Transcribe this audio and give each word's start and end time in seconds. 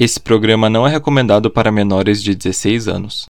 Esse 0.00 0.18
programa 0.18 0.70
não 0.70 0.86
é 0.86 0.90
recomendado 0.90 1.50
para 1.50 1.70
menores 1.70 2.22
de 2.22 2.34
16 2.34 2.88
anos. 2.88 3.26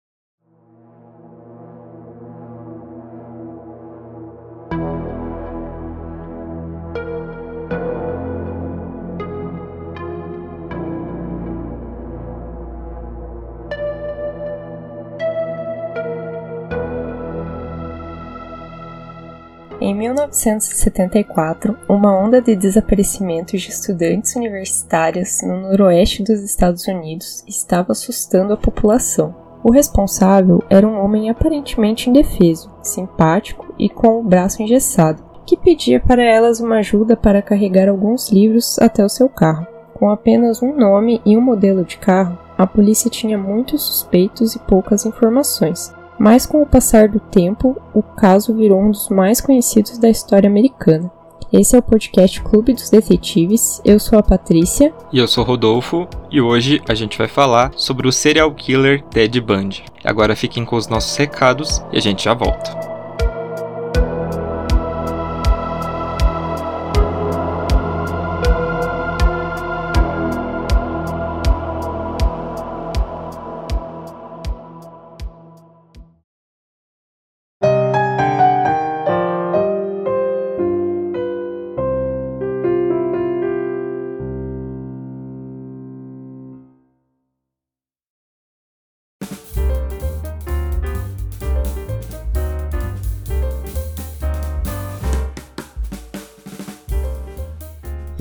1974, 20.01 21.77
uma 21.87 22.11
onda 22.11 22.41
de 22.41 22.55
desaparecimentos 22.55 23.61
de 23.61 23.69
estudantes 23.69 24.35
universitárias 24.35 25.41
no 25.43 25.61
noroeste 25.61 26.23
dos 26.23 26.41
Estados 26.41 26.87
Unidos 26.87 27.43
estava 27.47 27.91
assustando 27.91 28.53
a 28.53 28.57
população. 28.57 29.35
O 29.63 29.71
responsável 29.71 30.63
era 30.71 30.87
um 30.87 30.99
homem 30.99 31.29
aparentemente 31.29 32.09
indefeso, 32.09 32.71
simpático 32.81 33.75
e 33.77 33.87
com 33.87 34.19
o 34.19 34.23
braço 34.23 34.63
engessado, 34.63 35.23
que 35.45 35.55
pedia 35.55 35.99
para 35.99 36.23
elas 36.23 36.59
uma 36.59 36.77
ajuda 36.77 37.15
para 37.15 37.41
carregar 37.41 37.87
alguns 37.87 38.31
livros 38.31 38.79
até 38.79 39.05
o 39.05 39.09
seu 39.09 39.29
carro. 39.29 39.67
Com 39.93 40.09
apenas 40.09 40.63
um 40.63 40.75
nome 40.75 41.21
e 41.23 41.37
um 41.37 41.41
modelo 41.41 41.85
de 41.85 41.99
carro, 41.99 42.39
a 42.57 42.65
polícia 42.65 43.07
tinha 43.07 43.37
muitos 43.37 43.83
suspeitos 43.83 44.55
e 44.55 44.59
poucas 44.59 45.05
informações, 45.05 45.93
mas 46.21 46.45
com 46.45 46.61
o 46.61 46.67
passar 46.67 47.09
do 47.09 47.19
tempo, 47.19 47.75
o 47.95 48.03
caso 48.03 48.53
virou 48.53 48.79
um 48.79 48.91
dos 48.91 49.09
mais 49.09 49.41
conhecidos 49.41 49.97
da 49.97 50.07
história 50.07 50.47
americana. 50.47 51.11
Esse 51.51 51.75
é 51.75 51.79
o 51.79 51.81
podcast 51.81 52.39
Clube 52.43 52.73
dos 52.73 52.91
Detetives. 52.91 53.81
Eu 53.83 53.99
sou 53.99 54.19
a 54.19 54.23
Patrícia. 54.23 54.93
E 55.11 55.17
eu 55.17 55.27
sou 55.27 55.43
o 55.43 55.47
Rodolfo. 55.47 56.07
E 56.29 56.39
hoje 56.39 56.79
a 56.87 56.93
gente 56.93 57.17
vai 57.17 57.27
falar 57.27 57.71
sobre 57.75 58.07
o 58.07 58.11
serial 58.11 58.53
killer 58.53 59.03
Ted 59.05 59.41
Bundy. 59.41 59.83
Agora 60.03 60.35
fiquem 60.35 60.63
com 60.63 60.75
os 60.75 60.87
nossos 60.87 61.17
recados 61.17 61.83
e 61.91 61.97
a 61.97 61.99
gente 61.99 62.25
já 62.25 62.35
volta. 62.35 63.00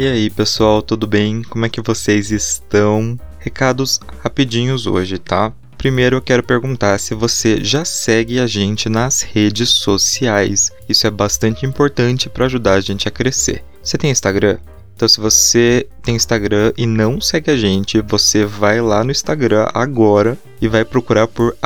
E 0.00 0.08
aí, 0.08 0.30
pessoal, 0.30 0.80
tudo 0.80 1.06
bem? 1.06 1.42
Como 1.42 1.66
é 1.66 1.68
que 1.68 1.82
vocês 1.82 2.30
estão? 2.30 3.20
Recados 3.38 4.00
rapidinhos 4.22 4.86
hoje, 4.86 5.18
tá? 5.18 5.52
Primeiro 5.76 6.16
eu 6.16 6.22
quero 6.22 6.42
perguntar 6.42 6.96
se 6.96 7.14
você 7.14 7.62
já 7.62 7.84
segue 7.84 8.40
a 8.40 8.46
gente 8.46 8.88
nas 8.88 9.20
redes 9.20 9.68
sociais. 9.68 10.72
Isso 10.88 11.06
é 11.06 11.10
bastante 11.10 11.66
importante 11.66 12.30
para 12.30 12.46
ajudar 12.46 12.76
a 12.76 12.80
gente 12.80 13.06
a 13.06 13.10
crescer. 13.10 13.62
Você 13.82 13.98
tem 13.98 14.10
Instagram? 14.10 14.56
Então, 15.00 15.08
se 15.08 15.18
você 15.18 15.86
tem 16.02 16.14
Instagram 16.14 16.74
e 16.76 16.84
não 16.84 17.22
segue 17.22 17.50
a 17.50 17.56
gente, 17.56 18.02
você 18.02 18.44
vai 18.44 18.82
lá 18.82 19.02
no 19.02 19.10
Instagram 19.10 19.66
agora 19.72 20.36
e 20.60 20.68
vai 20.68 20.84
procurar 20.84 21.26
por 21.26 21.56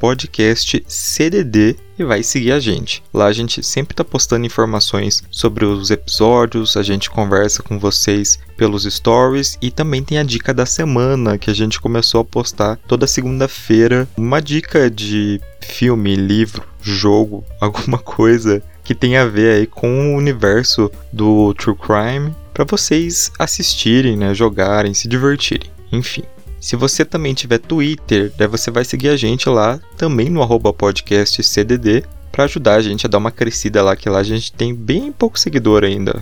podcastcdd 0.00 1.76
e 1.96 2.02
vai 2.02 2.24
seguir 2.24 2.50
a 2.50 2.58
gente. 2.58 3.00
Lá 3.14 3.26
a 3.26 3.32
gente 3.32 3.62
sempre 3.62 3.92
está 3.92 4.02
postando 4.02 4.46
informações 4.46 5.22
sobre 5.30 5.64
os 5.64 5.92
episódios, 5.92 6.76
a 6.76 6.82
gente 6.82 7.08
conversa 7.08 7.62
com 7.62 7.78
vocês 7.78 8.36
pelos 8.56 8.82
stories 8.82 9.56
e 9.62 9.70
também 9.70 10.02
tem 10.02 10.18
a 10.18 10.24
dica 10.24 10.52
da 10.52 10.66
semana 10.66 11.38
que 11.38 11.50
a 11.50 11.54
gente 11.54 11.80
começou 11.80 12.22
a 12.22 12.24
postar 12.24 12.80
toda 12.88 13.06
segunda-feira. 13.06 14.08
Uma 14.16 14.42
dica 14.42 14.90
de 14.90 15.40
filme, 15.60 16.16
livro, 16.16 16.64
jogo, 16.80 17.44
alguma 17.62 17.98
coisa 17.98 18.60
que 18.82 18.92
tem 18.92 19.16
a 19.16 19.24
ver 19.24 19.54
aí 19.54 19.68
com 19.68 20.12
o 20.12 20.16
universo 20.16 20.90
do 21.12 21.54
True 21.54 21.76
Crime 21.76 22.41
para 22.52 22.64
vocês 22.64 23.32
assistirem, 23.38 24.16
né, 24.16 24.34
jogarem, 24.34 24.94
se 24.94 25.08
divertirem, 25.08 25.70
enfim. 25.90 26.22
Se 26.60 26.76
você 26.76 27.04
também 27.04 27.34
tiver 27.34 27.58
Twitter, 27.58 28.32
daí 28.36 28.46
você 28.46 28.70
vai 28.70 28.84
seguir 28.84 29.08
a 29.08 29.16
gente 29.16 29.48
lá 29.48 29.80
também 29.96 30.30
no 30.30 30.42
podcastcdd 30.72 32.04
para 32.30 32.44
ajudar 32.44 32.76
a 32.76 32.80
gente 32.80 33.04
a 33.04 33.08
dar 33.08 33.18
uma 33.18 33.30
crescida 33.30 33.82
lá, 33.82 33.96
que 33.96 34.08
lá 34.08 34.20
a 34.20 34.22
gente 34.22 34.52
tem 34.52 34.74
bem 34.74 35.10
pouco 35.12 35.38
seguidor 35.38 35.84
ainda. 35.84 36.14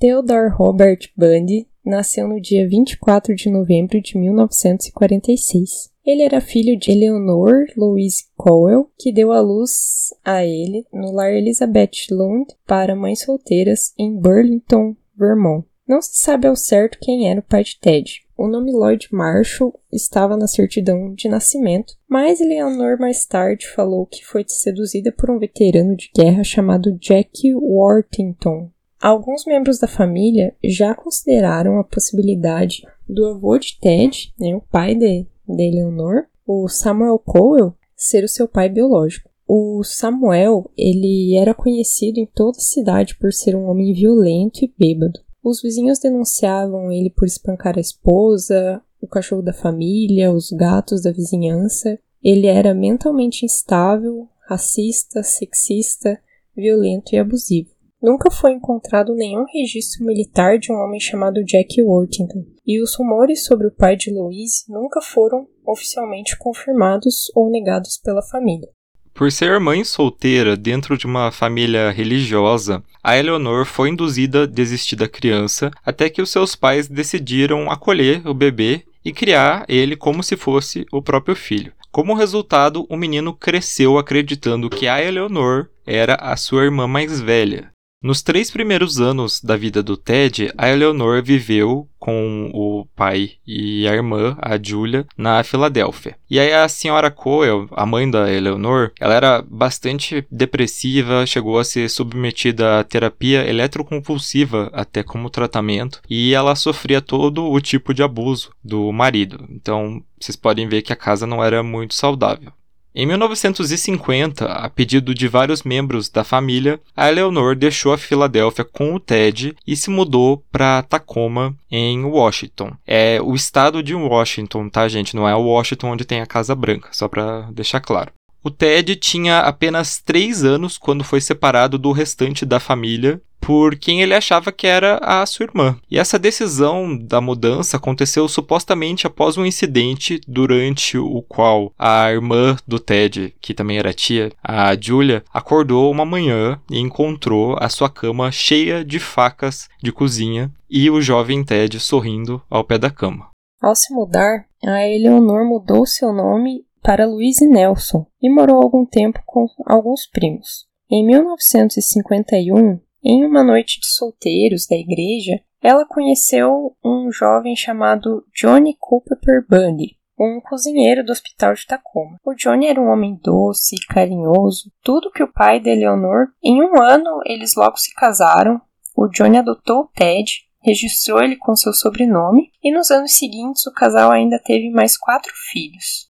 Theodore 0.00 0.48
Robert 0.50 1.10
Bundy 1.16 1.66
nasceu 1.84 2.28
no 2.28 2.40
dia 2.40 2.68
24 2.68 3.34
de 3.34 3.50
novembro 3.50 4.00
de 4.00 4.16
1946. 4.16 5.90
Ele 6.06 6.22
era 6.22 6.40
filho 6.40 6.78
de 6.78 6.92
Eleanor 6.92 7.66
Louise 7.76 8.26
Cowell, 8.36 8.88
que 8.96 9.12
deu 9.12 9.32
à 9.32 9.40
luz 9.40 10.14
a 10.24 10.44
ele 10.44 10.86
no 10.92 11.10
lar 11.10 11.32
Elizabeth 11.32 12.06
Lund 12.12 12.46
para 12.64 12.94
mães 12.94 13.24
solteiras 13.24 13.92
em 13.98 14.16
Burlington, 14.16 14.94
Vermont. 15.16 15.66
Não 15.84 16.00
se 16.00 16.20
sabe 16.20 16.46
ao 16.46 16.54
certo 16.54 16.98
quem 17.00 17.28
era 17.28 17.40
o 17.40 17.42
pai 17.42 17.64
de 17.64 17.80
Ted. 17.80 18.22
O 18.36 18.46
nome 18.46 18.70
Lloyd 18.70 19.08
Marshall 19.10 19.80
estava 19.92 20.36
na 20.36 20.46
certidão 20.46 21.12
de 21.12 21.28
nascimento, 21.28 21.94
mas 22.08 22.40
Eleanor 22.40 23.00
mais 23.00 23.26
tarde 23.26 23.66
falou 23.66 24.06
que 24.06 24.24
foi 24.24 24.44
seduzida 24.46 25.10
por 25.10 25.28
um 25.28 25.40
veterano 25.40 25.96
de 25.96 26.08
guerra 26.14 26.44
chamado 26.44 26.96
Jack 27.00 27.52
Worthington, 27.52 28.70
Alguns 29.00 29.44
membros 29.46 29.78
da 29.78 29.86
família 29.86 30.54
já 30.62 30.94
consideraram 30.94 31.78
a 31.78 31.84
possibilidade 31.84 32.82
do 33.08 33.26
avô 33.26 33.56
de 33.56 33.78
Ted, 33.78 34.34
né, 34.38 34.56
o 34.56 34.60
pai 34.60 34.94
de, 34.94 35.24
de 35.48 35.62
Eleanor, 35.62 36.26
o 36.46 36.68
Samuel 36.68 37.18
Cowell, 37.18 37.74
ser 37.96 38.24
o 38.24 38.28
seu 38.28 38.48
pai 38.48 38.68
biológico. 38.68 39.30
O 39.46 39.82
Samuel, 39.84 40.70
ele 40.76 41.36
era 41.36 41.54
conhecido 41.54 42.18
em 42.18 42.26
toda 42.26 42.58
a 42.58 42.60
cidade 42.60 43.16
por 43.16 43.32
ser 43.32 43.54
um 43.54 43.66
homem 43.66 43.94
violento 43.94 44.64
e 44.64 44.74
bêbado. 44.78 45.20
Os 45.42 45.62
vizinhos 45.62 45.98
denunciavam 45.98 46.92
ele 46.92 47.08
por 47.08 47.24
espancar 47.24 47.78
a 47.78 47.80
esposa, 47.80 48.82
o 49.00 49.06
cachorro 49.06 49.42
da 49.42 49.52
família, 49.52 50.32
os 50.32 50.50
gatos 50.50 51.02
da 51.02 51.12
vizinhança. 51.12 51.98
Ele 52.22 52.46
era 52.46 52.74
mentalmente 52.74 53.46
instável, 53.46 54.28
racista, 54.46 55.22
sexista, 55.22 56.20
violento 56.54 57.14
e 57.14 57.18
abusivo. 57.18 57.77
Nunca 58.00 58.30
foi 58.30 58.52
encontrado 58.52 59.12
nenhum 59.12 59.44
registro 59.52 60.06
militar 60.06 60.56
de 60.56 60.72
um 60.72 60.76
homem 60.76 61.00
chamado 61.00 61.44
Jack 61.44 61.82
Worthington, 61.82 62.44
e 62.64 62.80
os 62.80 62.94
rumores 62.96 63.44
sobre 63.44 63.66
o 63.66 63.72
pai 63.72 63.96
de 63.96 64.12
Louise 64.12 64.64
nunca 64.68 65.00
foram 65.00 65.48
oficialmente 65.66 66.38
confirmados 66.38 67.30
ou 67.34 67.50
negados 67.50 67.98
pela 67.98 68.22
família. 68.22 68.68
Por 69.12 69.32
ser 69.32 69.58
mãe 69.58 69.82
solteira 69.82 70.56
dentro 70.56 70.96
de 70.96 71.06
uma 71.06 71.32
família 71.32 71.90
religiosa, 71.90 72.84
a 73.02 73.18
Eleanor 73.18 73.66
foi 73.66 73.88
induzida 73.88 74.44
a 74.44 74.46
desistir 74.46 74.94
da 74.94 75.08
criança 75.08 75.72
até 75.84 76.08
que 76.08 76.22
os 76.22 76.30
seus 76.30 76.54
pais 76.54 76.86
decidiram 76.86 77.68
acolher 77.68 78.24
o 78.28 78.32
bebê 78.32 78.84
e 79.04 79.12
criar 79.12 79.64
ele 79.68 79.96
como 79.96 80.22
se 80.22 80.36
fosse 80.36 80.86
o 80.92 81.02
próprio 81.02 81.34
filho. 81.34 81.72
Como 81.90 82.14
resultado, 82.14 82.86
o 82.88 82.96
menino 82.96 83.34
cresceu 83.34 83.98
acreditando 83.98 84.70
que 84.70 84.86
a 84.86 85.02
Eleanor 85.02 85.68
era 85.84 86.14
a 86.14 86.36
sua 86.36 86.62
irmã 86.62 86.86
mais 86.86 87.20
velha. 87.20 87.72
Nos 88.00 88.22
três 88.22 88.48
primeiros 88.48 89.00
anos 89.00 89.40
da 89.40 89.56
vida 89.56 89.82
do 89.82 89.96
Ted, 89.96 90.52
a 90.56 90.68
Eleanor 90.68 91.20
viveu 91.20 91.88
com 91.98 92.48
o 92.54 92.86
pai 92.94 93.32
e 93.44 93.88
a 93.88 93.92
irmã, 93.92 94.36
a 94.40 94.56
Julia, 94.56 95.04
na 95.16 95.42
Filadélfia. 95.42 96.16
E 96.30 96.38
aí 96.38 96.52
a 96.52 96.68
senhora 96.68 97.10
Coel, 97.10 97.66
a 97.72 97.84
mãe 97.84 98.08
da 98.08 98.32
Eleanor, 98.32 98.92
ela 99.00 99.14
era 99.14 99.42
bastante 99.42 100.24
depressiva, 100.30 101.26
chegou 101.26 101.58
a 101.58 101.64
ser 101.64 101.90
submetida 101.90 102.78
a 102.78 102.84
terapia 102.84 103.44
eletroconvulsiva 103.48 104.70
até 104.72 105.02
como 105.02 105.28
tratamento, 105.28 106.00
e 106.08 106.32
ela 106.32 106.54
sofria 106.54 107.02
todo 107.02 107.50
o 107.50 107.60
tipo 107.60 107.92
de 107.92 108.04
abuso 108.04 108.52
do 108.62 108.92
marido. 108.92 109.44
Então, 109.50 110.00
vocês 110.20 110.36
podem 110.36 110.68
ver 110.68 110.82
que 110.82 110.92
a 110.92 110.96
casa 110.96 111.26
não 111.26 111.42
era 111.42 111.64
muito 111.64 111.94
saudável. 111.94 112.52
Em 112.94 113.06
1950, 113.06 114.44
a 114.46 114.68
pedido 114.68 115.14
de 115.14 115.28
vários 115.28 115.62
membros 115.62 116.08
da 116.08 116.24
família, 116.24 116.80
a 116.96 117.08
Eleanor 117.08 117.54
deixou 117.54 117.92
a 117.92 117.98
Filadélfia 117.98 118.64
com 118.64 118.94
o 118.94 119.00
Ted 119.00 119.54
e 119.66 119.76
se 119.76 119.90
mudou 119.90 120.42
para 120.50 120.82
Tacoma, 120.82 121.54
em 121.70 122.04
Washington. 122.04 122.72
É 122.86 123.20
o 123.22 123.34
estado 123.34 123.82
de 123.82 123.94
Washington, 123.94 124.68
tá, 124.68 124.88
gente? 124.88 125.14
Não 125.14 125.28
é 125.28 125.34
o 125.34 125.42
Washington 125.42 125.92
onde 125.92 126.04
tem 126.04 126.20
a 126.20 126.26
Casa 126.26 126.54
Branca, 126.54 126.88
só 126.92 127.06
para 127.08 127.42
deixar 127.52 127.80
claro. 127.80 128.10
O 128.48 128.50
Ted 128.50 128.96
tinha 128.96 129.40
apenas 129.40 130.00
3 130.00 130.42
anos 130.42 130.78
quando 130.78 131.04
foi 131.04 131.20
separado 131.20 131.76
do 131.76 131.92
restante 131.92 132.46
da 132.46 132.58
família 132.58 133.20
por 133.38 133.76
quem 133.76 134.00
ele 134.00 134.14
achava 134.14 134.50
que 134.50 134.66
era 134.66 134.96
a 135.02 135.26
sua 135.26 135.44
irmã. 135.44 135.76
E 135.90 135.98
essa 135.98 136.18
decisão 136.18 136.96
da 136.96 137.20
mudança 137.20 137.76
aconteceu 137.76 138.26
supostamente 138.26 139.06
após 139.06 139.36
um 139.36 139.44
incidente 139.44 140.18
durante 140.26 140.96
o 140.96 141.20
qual 141.28 141.74
a 141.78 142.10
irmã 142.10 142.56
do 142.66 142.78
Ted, 142.78 143.34
que 143.38 143.52
também 143.52 143.76
era 143.76 143.92
tia, 143.92 144.32
a 144.42 144.74
Julia, 144.74 145.22
acordou 145.30 145.90
uma 145.90 146.06
manhã 146.06 146.58
e 146.70 146.78
encontrou 146.78 147.54
a 147.60 147.68
sua 147.68 147.90
cama 147.90 148.32
cheia 148.32 148.82
de 148.82 148.98
facas 148.98 149.68
de 149.82 149.92
cozinha 149.92 150.50
e 150.70 150.88
o 150.88 151.02
jovem 151.02 151.44
Ted 151.44 151.78
sorrindo 151.78 152.40
ao 152.48 152.64
pé 152.64 152.78
da 152.78 152.88
cama. 152.88 153.28
Ao 153.60 153.74
se 153.74 153.92
mudar, 153.92 154.46
a 154.64 154.88
Eleanor 154.88 155.44
mudou 155.44 155.84
seu 155.84 156.12
nome 156.12 156.62
para 156.82 157.06
Louise 157.06 157.46
Nelson 157.46 158.06
e 158.22 158.30
morou 158.30 158.62
algum 158.62 158.84
tempo 158.84 159.20
com 159.26 159.46
alguns 159.66 160.06
primos. 160.06 160.66
Em 160.90 161.04
1951, 161.04 162.80
em 163.04 163.24
uma 163.24 163.44
noite 163.44 163.80
de 163.80 163.86
solteiros 163.86 164.66
da 164.66 164.76
igreja, 164.76 165.40
ela 165.62 165.84
conheceu 165.84 166.76
um 166.84 167.10
jovem 167.12 167.54
chamado 167.56 168.24
Johnny 168.34 168.76
Culpeper 168.78 169.44
Bundy, 169.48 169.98
um 170.18 170.40
cozinheiro 170.40 171.04
do 171.04 171.12
hospital 171.12 171.54
de 171.54 171.66
Tacoma. 171.66 172.18
O 172.24 172.34
Johnny 172.34 172.66
era 172.66 172.80
um 172.80 172.88
homem 172.88 173.18
doce 173.22 173.76
e 173.76 173.86
carinhoso, 173.86 174.72
tudo 174.82 175.10
que 175.10 175.22
o 175.22 175.32
pai 175.32 175.60
de 175.60 175.70
Eleanor. 175.70 176.28
Em 176.42 176.62
um 176.62 176.80
ano, 176.80 177.20
eles 177.24 177.54
logo 177.54 177.76
se 177.76 177.94
casaram. 177.94 178.60
O 178.96 179.08
Johnny 179.08 179.36
adotou 179.36 179.82
o 179.82 179.88
Ted, 179.94 180.48
registrou 180.60 181.22
ele 181.22 181.36
com 181.36 181.54
seu 181.54 181.72
sobrenome, 181.72 182.50
e 182.62 182.72
nos 182.72 182.90
anos 182.90 183.12
seguintes 183.16 183.66
o 183.66 183.72
casal 183.72 184.10
ainda 184.10 184.40
teve 184.44 184.70
mais 184.70 184.96
quatro 184.96 185.32
filhos. 185.52 186.07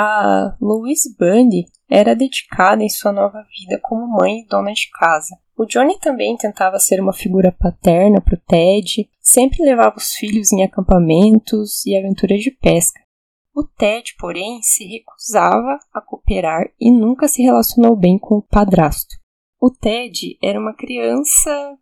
A 0.00 0.56
Louise 0.60 1.12
Bundy 1.18 1.66
era 1.90 2.14
dedicada 2.14 2.84
em 2.84 2.88
sua 2.88 3.10
nova 3.10 3.42
vida 3.42 3.80
como 3.82 4.06
mãe 4.06 4.42
e 4.42 4.46
dona 4.46 4.72
de 4.72 4.88
casa. 4.92 5.36
O 5.56 5.66
Johnny 5.66 5.98
também 5.98 6.36
tentava 6.36 6.78
ser 6.78 7.00
uma 7.00 7.12
figura 7.12 7.50
paterna 7.50 8.20
para 8.20 8.36
o 8.36 8.40
Ted, 8.46 9.10
sempre 9.20 9.64
levava 9.64 9.96
os 9.96 10.12
filhos 10.12 10.52
em 10.52 10.62
acampamentos 10.62 11.84
e 11.84 11.96
aventuras 11.96 12.40
de 12.42 12.52
pesca. 12.52 13.00
O 13.52 13.64
Ted, 13.64 14.14
porém, 14.20 14.62
se 14.62 14.84
recusava 14.84 15.80
a 15.92 16.00
cooperar 16.00 16.70
e 16.80 16.92
nunca 16.92 17.26
se 17.26 17.42
relacionou 17.42 17.96
bem 17.96 18.20
com 18.20 18.36
o 18.36 18.42
padrasto. 18.42 19.16
O 19.60 19.68
Ted 19.68 20.38
era 20.40 20.60
uma 20.60 20.76
criança 20.76 21.76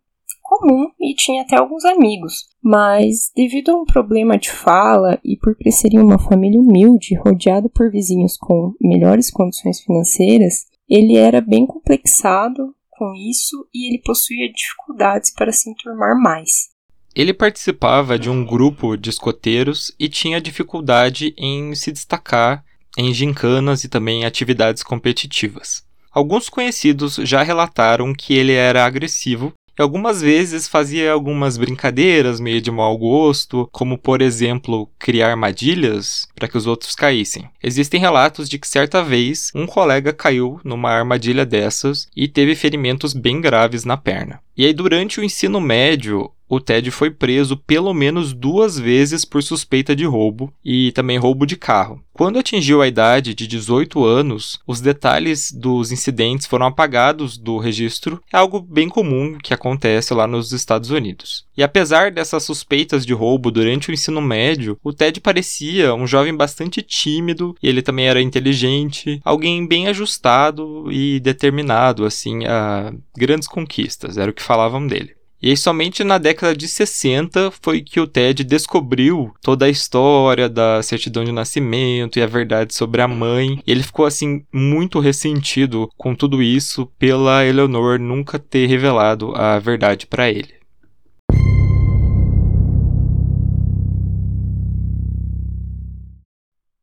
comum 0.47 0.89
e 0.99 1.13
tinha 1.13 1.41
até 1.41 1.57
alguns 1.57 1.83
amigos, 1.83 2.47
mas 2.63 3.31
devido 3.35 3.71
a 3.71 3.75
um 3.75 3.85
problema 3.85 4.37
de 4.37 4.49
fala 4.49 5.19
e 5.23 5.35
por 5.35 5.55
crescer 5.55 5.93
em 5.93 5.99
uma 5.99 6.17
família 6.17 6.59
humilde, 6.59 7.15
rodeado 7.15 7.69
por 7.69 7.91
vizinhos 7.91 8.37
com 8.37 8.73
melhores 8.81 9.29
condições 9.29 9.81
financeiras, 9.81 10.65
ele 10.89 11.17
era 11.17 11.41
bem 11.41 11.67
complexado 11.67 12.73
com 12.89 13.13
isso 13.13 13.67
e 13.73 13.89
ele 13.89 14.01
possuía 14.03 14.51
dificuldades 14.51 15.31
para 15.33 15.51
se 15.51 15.69
enturmar 15.69 16.17
mais. 16.19 16.69
Ele 17.13 17.33
participava 17.33 18.17
de 18.17 18.29
um 18.29 18.45
grupo 18.45 18.95
de 18.95 19.09
escoteiros 19.09 19.93
e 19.99 20.07
tinha 20.07 20.39
dificuldade 20.39 21.33
em 21.37 21.75
se 21.75 21.91
destacar 21.91 22.63
em 22.97 23.13
gincanas 23.13 23.83
e 23.83 23.89
também 23.89 24.21
em 24.21 24.25
atividades 24.25 24.81
competitivas. 24.81 25.83
Alguns 26.11 26.49
conhecidos 26.49 27.15
já 27.17 27.43
relataram 27.43 28.13
que 28.13 28.33
ele 28.33 28.53
era 28.53 28.85
agressivo 28.85 29.53
e 29.77 29.81
algumas 29.81 30.21
vezes 30.21 30.67
fazia 30.67 31.11
algumas 31.11 31.57
brincadeiras 31.57 32.39
meio 32.39 32.59
de 32.59 32.71
mau 32.71 32.97
gosto, 32.97 33.69
como 33.71 33.97
por 33.97 34.21
exemplo 34.21 34.89
criar 34.97 35.29
armadilhas 35.29 36.27
para 36.35 36.47
que 36.47 36.57
os 36.57 36.65
outros 36.65 36.95
caíssem. 36.95 37.49
Existem 37.61 37.99
relatos 37.99 38.49
de 38.49 38.57
que 38.57 38.67
certa 38.67 39.03
vez 39.03 39.51
um 39.53 39.67
colega 39.67 40.11
caiu 40.11 40.59
numa 40.63 40.89
armadilha 40.89 41.45
dessas 41.45 42.07
e 42.15 42.27
teve 42.27 42.55
ferimentos 42.55 43.13
bem 43.13 43.39
graves 43.39 43.83
na 43.83 43.97
perna. 43.97 44.39
E 44.55 44.65
aí, 44.65 44.73
durante 44.73 45.19
o 45.19 45.23
ensino 45.23 45.61
médio, 45.61 46.31
o 46.49 46.59
Ted 46.59 46.89
foi 46.91 47.11
preso 47.11 47.57
pelo 47.57 47.93
menos 47.93 48.33
duas 48.33 48.79
vezes 48.79 49.25
por 49.25 49.43
suspeita 49.43 49.95
de 49.95 50.05
roubo 50.05 50.53
e 50.63 50.91
também 50.93 51.17
roubo 51.17 51.45
de 51.45 51.55
carro. 51.55 52.01
Quando 52.13 52.39
atingiu 52.39 52.81
a 52.81 52.87
idade 52.87 53.35
de 53.35 53.45
18 53.45 54.03
anos, 54.03 54.59
os 54.65 54.81
detalhes 54.81 55.51
dos 55.51 55.91
incidentes 55.91 56.47
foram 56.47 56.65
apagados 56.65 57.37
do 57.37 57.59
registro, 57.59 58.19
é 58.33 58.37
algo 58.37 58.59
bem 58.59 58.89
comum 58.89 59.37
que 59.37 59.53
acontece 59.53 60.15
lá 60.15 60.25
nos 60.25 60.51
Estados 60.51 60.89
Unidos. 60.89 61.45
E 61.55 61.61
apesar 61.61 62.11
dessas 62.11 62.41
suspeitas 62.43 63.05
de 63.05 63.13
roubo 63.13 63.51
durante 63.51 63.91
o 63.91 63.93
ensino 63.93 64.19
médio, 64.19 64.79
o 64.83 64.91
Ted 64.91 65.21
parecia 65.21 65.93
um 65.93 66.07
jovem 66.07 66.35
bastante 66.35 66.81
tímido 66.81 67.55
e 67.61 67.69
ele 67.69 67.83
também 67.83 68.07
era 68.07 68.21
inteligente, 68.21 69.21
alguém 69.23 69.67
bem 69.67 69.87
ajustado 69.87 70.91
e 70.91 71.19
determinado 71.19 72.03
assim 72.03 72.45
a 72.45 72.93
grandes 73.15 73.47
conquistas, 73.47 74.17
era 74.17 74.31
o 74.31 74.33
que 74.33 74.41
falavam 74.41 74.87
dele. 74.87 75.17
E 75.47 75.51
aí, 75.51 75.55
somente 75.55 76.03
na 76.03 76.17
década 76.17 76.53
de 76.53 76.67
60 76.67 77.51
foi 77.51 77.81
que 77.81 78.01
o 78.01 78.05
Ted 78.05 78.43
descobriu 78.43 79.33
toda 79.41 79.65
a 79.65 79.69
história 79.69 80.49
da 80.49 80.83
certidão 80.83 81.23
de 81.23 81.31
nascimento 81.31 82.19
e 82.19 82.21
a 82.21 82.27
verdade 82.27 82.75
sobre 82.75 83.01
a 83.01 83.07
mãe. 83.07 83.57
E 83.65 83.71
ele 83.71 83.81
ficou, 83.81 84.05
assim, 84.05 84.45
muito 84.51 84.99
ressentido 84.99 85.89
com 85.95 86.13
tudo 86.13 86.43
isso 86.43 86.87
pela 86.99 87.45
Eleanor 87.45 87.97
nunca 87.97 88.37
ter 88.37 88.67
revelado 88.67 89.33
a 89.37 89.57
verdade 89.57 90.05
para 90.05 90.29
ele. 90.29 90.53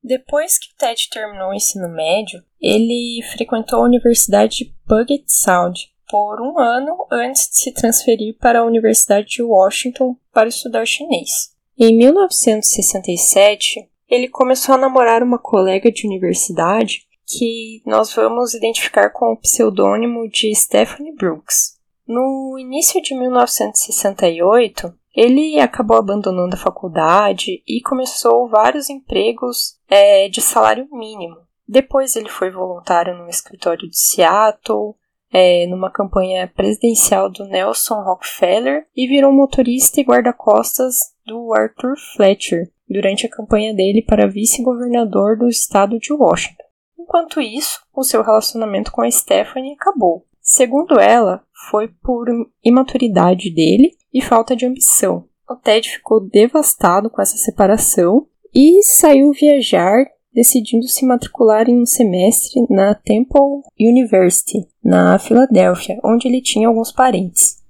Depois 0.02 0.58
que 0.58 0.74
Ted 0.78 1.10
terminou 1.10 1.50
o 1.50 1.54
ensino 1.54 1.90
médio, 1.90 2.42
ele 2.58 3.22
frequentou 3.30 3.80
a 3.80 3.84
Universidade 3.84 4.56
de 4.56 4.74
Puget 4.88 5.24
Sound, 5.26 5.92
por 6.08 6.40
um 6.40 6.58
ano 6.58 7.06
antes 7.10 7.48
de 7.48 7.56
se 7.56 7.72
transferir 7.72 8.36
para 8.38 8.60
a 8.60 8.64
Universidade 8.64 9.26
de 9.28 9.42
Washington 9.42 10.16
para 10.32 10.48
estudar 10.48 10.86
chinês. 10.86 11.54
Em 11.78 11.96
1967, 11.96 13.88
ele 14.08 14.28
começou 14.28 14.74
a 14.74 14.78
namorar 14.78 15.22
uma 15.22 15.38
colega 15.38 15.90
de 15.90 16.06
universidade 16.06 17.06
que 17.26 17.82
nós 17.86 18.12
vamos 18.14 18.54
identificar 18.54 19.10
com 19.10 19.32
o 19.32 19.36
pseudônimo 19.36 20.28
de 20.28 20.54
Stephanie 20.54 21.14
Brooks. 21.14 21.78
No 22.06 22.58
início 22.58 23.00
de 23.02 23.14
1968, 23.14 24.94
ele 25.14 25.58
acabou 25.58 25.96
abandonando 25.96 26.54
a 26.54 26.58
faculdade 26.58 27.62
e 27.66 27.80
começou 27.80 28.48
vários 28.48 28.90
empregos 28.90 29.78
é, 29.88 30.28
de 30.28 30.40
salário 30.40 30.86
mínimo. 30.92 31.36
Depois 31.66 32.14
ele 32.14 32.28
foi 32.28 32.50
voluntário 32.50 33.16
no 33.16 33.28
escritório 33.28 33.88
de 33.88 33.98
Seattle, 33.98 34.94
é, 35.36 35.66
numa 35.66 35.90
campanha 35.90 36.46
presidencial 36.46 37.28
do 37.28 37.44
Nelson 37.44 38.00
Rockefeller 38.04 38.86
e 38.96 39.08
virou 39.08 39.32
motorista 39.32 40.00
e 40.00 40.04
guarda-costas 40.04 40.94
do 41.26 41.52
Arthur 41.52 41.96
Fletcher 42.14 42.70
durante 42.88 43.26
a 43.26 43.30
campanha 43.30 43.74
dele 43.74 44.00
para 44.00 44.28
vice-governador 44.28 45.36
do 45.36 45.48
estado 45.48 45.98
de 45.98 46.12
Washington. 46.12 46.62
Enquanto 46.96 47.40
isso, 47.40 47.80
o 47.92 48.04
seu 48.04 48.22
relacionamento 48.22 48.92
com 48.92 49.02
a 49.02 49.10
Stephanie 49.10 49.72
acabou. 49.72 50.24
Segundo 50.40 51.00
ela, 51.00 51.42
foi 51.68 51.88
por 51.88 52.28
imaturidade 52.62 53.52
dele 53.52 53.90
e 54.12 54.22
falta 54.22 54.54
de 54.54 54.64
ambição. 54.64 55.26
O 55.50 55.56
Ted 55.56 55.90
ficou 55.90 56.20
devastado 56.20 57.10
com 57.10 57.20
essa 57.20 57.36
separação 57.36 58.28
e 58.54 58.82
saiu 58.84 59.32
viajar 59.32 60.06
decidindo 60.34 60.88
se 60.88 61.06
matricular 61.06 61.68
em 61.68 61.80
um 61.80 61.86
semestre 61.86 62.66
na 62.68 62.94
Temple 62.94 63.62
University, 63.78 64.66
na 64.82 65.18
Filadélfia, 65.18 65.98
onde 66.04 66.26
ele 66.26 66.42
tinha 66.42 66.68
alguns 66.68 66.90
parentes. 66.90 67.62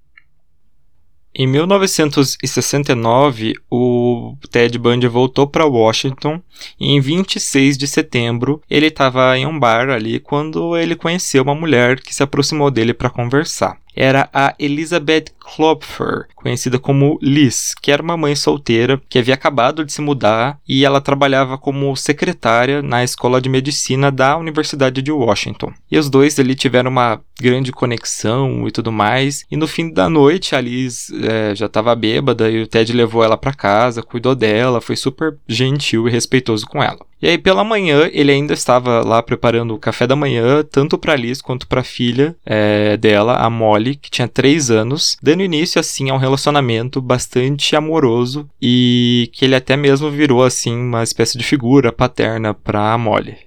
Em 1.37 1.49
1969, 1.49 3.55
o 3.69 4.37
Ted 4.53 4.79
Bundy 4.79 5.09
voltou 5.09 5.49
para 5.49 5.67
Washington 5.67 6.41
e 6.79 6.93
em 6.93 7.01
26 7.01 7.77
de 7.77 7.89
setembro 7.89 8.63
ele 8.71 8.87
estava 8.87 9.37
em 9.37 9.45
um 9.45 9.59
bar 9.59 9.91
ali 9.91 10.21
quando 10.21 10.77
ele 10.77 10.95
conheceu 10.95 11.43
uma 11.43 11.55
mulher 11.55 12.01
que 12.01 12.15
se 12.15 12.23
aproximou 12.23 12.71
dele 12.71 12.95
para 12.95 13.11
conversar 13.11 13.77
era 13.95 14.29
a 14.33 14.55
Elizabeth 14.59 15.27
Klopfer, 15.39 16.27
conhecida 16.35 16.79
como 16.79 17.19
Liz, 17.21 17.75
que 17.81 17.93
era 17.93 18.03
uma 18.03 18.17
mãe 18.17 18.35
solteira 18.35 19.01
que 19.09 19.19
havia 19.19 19.35
acabado 19.35 19.85
de 19.85 19.93
se 19.93 20.01
mudar 20.01 20.59
e 20.67 20.85
ela 20.85 21.01
trabalhava 21.01 21.59
como 21.59 21.95
secretária 21.95 22.83
na 22.83 23.05
escola 23.05 23.41
de 23.41 23.49
medicina 23.49 24.11
da 24.11 24.37
Universidade 24.37 25.03
de 25.03 25.13
Washington. 25.13 25.73
E 25.91 25.99
os 25.99 26.09
dois 26.09 26.39
ali 26.39 26.55
tiveram 26.55 26.91
uma 26.91 27.21
grande 27.41 27.73
conexão 27.73 28.67
e 28.67 28.71
tudo 28.71 28.91
mais. 28.91 29.45
E 29.51 29.57
no 29.57 29.67
fim 29.67 29.93
da 29.93 30.09
noite 30.09 30.55
a 30.55 30.61
Liz 30.61 31.11
é, 31.11 31.55
já 31.55 31.67
estava 31.67 31.95
bêbada 31.95 32.51
e 32.51 32.63
o 32.63 32.67
Ted 32.67 32.93
levou 32.93 33.23
ela 33.23 33.37
para 33.37 33.53
casa, 33.53 34.03
cuidou 34.03 34.35
dela, 34.35 34.81
foi 34.81 34.97
super 34.97 35.37
gentil 35.47 36.09
e 36.09 36.11
respeitoso 36.11 36.67
com 36.67 36.83
ela. 36.83 37.05
E 37.25 37.29
aí, 37.29 37.39
pela 37.39 37.65
manhã, 37.65 38.11
ele 38.13 38.31
ainda 38.31 38.53
estava 38.53 39.03
lá 39.03 39.23
preparando 39.23 39.75
o 39.75 39.79
café 39.79 40.07
da 40.07 40.15
manhã, 40.15 40.63
tanto 40.63 40.99
para 40.99 41.17
Liz 41.17 41.41
quanto 41.41 41.67
para 41.67 41.81
a 41.81 41.83
filha 41.83 42.37
é, 42.45 42.99
dela, 42.99 43.37
a 43.39 43.49
Molly, 43.49 43.97
que 43.97 44.11
tinha 44.11 44.29
3 44.29 44.71
anos, 44.71 45.17
dando 45.23 45.43
início, 45.43 45.81
assim, 45.81 46.11
a 46.11 46.15
um 46.15 46.19
relacionamento 46.19 47.01
bastante 47.01 47.75
amoroso 47.75 48.47
e 48.61 49.31
que 49.33 49.47
ele 49.47 49.55
até 49.55 49.75
mesmo 49.75 50.11
virou, 50.11 50.45
assim, 50.45 50.77
uma 50.77 51.03
espécie 51.03 51.39
de 51.39 51.45
figura 51.45 51.91
paterna 51.91 52.53
para 52.53 52.93
a 52.93 52.99
Molly. 52.99 53.39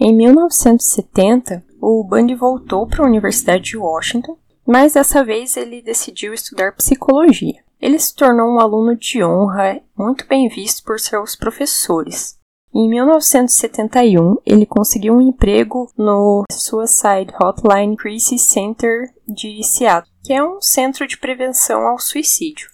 Em 0.00 0.16
1970, 0.16 1.62
o 1.78 2.02
Bundy 2.04 2.34
voltou 2.34 2.86
para 2.86 3.04
a 3.04 3.06
Universidade 3.06 3.64
de 3.64 3.76
Washington, 3.76 4.38
mas 4.66 4.94
dessa 4.94 5.22
vez 5.22 5.58
ele 5.58 5.82
decidiu 5.82 6.32
estudar 6.32 6.72
psicologia. 6.72 7.60
Ele 7.78 7.98
se 7.98 8.16
tornou 8.16 8.54
um 8.54 8.60
aluno 8.60 8.96
de 8.96 9.22
honra, 9.22 9.82
muito 9.94 10.26
bem 10.26 10.48
visto 10.48 10.82
por 10.84 10.98
seus 10.98 11.36
professores. 11.36 12.35
Em 12.78 12.90
1971, 12.90 14.36
ele 14.44 14.66
conseguiu 14.66 15.14
um 15.14 15.20
emprego 15.22 15.90
no 15.96 16.44
Suicide 16.52 17.32
Hotline 17.40 17.96
Crisis 17.96 18.42
Center 18.42 19.14
de 19.26 19.64
Seattle, 19.64 20.12
que 20.22 20.34
é 20.34 20.44
um 20.44 20.60
centro 20.60 21.06
de 21.06 21.16
prevenção 21.16 21.86
ao 21.86 21.98
suicídio. 21.98 22.68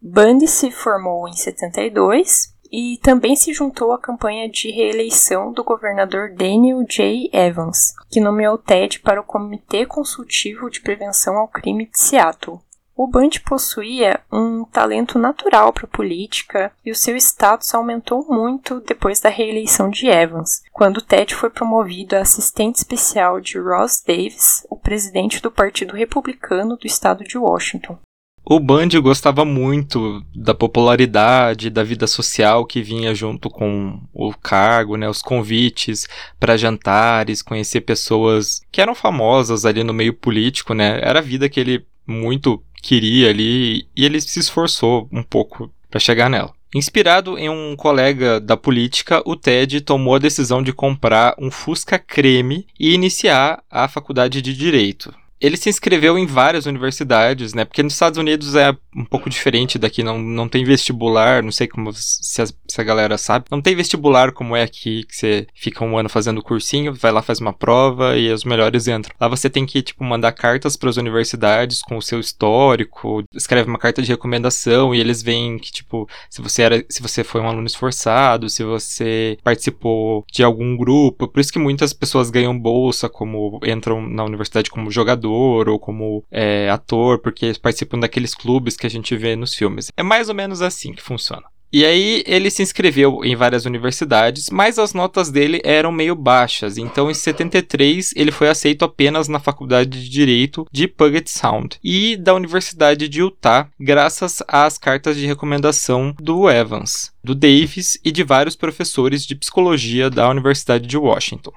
Bundy 0.00 0.46
se 0.46 0.70
formou 0.70 1.26
em 1.26 1.32
72 1.32 2.54
e 2.70 3.00
também 3.02 3.34
se 3.34 3.52
juntou 3.52 3.90
à 3.90 4.00
campanha 4.00 4.48
de 4.48 4.70
reeleição 4.70 5.52
do 5.52 5.64
governador 5.64 6.32
Daniel 6.36 6.84
J. 6.88 7.28
Evans, 7.32 7.94
que 8.08 8.20
nomeou 8.20 8.58
Ted 8.58 9.00
para 9.00 9.20
o 9.20 9.24
Comitê 9.24 9.84
Consultivo 9.84 10.70
de 10.70 10.80
Prevenção 10.80 11.36
ao 11.36 11.48
Crime 11.48 11.86
de 11.86 11.98
Seattle. 11.98 12.60
O 12.98 13.06
Bundy 13.06 13.38
possuía 13.38 14.18
um 14.30 14.64
talento 14.64 15.20
natural 15.20 15.72
para 15.72 15.86
política 15.86 16.72
e 16.84 16.90
o 16.90 16.96
seu 16.96 17.16
status 17.16 17.72
aumentou 17.72 18.26
muito 18.28 18.80
depois 18.80 19.20
da 19.20 19.28
reeleição 19.28 19.88
de 19.88 20.08
Evans, 20.08 20.64
quando 20.72 21.00
Ted 21.00 21.32
foi 21.32 21.48
promovido 21.48 22.16
a 22.16 22.22
assistente 22.22 22.74
especial 22.74 23.40
de 23.40 23.56
Ross 23.56 24.02
Davis, 24.04 24.66
o 24.68 24.74
presidente 24.74 25.40
do 25.40 25.48
Partido 25.48 25.94
Republicano 25.94 26.76
do 26.76 26.88
estado 26.88 27.22
de 27.22 27.38
Washington. 27.38 27.96
O 28.44 28.58
Bundy 28.58 28.98
gostava 28.98 29.44
muito 29.44 30.20
da 30.34 30.52
popularidade, 30.52 31.70
da 31.70 31.84
vida 31.84 32.08
social 32.08 32.66
que 32.66 32.82
vinha 32.82 33.14
junto 33.14 33.48
com 33.48 34.00
o 34.12 34.34
cargo, 34.34 34.96
né, 34.96 35.08
os 35.08 35.22
convites 35.22 36.08
para 36.40 36.56
jantares, 36.56 37.42
conhecer 37.42 37.82
pessoas 37.82 38.60
que 38.72 38.80
eram 38.80 38.96
famosas 38.96 39.64
ali 39.64 39.84
no 39.84 39.94
meio 39.94 40.14
político, 40.14 40.74
né? 40.74 40.98
Era 41.00 41.20
a 41.20 41.22
vida 41.22 41.48
que 41.48 41.60
ele 41.60 41.86
muito 42.08 42.64
queria 42.82 43.30
ali 43.30 43.86
e 43.96 44.04
ele 44.04 44.20
se 44.20 44.38
esforçou 44.38 45.08
um 45.12 45.22
pouco 45.22 45.70
para 45.90 46.00
chegar 46.00 46.28
nela. 46.28 46.52
Inspirado 46.74 47.38
em 47.38 47.48
um 47.48 47.74
colega 47.76 48.38
da 48.38 48.56
política, 48.56 49.22
o 49.24 49.34
Ted 49.34 49.80
tomou 49.80 50.14
a 50.14 50.18
decisão 50.18 50.62
de 50.62 50.72
comprar 50.72 51.34
um 51.38 51.50
Fusca 51.50 51.98
Creme 51.98 52.66
e 52.78 52.92
iniciar 52.92 53.62
a 53.70 53.88
faculdade 53.88 54.42
de 54.42 54.52
Direito 54.52 55.14
ele 55.40 55.56
se 55.56 55.68
inscreveu 55.68 56.18
em 56.18 56.26
várias 56.26 56.66
universidades, 56.66 57.54
né? 57.54 57.64
Porque 57.64 57.82
nos 57.82 57.92
Estados 57.92 58.18
Unidos 58.18 58.54
é 58.54 58.74
um 58.96 59.04
pouco 59.04 59.30
diferente 59.30 59.78
daqui, 59.78 60.02
não, 60.02 60.18
não 60.18 60.48
tem 60.48 60.64
vestibular, 60.64 61.42
não 61.42 61.52
sei 61.52 61.68
como 61.68 61.92
se 61.92 62.42
a, 62.42 62.46
se 62.46 62.80
a 62.80 62.84
galera 62.84 63.16
sabe. 63.16 63.46
Não 63.50 63.60
tem 63.60 63.76
vestibular 63.76 64.32
como 64.32 64.56
é 64.56 64.62
aqui, 64.62 65.04
que 65.04 65.14
você 65.14 65.46
fica 65.54 65.84
um 65.84 65.96
ano 65.96 66.08
fazendo 66.08 66.42
cursinho, 66.42 66.92
vai 66.94 67.12
lá, 67.12 67.22
faz 67.22 67.40
uma 67.40 67.52
prova 67.52 68.16
e 68.16 68.32
os 68.32 68.44
melhores 68.44 68.88
entram. 68.88 69.14
Lá 69.20 69.28
você 69.28 69.48
tem 69.48 69.64
que, 69.64 69.82
tipo, 69.82 70.02
mandar 70.02 70.32
cartas 70.32 70.76
para 70.76 70.90
as 70.90 70.96
universidades 70.96 71.82
com 71.82 71.96
o 71.96 72.02
seu 72.02 72.18
histórico, 72.18 73.22
escreve 73.32 73.68
uma 73.68 73.78
carta 73.78 74.02
de 74.02 74.08
recomendação 74.08 74.94
e 74.94 75.00
eles 75.00 75.22
veem 75.22 75.58
que, 75.58 75.70
tipo, 75.70 76.08
se 76.28 76.42
você 76.42 76.62
era, 76.62 76.84
se 76.88 77.00
você 77.00 77.22
foi 77.22 77.40
um 77.40 77.48
aluno 77.48 77.66
esforçado, 77.66 78.48
se 78.48 78.64
você 78.64 79.38
participou 79.44 80.24
de 80.32 80.42
algum 80.42 80.76
grupo. 80.76 81.28
Por 81.28 81.40
isso 81.40 81.52
que 81.52 81.58
muitas 81.58 81.92
pessoas 81.92 82.30
ganham 82.30 82.58
bolsa, 82.58 83.08
como 83.08 83.60
entram 83.64 84.02
na 84.02 84.24
universidade 84.24 84.70
como 84.70 84.90
jogador 84.90 85.27
ou 85.32 85.78
como 85.78 86.24
é, 86.30 86.68
ator, 86.70 87.18
porque 87.18 87.46
eles 87.46 87.58
participam 87.58 87.98
daqueles 87.98 88.34
clubes 88.34 88.76
que 88.76 88.86
a 88.86 88.90
gente 88.90 89.16
vê 89.16 89.36
nos 89.36 89.54
filmes. 89.54 89.90
É 89.96 90.02
mais 90.02 90.28
ou 90.28 90.34
menos 90.34 90.62
assim 90.62 90.92
que 90.92 91.02
funciona. 91.02 91.44
E 91.70 91.84
aí 91.84 92.22
ele 92.26 92.50
se 92.50 92.62
inscreveu 92.62 93.22
em 93.22 93.36
várias 93.36 93.66
universidades, 93.66 94.48
mas 94.48 94.78
as 94.78 94.94
notas 94.94 95.30
dele 95.30 95.60
eram 95.62 95.92
meio 95.92 96.14
baixas. 96.14 96.78
Então 96.78 97.10
em 97.10 97.14
73 97.14 98.14
ele 98.16 98.30
foi 98.30 98.48
aceito 98.48 98.86
apenas 98.86 99.28
na 99.28 99.38
Faculdade 99.38 100.02
de 100.02 100.08
Direito 100.08 100.66
de 100.72 100.88
Puget 100.88 101.28
Sound 101.28 101.78
e 101.84 102.16
da 102.16 102.34
Universidade 102.34 103.06
de 103.06 103.20
Utah, 103.20 103.68
graças 103.78 104.42
às 104.48 104.78
cartas 104.78 105.16
de 105.18 105.26
recomendação 105.26 106.14
do 106.18 106.48
Evans, 106.48 107.12
do 107.22 107.34
Davis 107.34 107.98
e 108.02 108.10
de 108.10 108.24
vários 108.24 108.56
professores 108.56 109.26
de 109.26 109.34
psicologia 109.34 110.08
da 110.08 110.28
Universidade 110.30 110.86
de 110.86 110.96
Washington. 110.96 111.52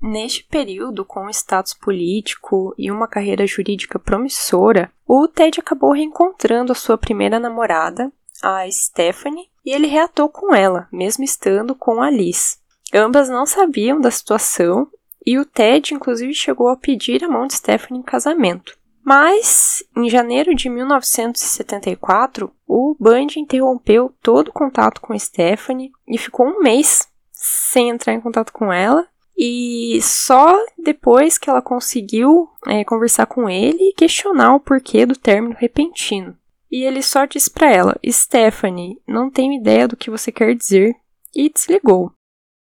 Neste 0.00 0.44
período, 0.44 1.04
com 1.04 1.28
status 1.30 1.74
político 1.74 2.74
e 2.76 2.90
uma 2.90 3.08
carreira 3.08 3.46
jurídica 3.46 3.98
promissora, 3.98 4.92
o 5.06 5.26
Ted 5.26 5.58
acabou 5.58 5.92
reencontrando 5.92 6.72
a 6.72 6.74
sua 6.74 6.98
primeira 6.98 7.40
namorada, 7.40 8.12
a 8.42 8.70
Stephanie, 8.70 9.48
e 9.64 9.72
ele 9.72 9.86
reatou 9.86 10.28
com 10.28 10.54
ela, 10.54 10.86
mesmo 10.92 11.24
estando 11.24 11.74
com 11.74 12.02
a 12.02 12.10
Liz. 12.10 12.60
Ambas 12.94 13.28
não 13.28 13.46
sabiam 13.46 14.00
da 14.00 14.10
situação 14.10 14.88
e 15.24 15.38
o 15.38 15.44
Ted, 15.44 15.92
inclusive, 15.92 16.32
chegou 16.32 16.68
a 16.68 16.76
pedir 16.76 17.24
a 17.24 17.28
mão 17.28 17.48
de 17.48 17.54
Stephanie 17.54 18.00
em 18.00 18.04
casamento. 18.04 18.78
Mas, 19.04 19.82
em 19.96 20.08
janeiro 20.08 20.54
de 20.54 20.68
1974, 20.68 22.52
o 22.66 22.96
Bundy 22.98 23.40
interrompeu 23.40 24.14
todo 24.22 24.48
o 24.48 24.52
contato 24.52 25.00
com 25.00 25.18
Stephanie 25.18 25.90
e 26.06 26.16
ficou 26.16 26.46
um 26.46 26.60
mês 26.60 27.08
sem 27.32 27.88
entrar 27.88 28.14
em 28.14 28.20
contato 28.20 28.52
com 28.52 28.72
ela 28.72 29.06
e 29.36 29.98
só 30.00 30.56
depois 30.78 31.36
que 31.36 31.50
ela 31.50 31.60
conseguiu 31.60 32.48
é, 32.66 32.84
conversar 32.84 33.26
com 33.26 33.48
ele 33.50 33.90
e 33.90 33.94
questionar 33.94 34.54
o 34.54 34.60
porquê 34.60 35.04
do 35.04 35.14
término 35.14 35.54
repentino. 35.58 36.36
E 36.70 36.82
ele 36.82 37.02
só 37.02 37.26
disse 37.26 37.50
para 37.50 37.70
ela: 37.70 37.96
Stephanie, 38.06 38.98
não 39.06 39.30
tenho 39.30 39.52
ideia 39.52 39.86
do 39.86 39.96
que 39.96 40.10
você 40.10 40.32
quer 40.32 40.54
dizer, 40.54 40.94
e 41.34 41.50
desligou. 41.50 42.12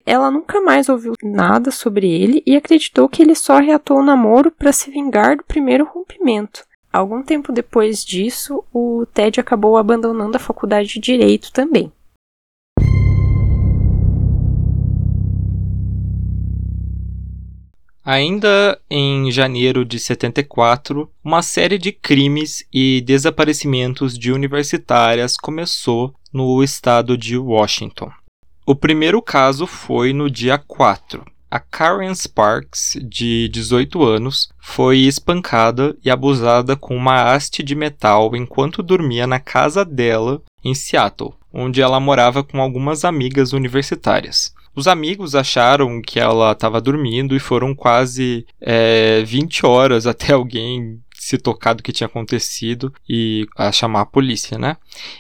Ela 0.05 0.29
nunca 0.29 0.61
mais 0.61 0.87
ouviu 0.87 1.13
nada 1.23 1.71
sobre 1.71 2.07
ele 2.07 2.43
e 2.45 2.55
acreditou 2.55 3.09
que 3.09 3.23
ele 3.23 3.33
só 3.33 3.57
reatou 3.57 3.97
o 3.97 4.03
namoro 4.03 4.51
para 4.51 4.71
se 4.71 4.91
vingar 4.91 5.37
do 5.37 5.43
primeiro 5.43 5.85
rompimento. 5.85 6.63
Algum 6.93 7.23
tempo 7.23 7.51
depois 7.51 8.05
disso, 8.05 8.63
o 8.71 9.05
Ted 9.13 9.39
acabou 9.39 9.77
abandonando 9.77 10.37
a 10.37 10.39
faculdade 10.39 10.87
de 10.89 10.99
direito 10.99 11.51
também. 11.51 11.91
Ainda 18.05 18.79
em 18.87 19.31
janeiro 19.31 19.83
de 19.83 19.97
74, 19.97 21.09
uma 21.23 21.41
série 21.41 21.79
de 21.79 21.91
crimes 21.91 22.63
e 22.71 23.01
desaparecimentos 23.01 24.15
de 24.15 24.31
universitárias 24.31 25.35
começou 25.35 26.13
no 26.31 26.63
estado 26.63 27.17
de 27.17 27.35
Washington. 27.35 28.11
O 28.63 28.75
primeiro 28.75 29.23
caso 29.23 29.65
foi 29.65 30.13
no 30.13 30.29
dia 30.29 30.55
4. 30.55 31.25
A 31.49 31.59
Karen 31.59 32.13
Sparks, 32.13 32.95
de 33.01 33.49
18 33.49 34.03
anos, 34.03 34.49
foi 34.59 34.99
espancada 34.99 35.97
e 36.05 36.11
abusada 36.11 36.75
com 36.75 36.95
uma 36.95 37.33
haste 37.33 37.63
de 37.63 37.73
metal 37.73 38.35
enquanto 38.35 38.83
dormia 38.83 39.25
na 39.25 39.39
casa 39.39 39.83
dela 39.83 40.43
em 40.63 40.75
Seattle, 40.75 41.33
onde 41.51 41.81
ela 41.81 41.99
morava 41.99 42.43
com 42.43 42.61
algumas 42.61 43.03
amigas 43.03 43.51
universitárias. 43.51 44.53
Os 44.75 44.87
amigos 44.87 45.35
acharam 45.35 46.01
que 46.01 46.19
ela 46.19 46.51
estava 46.51 46.81
dormindo 46.81 47.35
e 47.35 47.39
foram 47.39 47.73
quase 47.73 48.45
é, 48.59 49.23
20 49.23 49.65
horas 49.65 50.05
até 50.07 50.33
alguém 50.33 50.99
se 51.17 51.39
tocar 51.39 51.73
do 51.73 51.81
que 51.81 51.91
tinha 51.91 52.05
acontecido 52.05 52.93
e 53.09 53.47
a 53.57 53.71
chamar 53.71 54.01
a 54.01 54.05
polícia, 54.05 54.59
né? 54.59 54.77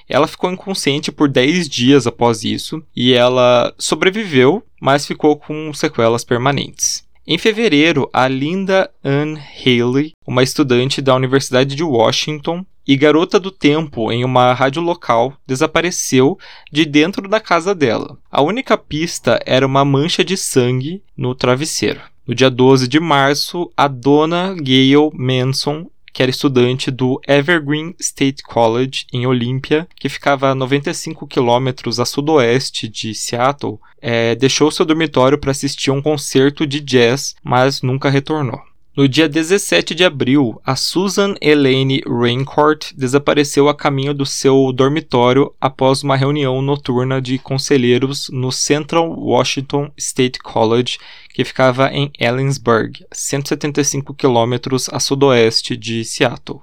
Ela 0.07 0.27
ficou 0.27 0.51
inconsciente 0.51 1.11
por 1.11 1.27
10 1.27 1.67
dias 1.67 2.05
após 2.05 2.43
isso 2.43 2.83
e 2.95 3.13
ela 3.13 3.73
sobreviveu, 3.79 4.61
mas 4.79 5.07
ficou 5.07 5.35
com 5.35 5.73
sequelas 5.73 6.23
permanentes. 6.23 7.03
Em 7.25 7.39
fevereiro, 7.39 8.07
a 8.13 8.27
Linda 8.27 8.91
Ann 9.03 9.35
Haley, 9.35 10.13
uma 10.27 10.43
estudante 10.43 11.01
da 11.01 11.15
Universidade 11.15 11.75
de 11.75 11.83
Washington 11.83 12.63
e 12.87 12.95
garota 12.95 13.39
do 13.39 13.51
tempo 13.51 14.11
em 14.11 14.23
uma 14.23 14.53
rádio 14.53 14.81
local, 14.81 15.33
desapareceu 15.45 16.37
de 16.71 16.85
dentro 16.85 17.27
da 17.27 17.39
casa 17.39 17.73
dela. 17.73 18.17
A 18.31 18.41
única 18.41 18.77
pista 18.77 19.39
era 19.45 19.65
uma 19.65 19.83
mancha 19.83 20.23
de 20.23 20.37
sangue 20.37 21.01
no 21.15 21.33
travesseiro. 21.33 22.01
No 22.27 22.33
dia 22.33 22.49
12 22.49 22.87
de 22.87 22.99
março, 22.99 23.71
a 23.77 23.87
dona 23.87 24.55
Gail 24.55 25.11
Manson 25.13 25.87
que 26.15 26.21
era 26.23 26.31
estudante 26.31 26.89
do 26.89 27.19
Evergreen 27.27 27.93
State 27.99 28.41
College 28.41 29.05
em 29.11 29.27
Olympia, 29.27 29.85
que 29.99 30.07
ficava 30.07 30.49
a 30.49 30.55
95 30.55 31.27
quilômetros 31.27 31.99
a 31.99 32.05
sudoeste 32.05 32.87
de 32.87 33.13
Seattle, 33.13 33.77
é, 34.01 34.33
deixou 34.33 34.71
seu 34.71 34.85
dormitório 34.85 35.37
para 35.37 35.51
assistir 35.51 35.89
a 35.89 35.93
um 35.93 36.01
concerto 36.01 36.65
de 36.65 36.79
jazz, 36.79 37.35
mas 37.43 37.81
nunca 37.81 38.09
retornou. 38.09 38.61
No 38.95 39.09
dia 39.09 39.27
17 39.27 39.93
de 39.93 40.05
abril, 40.05 40.61
a 40.65 40.73
Susan 40.77 41.35
Elaine 41.41 42.01
Raincourt 42.07 42.93
desapareceu 42.95 43.67
a 43.67 43.75
caminho 43.75 44.13
do 44.13 44.25
seu 44.25 44.71
dormitório 44.71 45.53
após 45.59 46.01
uma 46.01 46.15
reunião 46.15 46.61
noturna 46.61 47.21
de 47.21 47.37
conselheiros 47.37 48.29
no 48.29 48.53
Central 48.53 49.11
Washington 49.11 49.91
State 49.97 50.39
College, 50.39 50.97
que 51.33 51.43
ficava 51.43 51.91
em 51.91 52.09
Ellensburg, 52.17 53.05
175 53.11 54.13
quilômetros 54.13 54.87
a 54.89 54.97
sudoeste 54.97 55.75
de 55.75 56.05
Seattle. 56.05 56.61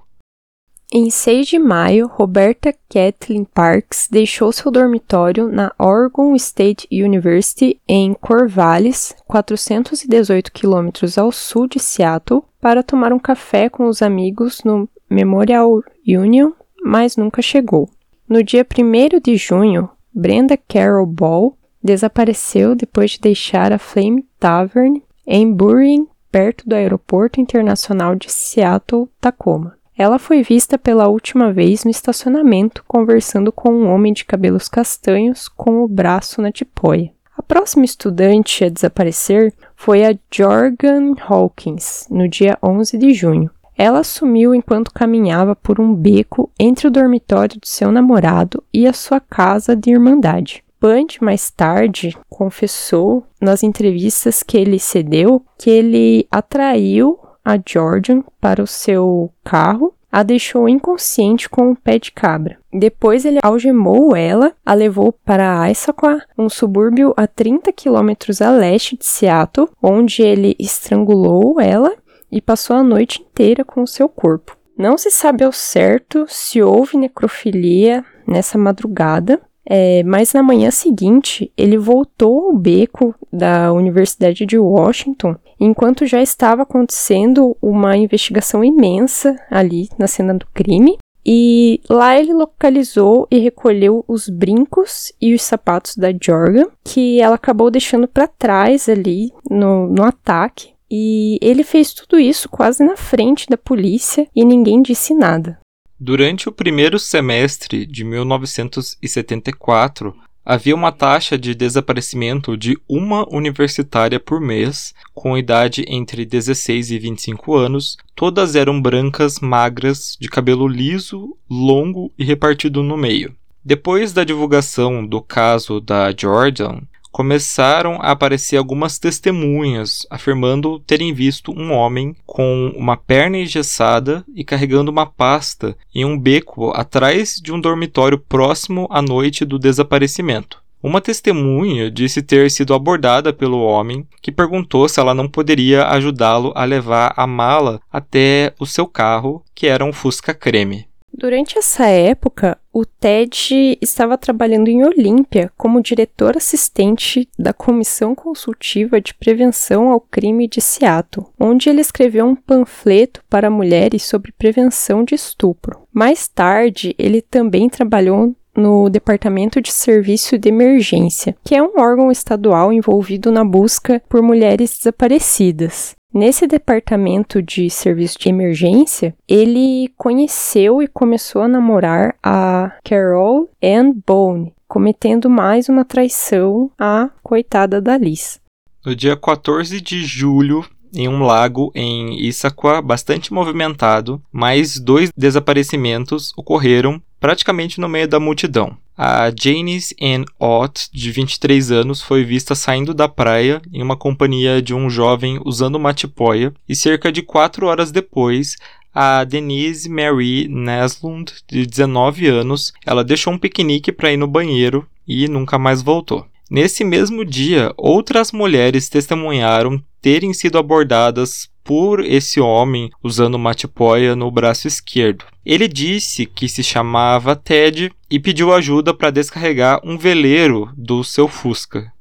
Em 0.94 1.08
6 1.08 1.46
de 1.46 1.58
maio, 1.58 2.06
Roberta 2.06 2.70
Kathleen 2.86 3.44
Parks 3.44 4.08
deixou 4.10 4.52
seu 4.52 4.70
dormitório 4.70 5.48
na 5.48 5.72
Oregon 5.78 6.34
State 6.36 6.86
University 6.92 7.80
em 7.88 8.12
Corvallis, 8.12 9.14
418 9.26 10.52
quilômetros 10.52 11.16
ao 11.16 11.32
sul 11.32 11.66
de 11.66 11.78
Seattle, 11.78 12.42
para 12.60 12.82
tomar 12.82 13.10
um 13.10 13.18
café 13.18 13.70
com 13.70 13.88
os 13.88 14.02
amigos 14.02 14.62
no 14.64 14.86
Memorial 15.08 15.82
Union, 16.06 16.52
mas 16.84 17.16
nunca 17.16 17.40
chegou. 17.40 17.88
No 18.28 18.44
dia 18.44 18.62
1 18.62 19.18
de 19.18 19.34
junho, 19.38 19.88
Brenda 20.12 20.58
Carroll 20.58 21.06
Ball 21.06 21.56
desapareceu 21.82 22.74
depois 22.74 23.12
de 23.12 23.20
deixar 23.20 23.72
a 23.72 23.78
Flame 23.78 24.26
Tavern 24.38 25.02
em 25.26 25.50
Burien, 25.50 26.06
perto 26.30 26.68
do 26.68 26.74
Aeroporto 26.74 27.40
Internacional 27.40 28.14
de 28.14 28.30
Seattle-Tacoma. 28.30 29.80
Ela 30.02 30.18
foi 30.18 30.42
vista 30.42 30.76
pela 30.76 31.06
última 31.06 31.52
vez 31.52 31.84
no 31.84 31.90
estacionamento 31.92 32.82
conversando 32.88 33.52
com 33.52 33.72
um 33.72 33.88
homem 33.88 34.12
de 34.12 34.24
cabelos 34.24 34.68
castanhos 34.68 35.46
com 35.46 35.84
o 35.84 35.86
braço 35.86 36.42
na 36.42 36.50
tipóia. 36.50 37.12
A 37.38 37.40
próxima 37.40 37.84
estudante 37.84 38.64
a 38.64 38.68
desaparecer 38.68 39.54
foi 39.76 40.04
a 40.04 40.12
Jorgan 40.28 41.14
Hawkins, 41.24 42.08
no 42.10 42.26
dia 42.26 42.58
11 42.60 42.98
de 42.98 43.14
junho. 43.14 43.48
Ela 43.78 44.02
sumiu 44.02 44.52
enquanto 44.52 44.92
caminhava 44.92 45.54
por 45.54 45.80
um 45.80 45.94
beco 45.94 46.50
entre 46.58 46.88
o 46.88 46.90
dormitório 46.90 47.60
do 47.60 47.68
seu 47.68 47.92
namorado 47.92 48.60
e 48.74 48.88
a 48.88 48.92
sua 48.92 49.20
casa 49.20 49.76
de 49.76 49.92
irmandade. 49.92 50.64
Band, 50.80 51.06
mais 51.20 51.48
tarde, 51.48 52.18
confessou 52.28 53.24
nas 53.40 53.62
entrevistas 53.62 54.42
que 54.42 54.58
ele 54.58 54.80
cedeu 54.80 55.44
que 55.56 55.70
ele 55.70 56.26
atraiu 56.28 57.20
a 57.44 57.58
Jordan 57.64 58.22
para 58.40 58.62
o 58.62 58.66
seu 58.66 59.32
carro, 59.44 59.94
a 60.10 60.22
deixou 60.22 60.68
inconsciente 60.68 61.48
com 61.48 61.70
um 61.70 61.74
pé 61.74 61.98
de 61.98 62.12
cabra. 62.12 62.58
Depois 62.70 63.24
ele 63.24 63.38
algemou 63.42 64.14
ela, 64.14 64.52
a 64.64 64.74
levou 64.74 65.12
para 65.12 65.70
Issaquah, 65.70 66.22
um 66.36 66.50
subúrbio 66.50 67.14
a 67.16 67.26
30 67.26 67.72
quilômetros 67.72 68.42
a 68.42 68.50
leste 68.50 68.96
de 68.96 69.06
Seattle, 69.06 69.70
onde 69.82 70.22
ele 70.22 70.54
estrangulou 70.58 71.58
ela 71.58 71.94
e 72.30 72.42
passou 72.42 72.76
a 72.76 72.82
noite 72.82 73.22
inteira 73.22 73.64
com 73.64 73.82
o 73.82 73.86
seu 73.86 74.08
corpo. 74.08 74.56
Não 74.76 74.98
se 74.98 75.10
sabe 75.10 75.44
ao 75.44 75.52
certo 75.52 76.26
se 76.28 76.62
houve 76.62 76.96
necrofilia 76.96 78.04
nessa 78.26 78.58
madrugada, 78.58 79.40
é, 79.64 80.02
mas 80.02 80.32
na 80.32 80.42
manhã 80.42 80.70
seguinte, 80.70 81.52
ele 81.56 81.78
voltou 81.78 82.46
ao 82.46 82.56
beco 82.56 83.14
da 83.32 83.72
Universidade 83.72 84.44
de 84.44 84.58
Washington, 84.58 85.36
enquanto 85.58 86.06
já 86.06 86.20
estava 86.20 86.62
acontecendo 86.62 87.56
uma 87.62 87.96
investigação 87.96 88.64
imensa 88.64 89.36
ali 89.50 89.88
na 89.98 90.06
cena 90.06 90.34
do 90.34 90.46
crime. 90.52 90.98
E 91.24 91.80
lá 91.88 92.18
ele 92.18 92.34
localizou 92.34 93.28
e 93.30 93.38
recolheu 93.38 94.04
os 94.08 94.28
brincos 94.28 95.12
e 95.20 95.32
os 95.32 95.42
sapatos 95.42 95.96
da 95.96 96.08
Jorga, 96.20 96.68
que 96.84 97.20
ela 97.20 97.36
acabou 97.36 97.70
deixando 97.70 98.08
para 98.08 98.26
trás 98.26 98.88
ali 98.88 99.32
no, 99.48 99.86
no 99.86 100.02
ataque. 100.02 100.72
E 100.90 101.38
ele 101.40 101.62
fez 101.62 101.94
tudo 101.94 102.18
isso 102.18 102.48
quase 102.48 102.84
na 102.84 102.96
frente 102.96 103.46
da 103.48 103.56
polícia 103.56 104.26
e 104.34 104.44
ninguém 104.44 104.82
disse 104.82 105.14
nada. 105.14 105.61
Durante 106.04 106.48
o 106.48 106.52
primeiro 106.52 106.98
semestre 106.98 107.86
de 107.86 108.02
1974, 108.02 110.12
havia 110.44 110.74
uma 110.74 110.90
taxa 110.90 111.38
de 111.38 111.54
desaparecimento 111.54 112.56
de 112.56 112.76
uma 112.88 113.24
universitária 113.32 114.18
por 114.18 114.40
mês, 114.40 114.92
com 115.14 115.38
idade 115.38 115.84
entre 115.86 116.24
16 116.24 116.90
e 116.90 116.98
25 116.98 117.54
anos. 117.54 117.96
Todas 118.16 118.56
eram 118.56 118.82
brancas, 118.82 119.38
magras, 119.38 120.16
de 120.20 120.28
cabelo 120.28 120.66
liso, 120.66 121.36
longo 121.48 122.12
e 122.18 122.24
repartido 122.24 122.82
no 122.82 122.96
meio. 122.96 123.32
Depois 123.64 124.12
da 124.12 124.24
divulgação 124.24 125.06
do 125.06 125.22
caso 125.22 125.80
da 125.80 126.10
Jordan, 126.10 126.80
começaram 127.12 127.98
a 128.00 128.10
aparecer 128.10 128.56
algumas 128.56 128.98
testemunhas 128.98 130.06
afirmando 130.10 130.80
terem 130.80 131.12
visto 131.12 131.52
um 131.52 131.70
homem 131.72 132.16
com 132.26 132.72
uma 132.74 132.96
perna 132.96 133.36
engessada 133.38 134.24
e 134.34 134.42
carregando 134.42 134.90
uma 134.90 135.06
pasta 135.06 135.76
em 135.94 136.04
um 136.04 136.18
beco 136.18 136.70
atrás 136.70 137.38
de 137.40 137.52
um 137.52 137.60
dormitório 137.60 138.18
próximo 138.18 138.88
à 138.90 139.02
noite 139.02 139.44
do 139.44 139.58
desaparecimento. 139.58 140.62
Uma 140.82 141.00
testemunha 141.00 141.88
disse 141.88 142.20
ter 142.20 142.50
sido 142.50 142.74
abordada 142.74 143.32
pelo 143.32 143.62
homem, 143.62 144.04
que 144.20 144.32
perguntou 144.32 144.88
se 144.88 144.98
ela 144.98 145.14
não 145.14 145.28
poderia 145.28 145.86
ajudá-lo 145.86 146.52
a 146.56 146.64
levar 146.64 147.14
a 147.16 147.24
mala 147.24 147.80
até 147.92 148.52
o 148.58 148.66
seu 148.66 148.88
carro, 148.88 149.44
que 149.54 149.68
era 149.68 149.84
um 149.84 149.92
Fusca 149.92 150.34
Creme. 150.34 150.86
Durante 151.12 151.58
essa 151.58 151.86
época, 151.86 152.58
o 152.72 152.86
Ted 152.86 153.78
estava 153.80 154.16
trabalhando 154.16 154.68
em 154.68 154.84
Olímpia 154.84 155.52
como 155.56 155.82
diretor 155.82 156.36
assistente 156.36 157.28
da 157.38 157.52
Comissão 157.52 158.14
Consultiva 158.14 159.00
de 159.00 159.12
Prevenção 159.12 159.90
ao 159.90 160.00
Crime 160.00 160.48
de 160.48 160.60
Seattle, 160.60 161.26
onde 161.38 161.68
ele 161.68 161.82
escreveu 161.82 162.24
um 162.24 162.34
panfleto 162.34 163.22
para 163.28 163.50
mulheres 163.50 164.04
sobre 164.04 164.32
prevenção 164.32 165.04
de 165.04 165.14
estupro. 165.14 165.82
Mais 165.92 166.26
tarde, 166.26 166.94
ele 166.98 167.20
também 167.20 167.68
trabalhou 167.68 168.34
no 168.56 168.88
Departamento 168.88 169.60
de 169.60 169.72
Serviço 169.72 170.38
de 170.38 170.48
Emergência, 170.48 171.36
que 171.44 171.54
é 171.54 171.62
um 171.62 171.78
órgão 171.78 172.10
estadual 172.10 172.72
envolvido 172.72 173.30
na 173.30 173.44
busca 173.44 174.02
por 174.08 174.22
mulheres 174.22 174.76
desaparecidas. 174.76 175.94
Nesse 176.14 176.46
departamento 176.46 177.40
de 177.40 177.70
serviço 177.70 178.18
de 178.18 178.28
emergência, 178.28 179.14
ele 179.26 179.90
conheceu 179.96 180.82
e 180.82 180.86
começou 180.86 181.40
a 181.40 181.48
namorar 181.48 182.14
a 182.22 182.76
Carol 182.84 183.48
Ann 183.62 183.94
Bone, 184.06 184.52
cometendo 184.68 185.30
mais 185.30 185.70
uma 185.70 185.86
traição 185.86 186.70
à 186.78 187.08
coitada 187.22 187.80
da 187.80 187.96
Liz. 187.96 188.38
No 188.84 188.94
dia 188.94 189.16
14 189.16 189.80
de 189.80 190.04
julho, 190.04 190.62
em 190.94 191.08
um 191.08 191.22
lago 191.22 191.72
em 191.74 192.20
Issaquah, 192.20 192.82
bastante 192.82 193.32
movimentado, 193.32 194.20
mais 194.30 194.78
dois 194.78 195.10
desaparecimentos 195.16 196.30
ocorreram 196.36 197.00
praticamente 197.18 197.80
no 197.80 197.88
meio 197.88 198.06
da 198.06 198.20
multidão. 198.20 198.76
A 198.96 199.30
Janice 199.30 199.96
Ann 200.00 200.24
Ott, 200.38 200.88
de 200.92 201.10
23 201.10 201.70
anos, 201.72 202.02
foi 202.02 202.24
vista 202.24 202.54
saindo 202.54 202.92
da 202.92 203.08
praia 203.08 203.62
em 203.72 203.82
uma 203.82 203.96
companhia 203.96 204.60
de 204.60 204.74
um 204.74 204.90
jovem 204.90 205.40
usando 205.44 205.76
uma 205.76 205.94
tipóia, 205.94 206.52
e 206.68 206.76
cerca 206.76 207.10
de 207.10 207.22
quatro 207.22 207.66
horas 207.66 207.90
depois, 207.90 208.56
a 208.94 209.24
Denise 209.24 209.88
Mary 209.88 210.46
Neslund, 210.48 211.32
de 211.48 211.66
19 211.66 212.26
anos, 212.26 212.72
ela 212.84 213.02
deixou 213.02 213.32
um 213.32 213.38
piquenique 213.38 213.90
para 213.90 214.12
ir 214.12 214.18
no 214.18 214.26
banheiro 214.26 214.86
e 215.08 215.26
nunca 215.26 215.58
mais 215.58 215.80
voltou. 215.80 216.26
Nesse 216.50 216.84
mesmo 216.84 217.24
dia, 217.24 217.72
outras 217.78 218.30
mulheres 218.30 218.90
testemunharam 218.90 219.82
terem 220.02 220.34
sido 220.34 220.58
abordadas 220.58 221.48
por 221.64 222.04
esse 222.04 222.40
homem 222.40 222.90
usando 223.02 223.36
uma 223.36 223.54
tipóia 223.54 224.16
no 224.16 224.30
braço 224.30 224.66
esquerdo. 224.66 225.24
Ele 225.46 225.68
disse 225.68 226.26
que 226.26 226.48
se 226.48 226.62
chamava 226.62 227.36
Ted 227.36 227.90
e 228.10 228.18
pediu 228.18 228.52
ajuda 228.52 228.92
para 228.92 229.10
descarregar 229.10 229.80
um 229.84 229.96
veleiro 229.96 230.70
do 230.76 231.04
seu 231.04 231.28
Fusca. 231.28 231.92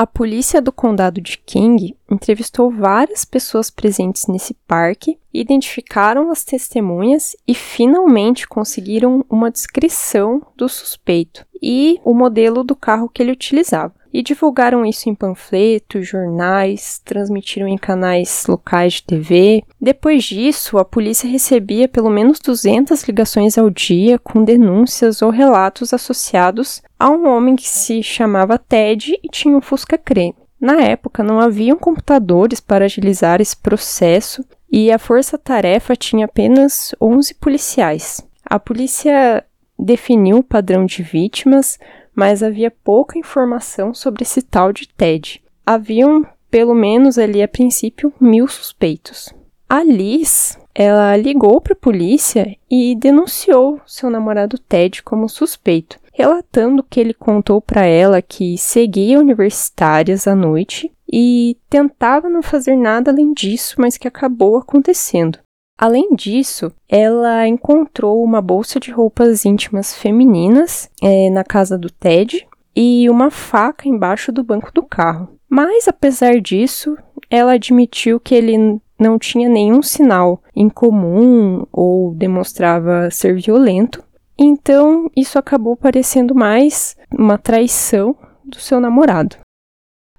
A 0.00 0.06
polícia 0.06 0.62
do 0.62 0.72
condado 0.72 1.20
de 1.20 1.36
King 1.36 1.94
entrevistou 2.10 2.70
várias 2.70 3.22
pessoas 3.22 3.68
presentes 3.68 4.28
nesse 4.28 4.54
parque, 4.66 5.18
identificaram 5.30 6.30
as 6.30 6.42
testemunhas 6.42 7.36
e 7.46 7.54
finalmente 7.54 8.48
conseguiram 8.48 9.22
uma 9.28 9.50
descrição 9.50 10.40
do 10.56 10.70
suspeito 10.70 11.44
e 11.62 12.00
o 12.02 12.14
modelo 12.14 12.64
do 12.64 12.74
carro 12.74 13.10
que 13.10 13.22
ele 13.22 13.32
utilizava 13.32 13.92
e 14.12 14.22
divulgaram 14.22 14.84
isso 14.84 15.08
em 15.08 15.14
panfletos, 15.14 16.06
jornais, 16.06 17.00
transmitiram 17.04 17.68
em 17.68 17.78
canais 17.78 18.44
locais 18.48 18.94
de 18.94 19.04
TV. 19.04 19.62
Depois 19.80 20.24
disso, 20.24 20.78
a 20.78 20.84
polícia 20.84 21.28
recebia 21.28 21.88
pelo 21.88 22.10
menos 22.10 22.38
200 22.40 23.02
ligações 23.04 23.56
ao 23.56 23.70
dia 23.70 24.18
com 24.18 24.44
denúncias 24.44 25.22
ou 25.22 25.30
relatos 25.30 25.94
associados 25.94 26.82
a 26.98 27.08
um 27.08 27.28
homem 27.28 27.56
que 27.56 27.68
se 27.68 28.02
chamava 28.02 28.58
Ted 28.58 29.18
e 29.22 29.28
tinha 29.28 29.56
um 29.56 29.60
Fusca 29.60 29.96
creme. 29.96 30.34
Na 30.60 30.82
época, 30.82 31.22
não 31.22 31.40
haviam 31.40 31.78
computadores 31.78 32.60
para 32.60 32.84
agilizar 32.84 33.40
esse 33.40 33.56
processo 33.56 34.44
e 34.70 34.92
a 34.92 34.98
força-tarefa 34.98 35.96
tinha 35.96 36.26
apenas 36.26 36.94
11 37.00 37.34
policiais. 37.34 38.20
A 38.44 38.58
polícia 38.58 39.44
definiu 39.78 40.38
o 40.38 40.44
padrão 40.44 40.84
de 40.84 41.02
vítimas, 41.02 41.78
mas 42.20 42.42
havia 42.42 42.70
pouca 42.70 43.18
informação 43.18 43.94
sobre 43.94 44.24
esse 44.24 44.42
tal 44.42 44.74
de 44.74 44.86
Ted. 44.86 45.42
Haviam, 45.64 46.26
pelo 46.50 46.74
menos 46.74 47.16
ali 47.16 47.42
a 47.42 47.48
princípio, 47.48 48.12
mil 48.20 48.46
suspeitos. 48.46 49.32
A 49.66 49.82
Liz, 49.82 50.58
ela 50.74 51.16
ligou 51.16 51.62
para 51.62 51.72
a 51.72 51.76
polícia 51.76 52.54
e 52.70 52.94
denunciou 52.94 53.80
seu 53.86 54.10
namorado 54.10 54.58
Ted 54.58 55.02
como 55.02 55.30
suspeito, 55.30 55.98
relatando 56.12 56.82
que 56.82 57.00
ele 57.00 57.14
contou 57.14 57.58
para 57.58 57.86
ela 57.86 58.20
que 58.20 58.58
seguia 58.58 59.18
universitárias 59.18 60.28
à 60.28 60.34
noite 60.34 60.92
e 61.10 61.56
tentava 61.70 62.28
não 62.28 62.42
fazer 62.42 62.76
nada 62.76 63.10
além 63.10 63.32
disso, 63.32 63.76
mas 63.78 63.96
que 63.96 64.06
acabou 64.06 64.58
acontecendo. 64.58 65.38
Além 65.80 66.14
disso, 66.14 66.70
ela 66.86 67.48
encontrou 67.48 68.22
uma 68.22 68.42
bolsa 68.42 68.78
de 68.78 68.90
roupas 68.90 69.46
íntimas 69.46 69.94
femininas 69.96 70.90
é, 71.02 71.30
na 71.30 71.42
casa 71.42 71.78
do 71.78 71.88
Ted 71.88 72.46
e 72.76 73.08
uma 73.08 73.30
faca 73.30 73.88
embaixo 73.88 74.30
do 74.30 74.44
banco 74.44 74.70
do 74.74 74.82
carro. 74.82 75.30
Mas, 75.48 75.88
apesar 75.88 76.38
disso, 76.38 76.98
ela 77.30 77.52
admitiu 77.52 78.20
que 78.20 78.34
ele 78.34 78.78
não 78.98 79.18
tinha 79.18 79.48
nenhum 79.48 79.82
sinal 79.82 80.42
incomum 80.54 81.64
ou 81.72 82.12
demonstrava 82.14 83.10
ser 83.10 83.40
violento. 83.40 84.04
Então, 84.38 85.10
isso 85.16 85.38
acabou 85.38 85.76
parecendo 85.76 86.34
mais 86.34 86.94
uma 87.10 87.38
traição 87.38 88.14
do 88.44 88.60
seu 88.60 88.80
namorado. 88.80 89.36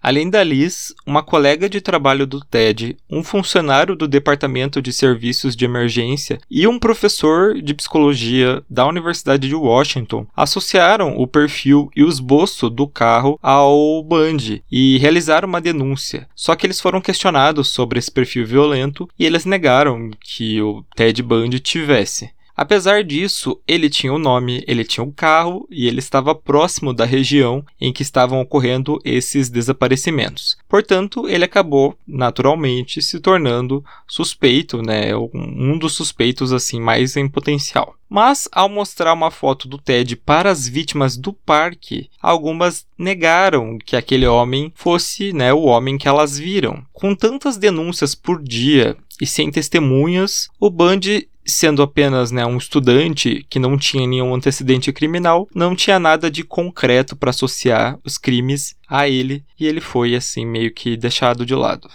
Além 0.02 0.30
da 0.30 0.44
Liz, 0.44 0.96
uma 1.06 1.22
colega 1.22 1.70
de 1.70 1.80
trabalho 1.80 2.26
do 2.26 2.40
Ted, 2.40 2.98
um 3.08 3.24
funcionário 3.24 3.96
do 3.96 4.08
Departamento 4.08 4.82
de 4.82 4.92
Serviços 4.92 5.56
de 5.56 5.64
Emergência 5.64 6.40
e 6.50 6.68
um 6.68 6.80
professor 6.80 7.62
de 7.62 7.74
psicologia 7.74 8.64
da 8.68 8.88
Universidade 8.88 9.48
de 9.48 9.54
Washington 9.54 10.26
associaram 10.36 11.16
o 11.18 11.28
perfil 11.28 11.92
e 11.96 12.04
o 12.04 12.10
esboço 12.10 12.68
do 12.68 12.88
carro 12.88 13.40
ao 13.44 14.02
Bundy 14.04 14.64
e 14.72 14.98
realizaram 14.98 15.48
uma 15.48 15.62
denúncia. 15.62 16.28
Só 16.36 16.56
que 16.56 16.66
eles 16.66 16.82
foram 16.82 17.00
questionados 17.00 17.68
sobre 17.70 18.00
esse 18.00 18.12
perfil 18.12 18.46
violento 18.46 19.08
e 19.20 19.26
eles 19.26 19.46
negaram 19.46 20.10
que 20.20 20.60
o 20.62 20.84
Ted 20.96 21.22
Bundy 21.22 21.60
tivesse. 21.60 22.32
Apesar 22.56 23.04
disso, 23.04 23.60
ele 23.68 23.90
tinha 23.90 24.14
o 24.14 24.16
um 24.16 24.20
nome, 24.20 24.64
ele 24.68 24.84
tinha 24.84 25.04
um 25.04 25.12
carro 25.12 25.68
e 25.70 25.88
ele 25.88 26.00
estava 26.00 26.36
próximo 26.36 26.94
da 26.94 27.06
região 27.06 27.66
em 27.80 27.92
que 27.94 28.02
estavam 28.02 28.42
ocorrendo 28.42 29.00
esses 29.04 29.50
desaparecimentos. 29.50 30.58
Portanto, 30.68 31.28
ele 31.28 31.46
acabou 31.46 31.98
naturalmente 32.08 33.02
se 33.02 33.20
tornando 33.20 33.84
suspeito, 34.08 34.82
né, 34.82 35.16
um 35.16 35.78
dos 35.78 35.94
suspeitos 35.94 36.52
assim 36.52 36.80
mais 36.80 37.16
em 37.16 37.28
potencial. 37.28 37.96
Mas 38.14 38.50
ao 38.52 38.68
mostrar 38.68 39.14
uma 39.14 39.32
foto 39.32 39.70
do 39.70 39.78
Ted 39.78 40.18
para 40.18 40.52
as 40.52 40.68
vítimas 40.68 41.16
do 41.16 41.32
parque, 41.32 42.10
algumas 42.22 42.86
negaram 42.98 43.78
que 43.78 43.96
aquele 43.96 44.28
homem 44.28 44.70
fosse, 44.76 45.32
né, 45.32 45.54
o 45.54 45.62
homem 45.62 45.98
que 45.98 46.10
elas 46.10 46.38
viram. 46.38 46.84
Com 46.92 47.16
tantas 47.16 47.56
denúncias 47.56 48.14
por 48.14 48.44
dia 48.44 48.98
e 49.22 49.26
sem 49.26 49.50
testemunhas, 49.50 50.50
o 50.60 50.70
Band 50.70 51.00
sendo 51.46 51.82
apenas 51.82 52.32
né, 52.32 52.46
um 52.46 52.58
estudante 52.58 53.46
que 53.50 53.60
não 53.60 53.78
tinha 53.78 54.08
nenhum 54.08 54.34
antecedente 54.34 54.92
criminal, 54.92 55.48
não 55.54 55.76
tinha 55.76 56.00
nada 56.00 56.30
de 56.30 56.44
concreto 56.44 57.16
para 57.16 57.30
associar 57.30 58.00
os 58.04 58.18
crimes 58.18 58.76
a 58.88 59.08
ele 59.08 59.44
e 59.60 59.66
ele 59.66 59.82
foi 59.82 60.16
assim 60.16 60.46
meio 60.46 60.74
que 60.74 60.98
deixado 60.98 61.46
de 61.46 61.56
lado. 61.56 61.90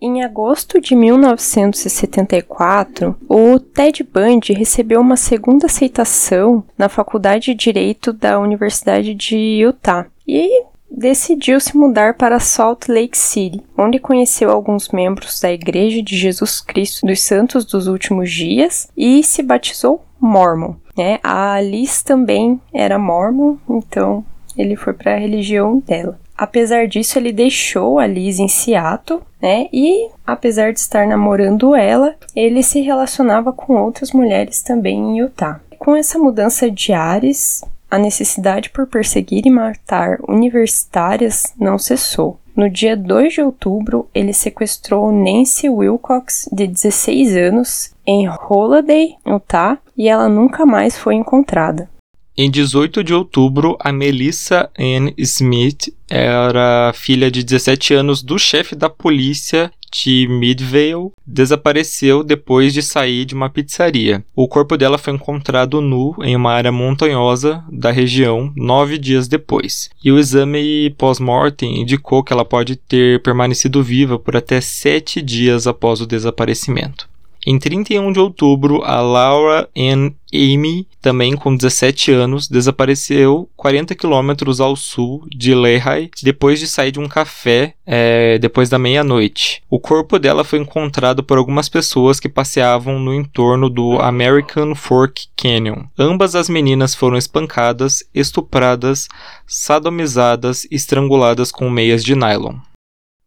Em 0.00 0.22
agosto 0.22 0.80
de 0.80 0.94
1974, 0.94 3.16
o 3.28 3.58
Ted 3.58 4.04
Bundy 4.04 4.52
recebeu 4.52 5.00
uma 5.00 5.16
segunda 5.16 5.66
aceitação 5.66 6.62
na 6.78 6.88
Faculdade 6.88 7.46
de 7.46 7.54
Direito 7.54 8.12
da 8.12 8.38
Universidade 8.38 9.12
de 9.12 9.36
Utah. 9.36 10.06
E 10.24 10.62
decidiu 10.90 11.60
se 11.60 11.76
mudar 11.76 12.14
para 12.14 12.40
Salt 12.40 12.88
Lake 12.88 13.16
City, 13.16 13.62
onde 13.76 13.98
conheceu 13.98 14.50
alguns 14.50 14.88
membros 14.88 15.40
da 15.40 15.52
Igreja 15.52 16.02
de 16.02 16.16
Jesus 16.16 16.60
Cristo 16.60 17.06
dos 17.06 17.22
Santos 17.22 17.64
dos 17.64 17.86
Últimos 17.86 18.30
Dias 18.30 18.88
e 18.96 19.22
se 19.22 19.42
batizou 19.42 20.04
Mormon. 20.20 20.74
Né? 20.96 21.18
A 21.22 21.60
Liz 21.60 22.02
também 22.02 22.60
era 22.72 22.98
Mormon, 22.98 23.56
então 23.68 24.24
ele 24.56 24.74
foi 24.74 24.92
para 24.92 25.14
a 25.14 25.18
religião 25.18 25.78
dela. 25.78 26.18
Apesar 26.36 26.86
disso, 26.86 27.18
ele 27.18 27.32
deixou 27.32 27.98
a 27.98 28.06
Liz 28.06 28.38
em 28.38 28.46
Seattle, 28.46 29.20
né? 29.42 29.66
E 29.72 30.08
apesar 30.24 30.72
de 30.72 30.78
estar 30.78 31.04
namorando 31.04 31.74
ela, 31.74 32.14
ele 32.34 32.62
se 32.62 32.80
relacionava 32.80 33.52
com 33.52 33.74
outras 33.74 34.12
mulheres 34.12 34.62
também 34.62 34.98
em 34.98 35.18
Utah. 35.18 35.60
Com 35.78 35.96
essa 35.96 36.16
mudança 36.16 36.70
de 36.70 36.92
ares, 36.92 37.64
a 37.90 37.98
necessidade 37.98 38.70
por 38.70 38.86
perseguir 38.86 39.46
e 39.46 39.50
matar 39.50 40.18
universitárias 40.28 41.54
não 41.58 41.78
cessou. 41.78 42.38
No 42.56 42.68
dia 42.68 42.96
2 42.96 43.34
de 43.34 43.40
outubro, 43.40 44.08
ele 44.12 44.32
sequestrou 44.32 45.12
Nancy 45.12 45.68
Wilcox, 45.68 46.48
de 46.52 46.66
16 46.66 47.36
anos, 47.36 47.94
em 48.04 48.28
Holiday, 48.28 49.14
Utah, 49.24 49.78
e 49.96 50.08
ela 50.08 50.28
nunca 50.28 50.66
mais 50.66 50.98
foi 50.98 51.14
encontrada. 51.14 51.88
Em 52.36 52.50
18 52.50 53.02
de 53.02 53.14
outubro, 53.14 53.76
a 53.80 53.92
Melissa 53.92 54.70
Ann 54.78 55.12
Smith 55.16 55.94
era 56.08 56.92
filha 56.94 57.30
de 57.30 57.42
17 57.42 57.94
anos 57.94 58.22
do 58.22 58.38
chefe 58.38 58.76
da 58.76 58.88
polícia 58.88 59.72
de 59.92 60.26
Midvale 60.28 61.10
desapareceu 61.26 62.22
depois 62.22 62.72
de 62.72 62.82
sair 62.82 63.24
de 63.24 63.34
uma 63.34 63.50
pizzaria. 63.50 64.24
O 64.34 64.48
corpo 64.48 64.76
dela 64.76 64.98
foi 64.98 65.12
encontrado 65.12 65.80
nu 65.80 66.14
em 66.22 66.36
uma 66.36 66.52
área 66.52 66.72
montanhosa 66.72 67.64
da 67.70 67.90
região 67.90 68.52
nove 68.56 68.98
dias 68.98 69.28
depois. 69.28 69.90
E 70.02 70.10
o 70.10 70.18
exame 70.18 70.90
pós-mortem 70.96 71.80
indicou 71.80 72.22
que 72.22 72.32
ela 72.32 72.44
pode 72.44 72.76
ter 72.76 73.22
permanecido 73.22 73.82
viva 73.82 74.18
por 74.18 74.36
até 74.36 74.60
sete 74.60 75.20
dias 75.20 75.66
após 75.66 76.00
o 76.00 76.06
desaparecimento. 76.06 77.08
Em 77.50 77.58
31 77.58 78.12
de 78.12 78.20
outubro, 78.20 78.82
a 78.84 79.00
Laura 79.00 79.66
Ann 79.74 80.10
Amy, 80.30 80.86
também 81.00 81.34
com 81.34 81.56
17 81.56 82.12
anos, 82.12 82.46
desapareceu 82.46 83.48
40 83.56 83.94
quilômetros 83.94 84.60
ao 84.60 84.76
sul 84.76 85.26
de 85.34 85.54
Lehigh 85.54 86.10
depois 86.22 86.60
de 86.60 86.68
sair 86.68 86.92
de 86.92 87.00
um 87.00 87.08
café 87.08 87.72
é, 87.86 88.36
depois 88.38 88.68
da 88.68 88.78
meia-noite. 88.78 89.62
O 89.70 89.80
corpo 89.80 90.18
dela 90.18 90.44
foi 90.44 90.58
encontrado 90.58 91.22
por 91.22 91.38
algumas 91.38 91.70
pessoas 91.70 92.20
que 92.20 92.28
passeavam 92.28 92.98
no 92.98 93.14
entorno 93.14 93.70
do 93.70 93.98
American 93.98 94.74
Fork 94.74 95.28
Canyon. 95.34 95.84
Ambas 95.98 96.34
as 96.34 96.50
meninas 96.50 96.94
foram 96.94 97.16
espancadas, 97.16 98.06
estupradas, 98.14 99.08
sadomizadas 99.46 100.66
e 100.66 100.74
estranguladas 100.74 101.50
com 101.50 101.70
meias 101.70 102.04
de 102.04 102.14
nylon. 102.14 102.56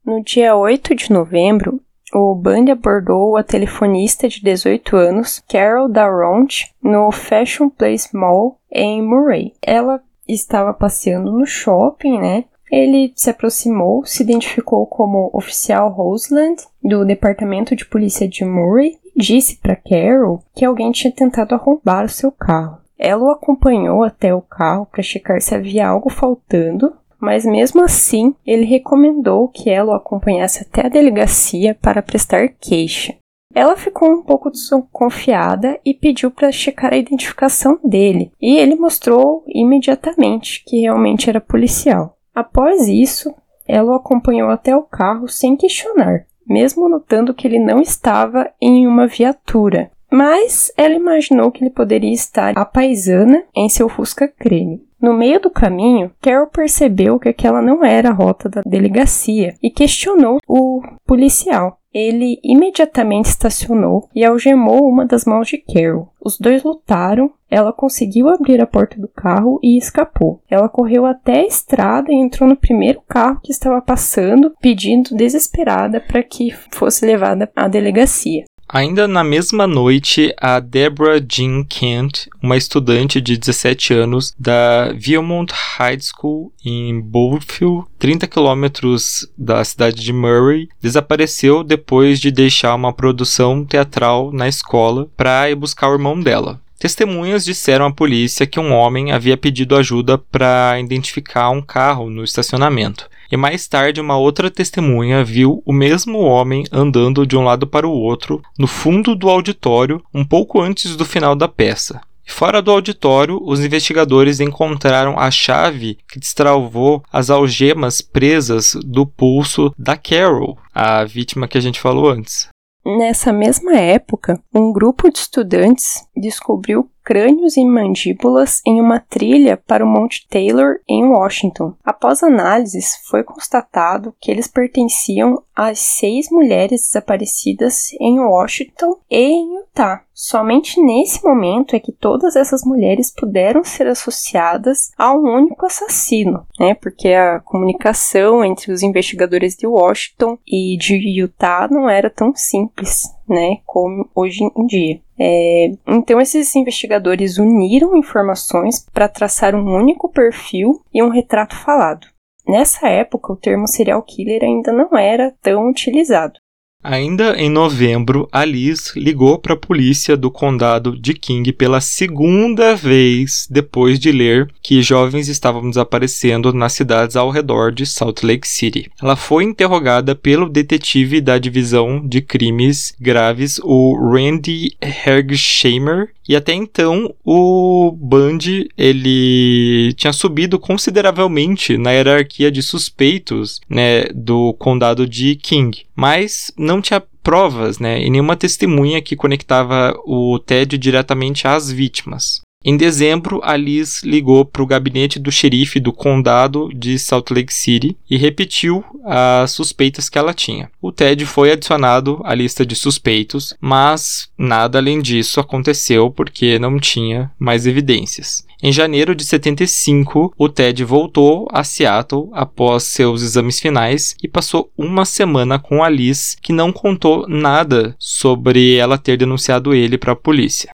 No 0.06 0.24
dia 0.24 0.56
8 0.56 0.94
de 0.94 1.12
novembro, 1.12 1.81
o 2.14 2.36
Bundy 2.36 2.72
abordou 2.72 3.38
a 3.38 3.44
telefonista 3.44 4.28
de 4.28 4.42
18 4.42 4.96
anos, 4.96 5.44
Carol 5.48 5.90
Darront, 5.90 6.72
no 6.82 7.12
Fashion 7.12 7.70
Place 7.70 8.16
Mall 8.16 8.60
em 8.72 9.02
Murray. 9.02 9.54
Ela 9.62 10.02
estava 10.28 10.74
passeando 10.74 11.32
no 11.32 11.46
shopping, 11.46 12.20
né? 12.20 12.46
Ele 12.72 13.12
se 13.16 13.30
aproximou, 13.30 14.06
se 14.06 14.24
identificou 14.24 14.86
como 14.86 15.30
oficial 15.34 15.90
Roseland 15.90 16.64
do 16.82 17.04
Departamento 17.04 17.76
de 17.76 17.86
Polícia 17.86 18.28
de 18.28 18.46
Murray 18.46 18.98
e 19.14 19.20
disse 19.22 19.58
para 19.58 19.76
Carol 19.76 20.42
que 20.56 20.64
alguém 20.64 20.92
tinha 20.92 21.12
tentado 21.12 21.54
arrombar 21.54 22.06
o 22.06 22.10
seu 22.10 22.32
carro. 22.32 22.80
Ela 22.98 23.24
o 23.24 23.32
acompanhou 23.32 24.04
até 24.04 24.34
o 24.34 24.42
carro 24.42 24.86
para 24.86 25.02
checar 25.02 25.42
se 25.42 25.56
havia 25.56 25.88
algo 25.88 26.10
faltando, 26.10 26.94
mas 27.22 27.46
mesmo 27.46 27.84
assim 27.84 28.36
ele 28.46 28.66
recomendou 28.66 29.48
que 29.48 29.70
ela 29.70 29.94
o 29.94 29.96
acompanhasse 29.96 30.64
até 30.64 30.88
a 30.88 30.90
delegacia 30.90 31.78
para 31.80 32.02
prestar 32.02 32.50
queixa. 32.50 33.16
Ela 33.54 33.76
ficou 33.76 34.10
um 34.10 34.24
pouco 34.24 34.50
desconfiada 34.50 35.80
e 35.86 35.94
pediu 35.94 36.32
para 36.32 36.52
checar 36.52 36.94
a 36.94 36.98
identificação 36.98 37.80
dele, 37.84 38.32
e 38.42 38.58
ele 38.58 38.76
mostrou 38.76 39.44
imediatamente 39.48 40.64
que 40.66 40.82
realmente 40.82 41.30
era 41.30 41.42
policial. 41.42 42.18
Após 42.34 42.88
isso, 42.88 43.34
ela 43.68 43.92
o 43.92 43.96
acompanhou 43.96 44.50
até 44.50 44.76
o 44.76 44.84
carro 44.84 45.28
sem 45.28 45.58
questionar, 45.58 46.26
mesmo 46.48 46.88
notando 46.88 47.34
que 47.34 47.46
ele 47.46 47.60
não 47.60 47.82
estava 47.82 48.50
em 48.62 48.88
uma 48.88 49.06
viatura. 49.06 49.92
Mas 50.10 50.72
ela 50.76 50.94
imaginou 50.94 51.52
que 51.52 51.64
ele 51.64 51.72
poderia 51.72 52.14
estar 52.14 52.58
a 52.58 52.66
paisana 52.66 53.44
em 53.56 53.70
seu 53.70 53.88
Fusca 53.88 54.28
creme. 54.28 54.86
No 55.02 55.14
meio 55.16 55.40
do 55.40 55.50
caminho, 55.50 56.12
Carol 56.22 56.46
percebeu 56.46 57.18
que 57.18 57.28
aquela 57.28 57.60
não 57.60 57.84
era 57.84 58.10
a 58.10 58.14
rota 58.14 58.48
da 58.48 58.62
delegacia 58.62 59.56
e 59.62 59.72
questionou 59.72 60.38
o 60.48 60.82
policial. 61.08 61.80
Ele 61.92 62.40
imediatamente 62.44 63.26
estacionou 63.26 64.08
e 64.16 64.24
algemou 64.24 64.88
uma 64.88 65.06
das 65.06 65.26
mãos 65.26 65.48
de 65.48 65.58
Carol. 65.58 66.10
Os 66.24 66.38
dois 66.38 66.64
lutaram, 66.64 67.32
ela 67.50 67.74
conseguiu 67.74 68.30
abrir 68.30 68.62
a 68.62 68.68
porta 68.68 68.98
do 69.02 69.10
carro 69.10 69.60
e 69.62 69.78
escapou. 69.78 70.40
Ela 70.50 70.70
correu 70.70 71.06
até 71.06 71.40
a 71.42 71.48
estrada 71.48 72.12
e 72.12 72.16
entrou 72.16 72.48
no 72.48 72.56
primeiro 72.56 73.02
carro 73.10 73.42
que 73.44 73.52
estava 73.52 73.82
passando, 73.82 74.54
pedindo 74.62 75.16
desesperada 75.16 76.00
para 76.00 76.24
que 76.24 76.52
fosse 76.72 77.06
levada 77.06 77.52
à 77.56 77.68
delegacia. 77.68 78.46
Ainda 78.74 79.06
na 79.06 79.22
mesma 79.22 79.68
noite, 79.68 80.34
a 80.40 80.58
Deborah 80.62 81.20
Jean 81.20 81.66
Kent, 81.66 82.30
uma 82.42 82.56
estudante 82.56 83.20
de 83.20 83.36
17 83.36 83.94
anos 83.94 84.34
da 84.40 84.94
Viewmont 84.94 85.52
High 85.52 86.00
School 86.00 86.54
em 86.64 87.02
Bowfield, 87.02 87.86
30 88.00 88.28
quilômetros 88.28 89.28
da 89.38 89.62
cidade 89.66 90.02
de 90.02 90.14
Murray, 90.14 90.70
desapareceu 90.82 91.66
depois 91.66 92.18
de 92.18 92.32
deixar 92.32 92.74
uma 92.74 92.94
produção 92.94 93.66
teatral 93.66 94.32
na 94.32 94.48
escola 94.48 95.10
para 95.18 95.50
ir 95.50 95.56
buscar 95.56 95.90
o 95.90 95.94
irmão 95.94 96.18
dela. 96.18 96.62
Testemunhas 96.80 97.44
disseram 97.44 97.88
à 97.88 97.92
polícia 97.92 98.48
que 98.48 98.60
um 98.60 98.72
homem 98.72 99.12
havia 99.12 99.36
pedido 99.36 99.76
ajuda 99.76 100.18
para 100.18 100.80
identificar 100.80 101.50
um 101.50 101.62
carro 101.62 102.10
no 102.10 102.24
estacionamento 102.24 103.10
e 103.32 103.38
mais 103.38 103.68
tarde 103.68 104.02
uma 104.02 104.18
outra 104.18 104.52
testemunha 104.52 105.24
viu 105.24 105.64
o 105.66 105.72
mesmo 105.72 106.20
homem 106.20 106.66
andando 106.72 107.26
de 107.26 107.38
um 107.38 107.44
lado 107.44 107.66
para 107.66 107.88
o 107.88 107.92
outro 107.92 108.42
no 108.60 108.68
fundo 108.68 109.16
do 109.16 109.30
auditório 109.30 110.04
um 110.14 110.26
pouco 110.26 110.60
antes 110.60 110.96
do 110.96 111.06
final 111.06 111.36
da 111.36 111.48
peça. 111.48 112.02
Fora 112.28 112.62
do 112.62 112.72
auditório, 112.72 113.40
os 113.44 113.60
investigadores 113.60 114.40
encontraram 114.40 115.20
a 115.20 115.30
chave 115.30 115.98
que 116.08 116.20
destravou 116.20 117.04
as 117.12 117.30
algemas 117.30 118.02
presas 118.02 118.76
do 118.86 119.06
pulso 119.06 119.74
da 119.78 119.98
Carol, 119.98 120.58
a 120.74 121.04
vítima 121.04 121.48
que 121.48 121.58
a 121.58 121.62
gente 121.62 121.80
falou 121.80 122.10
antes. 122.10 122.48
Nessa 122.84 123.32
mesma 123.32 123.76
época, 123.76 124.42
um 124.54 124.72
grupo 124.72 125.12
de 125.12 125.20
estudantes 125.20 126.04
descobriu 126.16 126.90
crânios 127.12 127.58
e 127.58 127.66
mandíbulas 127.66 128.62
em 128.66 128.80
uma 128.80 128.98
trilha 128.98 129.58
para 129.58 129.84
o 129.84 129.88
Monte 129.88 130.26
Taylor, 130.30 130.78
em 130.88 131.04
Washington. 131.04 131.74
Após 131.84 132.24
análises, 132.24 133.06
foi 133.10 133.22
constatado 133.22 134.16
que 134.18 134.32
eles 134.32 134.48
pertenciam 134.48 135.44
às 135.54 135.78
seis 135.80 136.30
mulheres 136.32 136.84
desaparecidas 136.84 137.92
em 138.00 138.18
Washington 138.18 138.96
e 139.10 139.18
em 139.18 139.58
Utah. 139.58 140.06
Somente 140.14 140.80
nesse 140.80 141.22
momento 141.22 141.76
é 141.76 141.80
que 141.80 141.92
todas 141.92 142.36
essas 142.38 142.64
mulheres 142.64 143.12
puderam 143.12 143.64
ser 143.64 143.88
associadas 143.88 144.92
a 144.98 145.12
um 145.12 145.36
único 145.36 145.66
assassino, 145.66 146.46
né? 146.58 146.76
Porque 146.76 147.10
a 147.10 147.40
comunicação 147.42 148.46
entre 148.46 148.72
os 148.72 148.84
investigadores 148.84 149.56
de 149.56 149.68
Washington 149.68 150.38
e 150.48 150.78
de 150.78 150.96
Utah 151.20 151.68
não 151.70 151.90
era 151.90 152.10
tão 152.10 152.34
simples, 152.36 153.10
né? 153.32 153.58
Como 153.66 154.08
hoje 154.14 154.44
em 154.44 154.66
dia. 154.66 155.02
É, 155.18 155.72
então, 155.88 156.20
esses 156.20 156.54
investigadores 156.56 157.38
uniram 157.38 157.96
informações 157.96 158.86
para 158.92 159.08
traçar 159.08 159.56
um 159.56 159.76
único 159.76 160.10
perfil 160.10 160.82
e 160.94 161.02
um 161.02 161.10
retrato 161.10 161.56
falado. 161.56 162.08
Nessa 162.46 162.90
época, 162.90 163.32
o 163.32 163.38
termo 163.38 163.68
serial 163.68 164.02
killer 164.04 164.44
ainda 164.44 164.74
não 164.74 164.98
era 164.98 165.34
tão 165.42 165.70
utilizado. 165.70 166.41
Ainda 166.84 167.36
em 167.38 167.50
novembro, 167.50 168.28
Alice 168.32 169.00
ligou 169.00 169.38
para 169.38 169.54
a 169.54 169.58
polícia 169.58 170.18
do 170.18 170.32
condado 170.32 170.98
de 170.98 171.14
King 171.14 171.54
pela 171.54 171.80
segunda 171.80 172.76
vez 172.76 173.48
depois 173.50 174.00
de 174.00 174.12
ler 174.12 174.50
que 174.64 174.82
jovens 174.82 175.28
estavam 175.28 175.70
desaparecendo 175.70 176.52
nas 176.52 176.74
cidades 176.74 177.16
ao 177.16 177.30
redor 177.30 177.72
de 177.72 177.86
Salt 177.86 178.24
Lake 178.24 178.48
City. 178.48 178.90
Ela 179.02 179.16
foi 179.16 179.44
interrogada 179.44 180.16
pelo 180.16 180.50
detetive 180.50 181.22
da 181.22 181.38
divisão 181.38 182.02
de 182.04 182.20
crimes 182.20 182.96
graves, 183.00 183.60
o 183.64 183.96
Randy 184.12 184.76
Hergesheimer, 184.82 186.10
e 186.32 186.36
até 186.38 186.54
então 186.54 187.14
o 187.26 187.92
Bundy 187.92 188.70
ele 188.78 189.92
tinha 189.98 190.14
subido 190.14 190.58
consideravelmente 190.58 191.78
na 191.78 191.92
hierarquia 191.92 192.50
de 192.50 192.64
suspeitos 192.64 193.60
né, 193.70 194.06
do 194.16 194.54
condado 194.54 195.06
de 195.06 195.36
King, 195.36 195.84
mas 195.94 196.50
não 196.58 196.82
tinha 196.82 197.04
provas 197.22 197.80
né, 197.80 198.02
e 198.02 198.10
nenhuma 198.10 198.38
testemunha 198.38 199.02
que 199.02 199.14
conectava 199.14 199.94
o 200.06 200.40
Ted 200.40 200.78
diretamente 200.78 201.50
às 201.50 201.70
vítimas. 201.70 202.40
Em 202.64 202.78
dezembro, 202.78 203.42
Alice 203.44 204.08
ligou 204.08 204.46
para 204.46 204.62
o 204.62 204.68
gabinete 204.68 205.18
do 205.18 205.32
xerife 205.32 205.80
do 205.80 205.92
condado 205.92 206.70
de 206.76 207.00
Salt 207.00 207.32
Lake 207.32 207.52
City 207.52 207.98
e 208.08 208.18
repetiu 208.18 208.84
as 209.04 209.50
suspeitas 209.50 210.08
que 210.08 210.18
ela 210.18 210.32
tinha. 210.32 210.70
O 210.80 210.92
Ted 210.92 211.26
foi 211.26 211.52
adicionado 211.52 212.22
à 212.24 212.36
lista 212.36 212.64
de 212.64 212.76
suspeitos, 212.76 213.56
mas 213.60 214.30
nada 214.38 214.78
além 214.78 215.02
disso 215.02 215.40
aconteceu 215.40 216.12
porque 216.12 216.60
não 216.60 216.80
tinha 216.80 217.32
mais 217.40 217.66
evidências. 217.66 218.46
Em 218.62 218.72
janeiro 218.72 219.16
de 219.16 219.24
75, 219.24 220.32
o 220.38 220.48
Ted 220.48 220.84
voltou 220.84 221.48
a 221.52 221.64
Seattle 221.64 222.30
após 222.32 222.84
seus 222.84 223.24
exames 223.24 223.60
finais 223.60 224.16
e 224.22 224.28
passou 224.28 224.72
uma 224.78 225.04
semana 225.04 225.58
com 225.58 225.84
Alice, 225.84 226.38
que 226.40 226.54
não 226.54 226.72
contou 226.72 227.28
nada 227.28 227.96
sobre 227.98 228.76
ela 228.76 229.00
ter 229.00 229.18
denunciado 229.18 229.74
ele 229.74 229.98
para 229.98 230.14
a 230.14 230.16
polícia. 230.16 230.70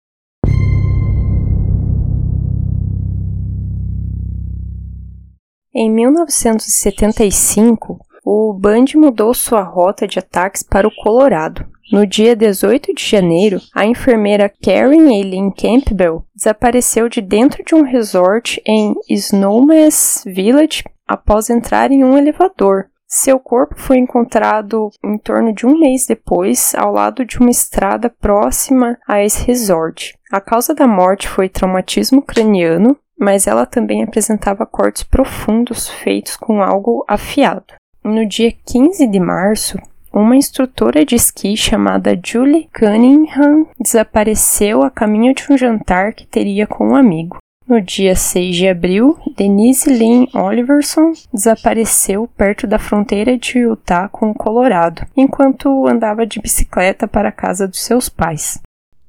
Em 5.79 5.91
1975, 5.91 7.99
o 8.25 8.51
Band 8.51 8.85
mudou 8.95 9.31
sua 9.31 9.61
rota 9.61 10.07
de 10.07 10.17
ataques 10.17 10.63
para 10.63 10.87
o 10.87 10.95
Colorado. 11.03 11.67
No 11.91 12.03
dia 12.07 12.35
18 12.35 12.95
de 12.95 13.05
janeiro, 13.05 13.61
a 13.75 13.85
enfermeira 13.85 14.49
Karen 14.49 15.13
Eileen 15.13 15.51
Campbell 15.51 16.25
desapareceu 16.35 17.07
de 17.07 17.21
dentro 17.21 17.63
de 17.63 17.75
um 17.75 17.83
resort 17.83 18.59
em 18.65 18.95
Snowmass 19.07 20.23
Village 20.25 20.83
após 21.07 21.47
entrar 21.47 21.91
em 21.91 22.03
um 22.03 22.17
elevador. 22.17 22.87
Seu 23.07 23.39
corpo 23.39 23.75
foi 23.77 23.99
encontrado 23.99 24.89
em 25.05 25.15
torno 25.19 25.53
de 25.53 25.67
um 25.67 25.79
mês 25.79 26.07
depois, 26.07 26.73
ao 26.73 26.91
lado 26.91 27.23
de 27.23 27.39
uma 27.39 27.51
estrada 27.51 28.09
próxima 28.09 28.97
a 29.07 29.23
esse 29.23 29.45
resort. 29.45 30.17
A 30.31 30.41
causa 30.41 30.73
da 30.73 30.87
morte 30.87 31.27
foi 31.27 31.47
traumatismo 31.47 32.23
craniano, 32.23 32.97
mas 33.17 33.47
ela 33.47 33.65
também 33.65 34.03
apresentava 34.03 34.65
cortes 34.65 35.03
profundos 35.03 35.89
feitos 35.89 36.35
com 36.37 36.61
algo 36.61 37.03
afiado. 37.07 37.73
No 38.03 38.25
dia 38.25 38.53
15 38.65 39.07
de 39.07 39.19
março, 39.19 39.77
uma 40.13 40.35
instrutora 40.35 41.05
de 41.05 41.15
esqui 41.15 41.57
chamada 41.57 42.19
Julie 42.23 42.69
Cunningham 42.73 43.67
desapareceu 43.79 44.81
a 44.81 44.89
caminho 44.89 45.33
de 45.33 45.45
um 45.51 45.57
jantar 45.57 46.13
que 46.13 46.25
teria 46.25 46.65
com 46.65 46.89
um 46.89 46.95
amigo. 46.95 47.37
No 47.67 47.81
dia 47.81 48.15
6 48.15 48.55
de 48.55 48.67
abril, 48.69 49.19
Denise 49.35 49.89
Lynn 49.89 50.25
Oliverson 50.33 51.11
desapareceu 51.33 52.29
perto 52.37 52.65
da 52.65 52.79
fronteira 52.79 53.37
de 53.37 53.59
Utah 53.59 54.07
com 54.07 54.31
o 54.31 54.33
Colorado, 54.33 55.05
enquanto 55.17 55.85
andava 55.85 56.25
de 56.25 56.39
bicicleta 56.39 57.09
para 57.09 57.27
a 57.27 57.33
casa 57.33 57.67
dos 57.67 57.81
seus 57.83 58.07
pais. 58.07 58.57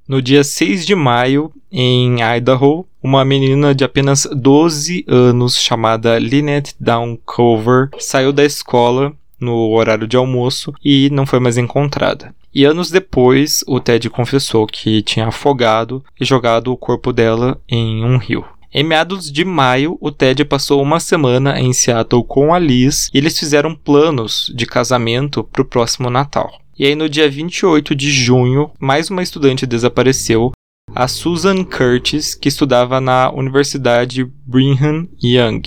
No 0.09 0.21
dia 0.21 0.43
6 0.43 0.85
de 0.85 0.97
maio, 0.97 1.53
em 1.71 2.17
Idaho, 2.21 2.85
uma 3.09 3.25
menina 3.25 3.75
de 3.75 3.85
apenas 3.85 4.29
12 4.31 5.03
anos 5.09 5.59
chamada 5.59 6.19
Lynette 6.19 6.75
Downcover 6.79 7.89
saiu 7.99 8.35
da 8.35 8.45
escola 8.45 9.15
no 9.41 9.71
horário 9.71 10.07
de 10.07 10.15
almoço 10.15 10.75
e 10.85 11.09
não 11.11 11.25
foi 11.25 11.41
mais 11.41 11.57
encontrada. 11.57 12.35
E 12.55 12.67
anos 12.67 12.91
depois, 12.91 13.65
o 13.67 13.81
Ted 13.81 14.11
confessou 14.11 14.67
que 14.67 15.01
tinha 15.01 15.29
afogado 15.29 16.05
e 16.21 16.25
jogado 16.25 16.71
o 16.71 16.77
corpo 16.77 17.11
dela 17.11 17.59
em 17.67 18.05
um 18.05 18.19
rio. 18.19 18.45
Em 18.75 18.85
meados 18.85 19.33
de 19.33 19.43
maio, 19.43 19.97
o 20.03 20.11
Ted 20.11 20.45
passou 20.45 20.83
uma 20.83 21.01
semana 21.01 21.59
em 21.59 21.73
Seattle 21.73 22.23
com 22.23 22.53
a 22.53 22.59
Liz 22.59 23.09
e 23.15 23.17
eles 23.17 23.39
fizeram 23.39 23.75
planos 23.75 24.53
de 24.55 24.67
casamento 24.67 25.43
para 25.43 25.63
o 25.63 25.65
próximo 25.65 26.11
Natal. 26.11 26.53
E 26.79 26.85
aí, 26.85 26.95
no 26.95 27.09
dia 27.09 27.29
28 27.29 27.93
de 27.93 28.11
junho, 28.11 28.71
mais 28.79 29.11
uma 29.11 29.23
estudante 29.23 29.67
desapareceu, 29.67 30.53
a 30.99 31.07
Susan 31.07 31.65
Curtis, 31.65 32.35
que 32.35 32.49
estudava 32.49 33.01
na 33.01 33.33
Universidade 33.33 34.25
Brigham 34.25 35.07
Young. 35.23 35.63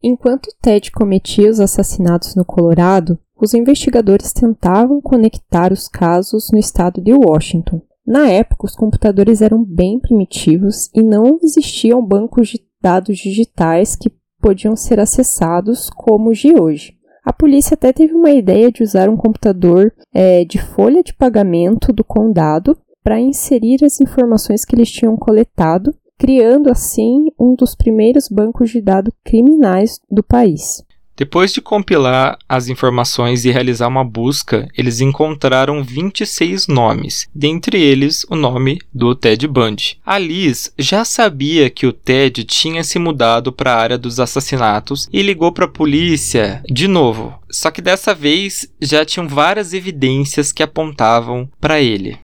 Enquanto 0.00 0.54
Ted 0.62 0.92
cometia 0.92 1.50
os 1.50 1.58
assassinatos 1.58 2.36
no 2.36 2.44
Colorado, 2.44 3.18
os 3.36 3.54
investigadores 3.54 4.32
tentavam 4.32 5.00
conectar 5.00 5.72
os 5.72 5.88
casos 5.88 6.52
no 6.52 6.58
estado 6.60 7.00
de 7.00 7.12
Washington. 7.12 7.82
Na 8.06 8.28
época, 8.28 8.66
os 8.66 8.76
computadores 8.76 9.42
eram 9.42 9.64
bem 9.64 9.98
primitivos 9.98 10.88
e 10.94 11.02
não 11.02 11.40
existiam 11.42 12.00
bancos 12.00 12.50
de 12.50 12.62
dados 12.80 13.18
digitais 13.18 13.96
que 13.96 14.12
podiam 14.40 14.76
ser 14.76 15.00
acessados 15.00 15.90
como 15.90 16.30
os 16.30 16.38
de 16.38 16.54
hoje. 16.56 16.94
A 17.24 17.32
polícia 17.32 17.74
até 17.74 17.92
teve 17.92 18.14
uma 18.14 18.30
ideia 18.30 18.70
de 18.70 18.84
usar 18.84 19.08
um 19.08 19.16
computador 19.16 19.92
é, 20.14 20.44
de 20.44 20.62
folha 20.62 21.02
de 21.02 21.12
pagamento 21.12 21.92
do 21.92 22.04
condado 22.04 22.78
para 23.06 23.20
inserir 23.20 23.84
as 23.84 24.00
informações 24.00 24.64
que 24.64 24.74
eles 24.74 24.90
tinham 24.90 25.16
coletado, 25.16 25.94
criando 26.18 26.68
assim 26.68 27.26
um 27.38 27.54
dos 27.54 27.72
primeiros 27.72 28.28
bancos 28.28 28.68
de 28.70 28.80
dados 28.80 29.14
criminais 29.24 30.00
do 30.10 30.24
país. 30.24 30.82
Depois 31.16 31.52
de 31.52 31.60
compilar 31.60 32.36
as 32.48 32.68
informações 32.68 33.44
e 33.44 33.50
realizar 33.52 33.86
uma 33.86 34.02
busca, 34.02 34.68
eles 34.76 35.00
encontraram 35.00 35.84
26 35.84 36.66
nomes, 36.66 37.28
dentre 37.32 37.80
eles 37.80 38.26
o 38.28 38.34
nome 38.34 38.80
do 38.92 39.14
Ted 39.14 39.46
Bundy. 39.46 40.00
A 40.04 40.18
Liz 40.18 40.72
já 40.76 41.04
sabia 41.04 41.70
que 41.70 41.86
o 41.86 41.92
Ted 41.92 42.42
tinha 42.42 42.82
se 42.82 42.98
mudado 42.98 43.52
para 43.52 43.72
a 43.72 43.78
área 43.78 43.96
dos 43.96 44.18
assassinatos 44.18 45.08
e 45.12 45.22
ligou 45.22 45.52
para 45.52 45.66
a 45.66 45.68
polícia 45.68 46.60
de 46.68 46.88
novo. 46.88 47.38
Só 47.48 47.70
que 47.70 47.80
dessa 47.80 48.12
vez 48.12 48.68
já 48.82 49.04
tinham 49.04 49.28
várias 49.28 49.72
evidências 49.72 50.50
que 50.50 50.62
apontavam 50.62 51.48
para 51.60 51.80
ele. 51.80 52.18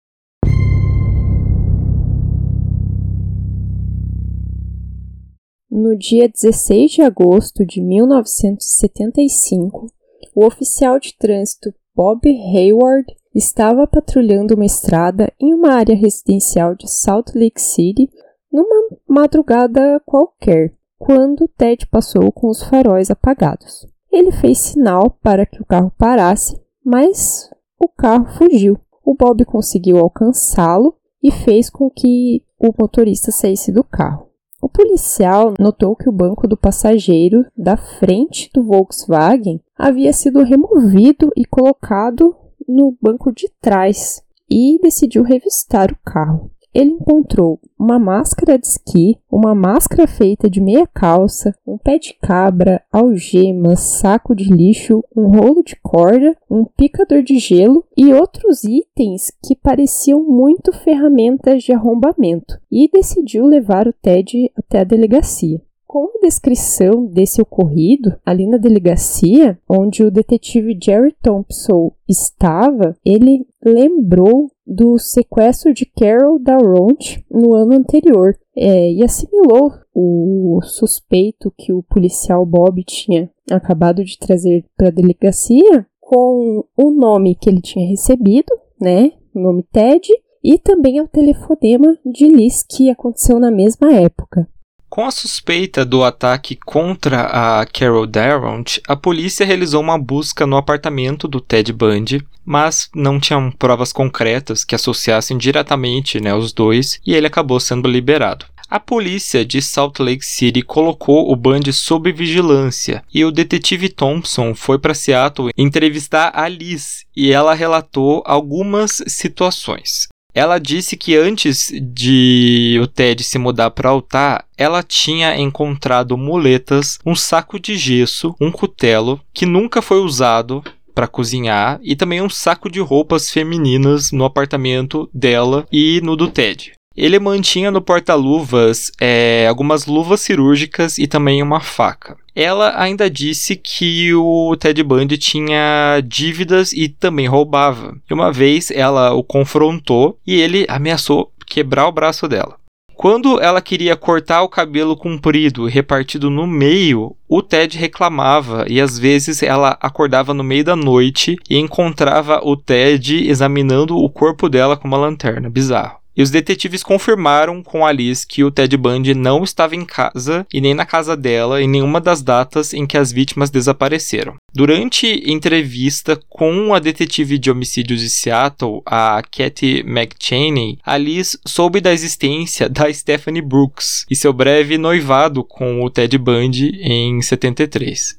No 5.75 5.97
dia 5.97 6.29
16 6.29 6.91
de 6.91 7.01
agosto 7.01 7.65
de 7.65 7.81
1975, 7.81 9.87
o 10.35 10.45
oficial 10.45 11.01
de 11.01 11.17
trânsito 11.17 11.73
Bob 11.97 12.29
Hayward 12.29 13.07
estava 13.35 13.87
patrulhando 13.87 14.55
uma 14.55 14.67
estrada 14.67 15.33
em 15.41 15.55
uma 15.55 15.73
área 15.73 15.97
residencial 15.97 16.75
de 16.75 16.91
Salt 16.91 17.35
Lake 17.35 17.59
City 17.59 18.11
numa 18.53 18.99
madrugada 19.09 19.99
qualquer, 20.05 20.75
quando 20.99 21.49
Ted 21.49 21.87
passou 21.87 22.31
com 22.31 22.51
os 22.51 22.63
faróis 22.63 23.11
apagados. 23.11 23.87
Ele 24.13 24.31
fez 24.31 24.59
sinal 24.59 25.17
para 25.23 25.47
que 25.47 25.63
o 25.63 25.65
carro 25.65 25.91
parasse, 25.97 26.61
mas 26.85 27.49
o 27.81 27.89
carro 27.89 28.27
fugiu. 28.37 28.79
O 29.03 29.15
Bob 29.15 29.43
conseguiu 29.47 29.97
alcançá-lo 29.97 30.95
e 31.23 31.33
fez 31.33 31.71
com 31.71 31.89
que 31.89 32.45
o 32.59 32.75
motorista 32.79 33.33
saísse 33.33 33.73
do 33.73 33.83
carro. 33.83 34.32
O 34.63 34.69
policial 34.69 35.55
notou 35.59 35.97
que 35.97 36.09
o 36.09 36.13
banco 36.13 36.47
do 36.47 36.57
passageiro 36.57 37.45
da 37.57 37.77
frente 37.77 38.49
do 38.55 38.63
Volkswagen 38.63 39.61
havia 39.77 40.13
sido 40.13 40.45
removido 40.45 41.33
e 41.37 41.45
colocado 41.45 42.37
no 42.69 42.97
banco 43.03 43.33
de 43.33 43.51
trás 43.61 44.23
e 44.49 44.79
decidiu 44.81 45.25
revistar 45.25 45.91
o 45.91 45.99
carro 46.05 46.49
ele 46.75 46.91
encontrou 46.91 47.61
uma 47.79 47.99
máscara 47.99 48.59
de 48.59 48.67
esqui, 48.67 49.19
uma 49.31 49.55
máscara 49.55 50.07
feita 50.07 50.49
de 50.49 50.61
meia 50.61 50.87
calça, 50.87 51.55
um 51.67 51.77
pé 51.77 51.99
de 51.99 52.15
cabra, 52.15 52.83
algemas, 52.91 53.81
saco 53.81 54.35
de 54.35 54.45
lixo, 54.45 55.05
um 55.15 55.27
rolo 55.27 55.63
de 55.63 55.77
corda, 55.77 56.37
um 56.51 56.65
picador 56.65 57.23
de 57.23 57.39
gelo 57.39 57.85
e 57.97 58.13
outros 58.13 58.65
itens 58.65 59.33
que 59.45 59.57
pareciam 59.57 60.23
muito 60.23 60.73
ferramentas 60.73 61.63
de 61.63 61.73
arrombamento, 61.73 62.59
e 62.71 62.89
decidiu 62.89 63.47
levar 63.47 63.87
o 63.87 63.93
Ted 63.93 64.51
até 64.57 64.81
a 64.81 64.85
delegacia. 64.85 65.61
Com 65.93 66.07
a 66.07 66.21
descrição 66.23 67.05
desse 67.05 67.43
ocorrido, 67.43 68.19
ali 68.25 68.47
na 68.47 68.57
delegacia, 68.57 69.59
onde 69.69 70.03
o 70.03 70.11
detetive 70.11 70.75
Jerry 70.83 71.15
Thompson 71.23 71.93
estava, 72.09 72.97
ele 73.05 73.47
lembrou 73.63 74.51
do 74.67 74.97
sequestro 74.97 75.75
de 75.75 75.85
Carol 75.85 76.39
Darront 76.39 77.23
no 77.31 77.53
ano 77.53 77.75
anterior 77.75 78.35
é, 78.57 78.91
e 78.91 79.05
assimilou 79.05 79.71
o 79.95 80.61
suspeito 80.63 81.53
que 81.59 81.75
o 81.75 81.83
policial 81.83 82.47
Bob 82.47 82.83
tinha 82.85 83.29
acabado 83.51 84.03
de 84.03 84.19
trazer 84.19 84.65
para 84.75 84.89
a 84.89 84.93
delegacia 84.93 85.87
com 86.01 86.65
o 86.75 86.91
nome 86.91 87.35
que 87.35 87.51
ele 87.51 87.61
tinha 87.61 87.87
recebido, 87.87 88.49
né, 88.81 89.13
o 89.35 89.41
nome 89.41 89.63
Ted, 89.71 90.09
e 90.43 90.57
também 90.57 91.03
o 91.03 91.07
telefonema 91.07 91.99
de 92.03 92.27
Liz 92.29 92.63
que 92.63 92.89
aconteceu 92.89 93.39
na 93.39 93.51
mesma 93.51 93.93
época. 93.93 94.49
Com 94.93 95.07
a 95.07 95.11
suspeita 95.11 95.87
do 95.87 96.05
ataque 96.05 96.55
contra 96.55 97.23
a 97.23 97.65
Carol 97.65 98.07
Darront, 98.07 98.79
a 98.87 98.95
polícia 98.95 99.47
realizou 99.47 99.81
uma 99.81 99.97
busca 99.97 100.47
no 100.47 100.55
apartamento 100.55 101.27
do 101.27 101.41
Ted 101.41 101.73
Bundy, 101.73 102.23
mas 102.45 102.91
não 102.95 103.19
tinham 103.19 103.51
provas 103.51 103.91
concretas 103.91 104.65
que 104.65 104.75
associassem 104.75 105.39
diretamente 105.39 106.21
né, 106.21 106.35
os 106.35 106.53
dois 106.53 107.01
e 107.07 107.15
ele 107.15 107.27
acabou 107.27 107.59
sendo 107.59 107.89
liberado. 107.89 108.45
A 108.69 108.79
polícia 108.79 109.47
de 109.47 109.63
Salt 109.63 109.99
Lake 109.99 110.27
City 110.27 110.61
colocou 110.61 111.33
o 111.33 111.37
Bundy 111.37 111.73
sob 111.73 112.13
vigilância 112.13 113.03
e 113.15 113.25
o 113.25 113.33
detetive 113.33 113.89
Thompson 113.89 114.55
foi 114.55 114.79
para 114.79 114.93
Seattle 114.93 115.53
entrevistar 115.57 116.33
a 116.35 116.47
Liz 116.47 117.07
e 117.17 117.33
ela 117.33 117.55
relatou 117.55 118.23
algumas 118.27 119.03
situações. 119.07 120.12
Ela 120.35 120.59
disse 120.59 120.97
que 120.97 121.15
antes 121.17 121.71
de 121.83 122.79
o 122.83 122.87
Ted 122.87 123.23
se 123.23 123.39
mudar 123.39 123.71
para 123.71 123.93
Utah, 123.93 124.45
ela 124.57 124.83
tinha 124.83 125.37
encontrado 125.37 126.17
muletas, 126.17 126.99
um 127.05 127.15
saco 127.15 127.61
de 127.61 127.77
gesso, 127.77 128.35
um 128.41 128.51
cutelo 128.51 129.21
que 129.33 129.45
nunca 129.45 129.83
foi 129.83 130.01
usado 130.01 130.65
para 130.95 131.09
cozinhar 131.09 131.81
e 131.83 131.97
também 131.97 132.21
um 132.21 132.31
saco 132.31 132.71
de 132.71 132.81
roupas 132.81 133.31
femininas 133.31 134.13
no 134.13 134.25
apartamento 134.25 135.09
dela 135.13 135.67
e 135.73 136.01
no 136.03 136.17
do 136.17 136.29
Ted. 136.29 136.73
Ele 136.97 137.19
mantinha 137.19 137.71
no 137.71 137.81
porta-luvas 137.81 138.93
é, 139.01 139.47
algumas 139.49 139.87
luvas 139.87 140.21
cirúrgicas 140.21 140.99
e 140.99 141.07
também 141.07 141.43
uma 141.43 141.61
faca. 141.61 142.17
Ela 142.35 142.81
ainda 142.81 143.11
disse 143.11 143.57
que 143.57 144.15
o 144.15 144.57
Ted 144.57 144.83
Bundy 144.83 145.19
tinha 145.19 146.01
dívidas 146.07 146.73
e 146.73 146.89
também 146.89 147.27
roubava. 147.27 147.97
E 148.11 148.15
uma 148.15 148.33
vez 148.33 148.71
ela 148.71 149.13
o 149.13 149.23
confrontou 149.23 150.19
e 150.27 150.41
ele 150.41 150.65
ameaçou 150.69 151.31
quebrar 151.47 151.87
o 151.87 151.93
braço 151.93 152.27
dela. 152.27 152.57
Quando 152.95 153.41
ela 153.41 153.61
queria 153.61 153.97
cortar 153.97 154.43
o 154.43 154.49
cabelo 154.49 154.97
comprido 154.97 155.67
repartido 155.67 156.31
no 156.31 156.47
meio, 156.47 157.17
o 157.29 157.43
Ted 157.43 157.77
reclamava 157.77 158.65
e 158.69 158.81
às 158.81 158.99
vezes 158.99 159.43
ela 159.43 159.77
acordava 159.81 160.33
no 160.33 160.45
meio 160.45 160.63
da 160.63 160.77
noite 160.77 161.37
e 161.51 161.59
encontrava 161.59 162.41
o 162.45 162.57
Ted 162.57 163.29
examinando 163.29 163.97
o 163.97 164.09
corpo 164.09 164.49
dela 164.49 164.77
com 164.77 164.87
uma 164.87 164.97
lanterna. 164.97 165.51
Bizarro. 165.51 166.02
E 166.17 166.23
os 166.23 166.31
detetives 166.31 166.83
confirmaram 166.83 167.63
com 167.63 167.87
Alice 167.87 168.27
que 168.27 168.45
o 168.45 168.51
Ted 168.51 168.77
Bundy 168.77 169.15
não 169.15 169.43
estava 169.43 169.75
em 169.75 169.85
casa 169.85 170.47
e 170.53 170.61
nem 170.61 170.75
na 170.75 170.85
casa 170.85 171.17
dela 171.17 171.63
em 171.63 171.69
nenhuma 171.69 172.01
das 172.01 172.23
datas 172.23 172.75
em 172.75 172.87
que 172.87 172.99
as 172.99 173.11
vítimas 173.11 173.51
desapareceram. 173.51 174.35
Durante 174.55 175.07
entrevista 175.31 176.21
com 176.29 176.75
a 176.75 176.79
detetive 176.79 177.39
de 177.39 177.51
homicídios 177.51 178.01
de 178.01 178.11
Seattle, 178.11 178.83
a 178.85 179.23
Kathy 179.23 179.81
McChaney, 179.81 180.79
Alice 180.85 181.39
soube 181.47 181.81
da 181.81 181.93
existência 181.93 182.69
da 182.69 182.93
Stephanie 182.93 183.43
Brooks 183.43 184.05
e 184.11 184.15
seu 184.15 184.33
breve 184.33 184.77
noivado 184.77 185.43
com 185.43 185.83
o 185.83 185.89
Ted 185.89 186.17
Bundy 186.19 186.79
em 186.83 187.23
73. 187.23 188.17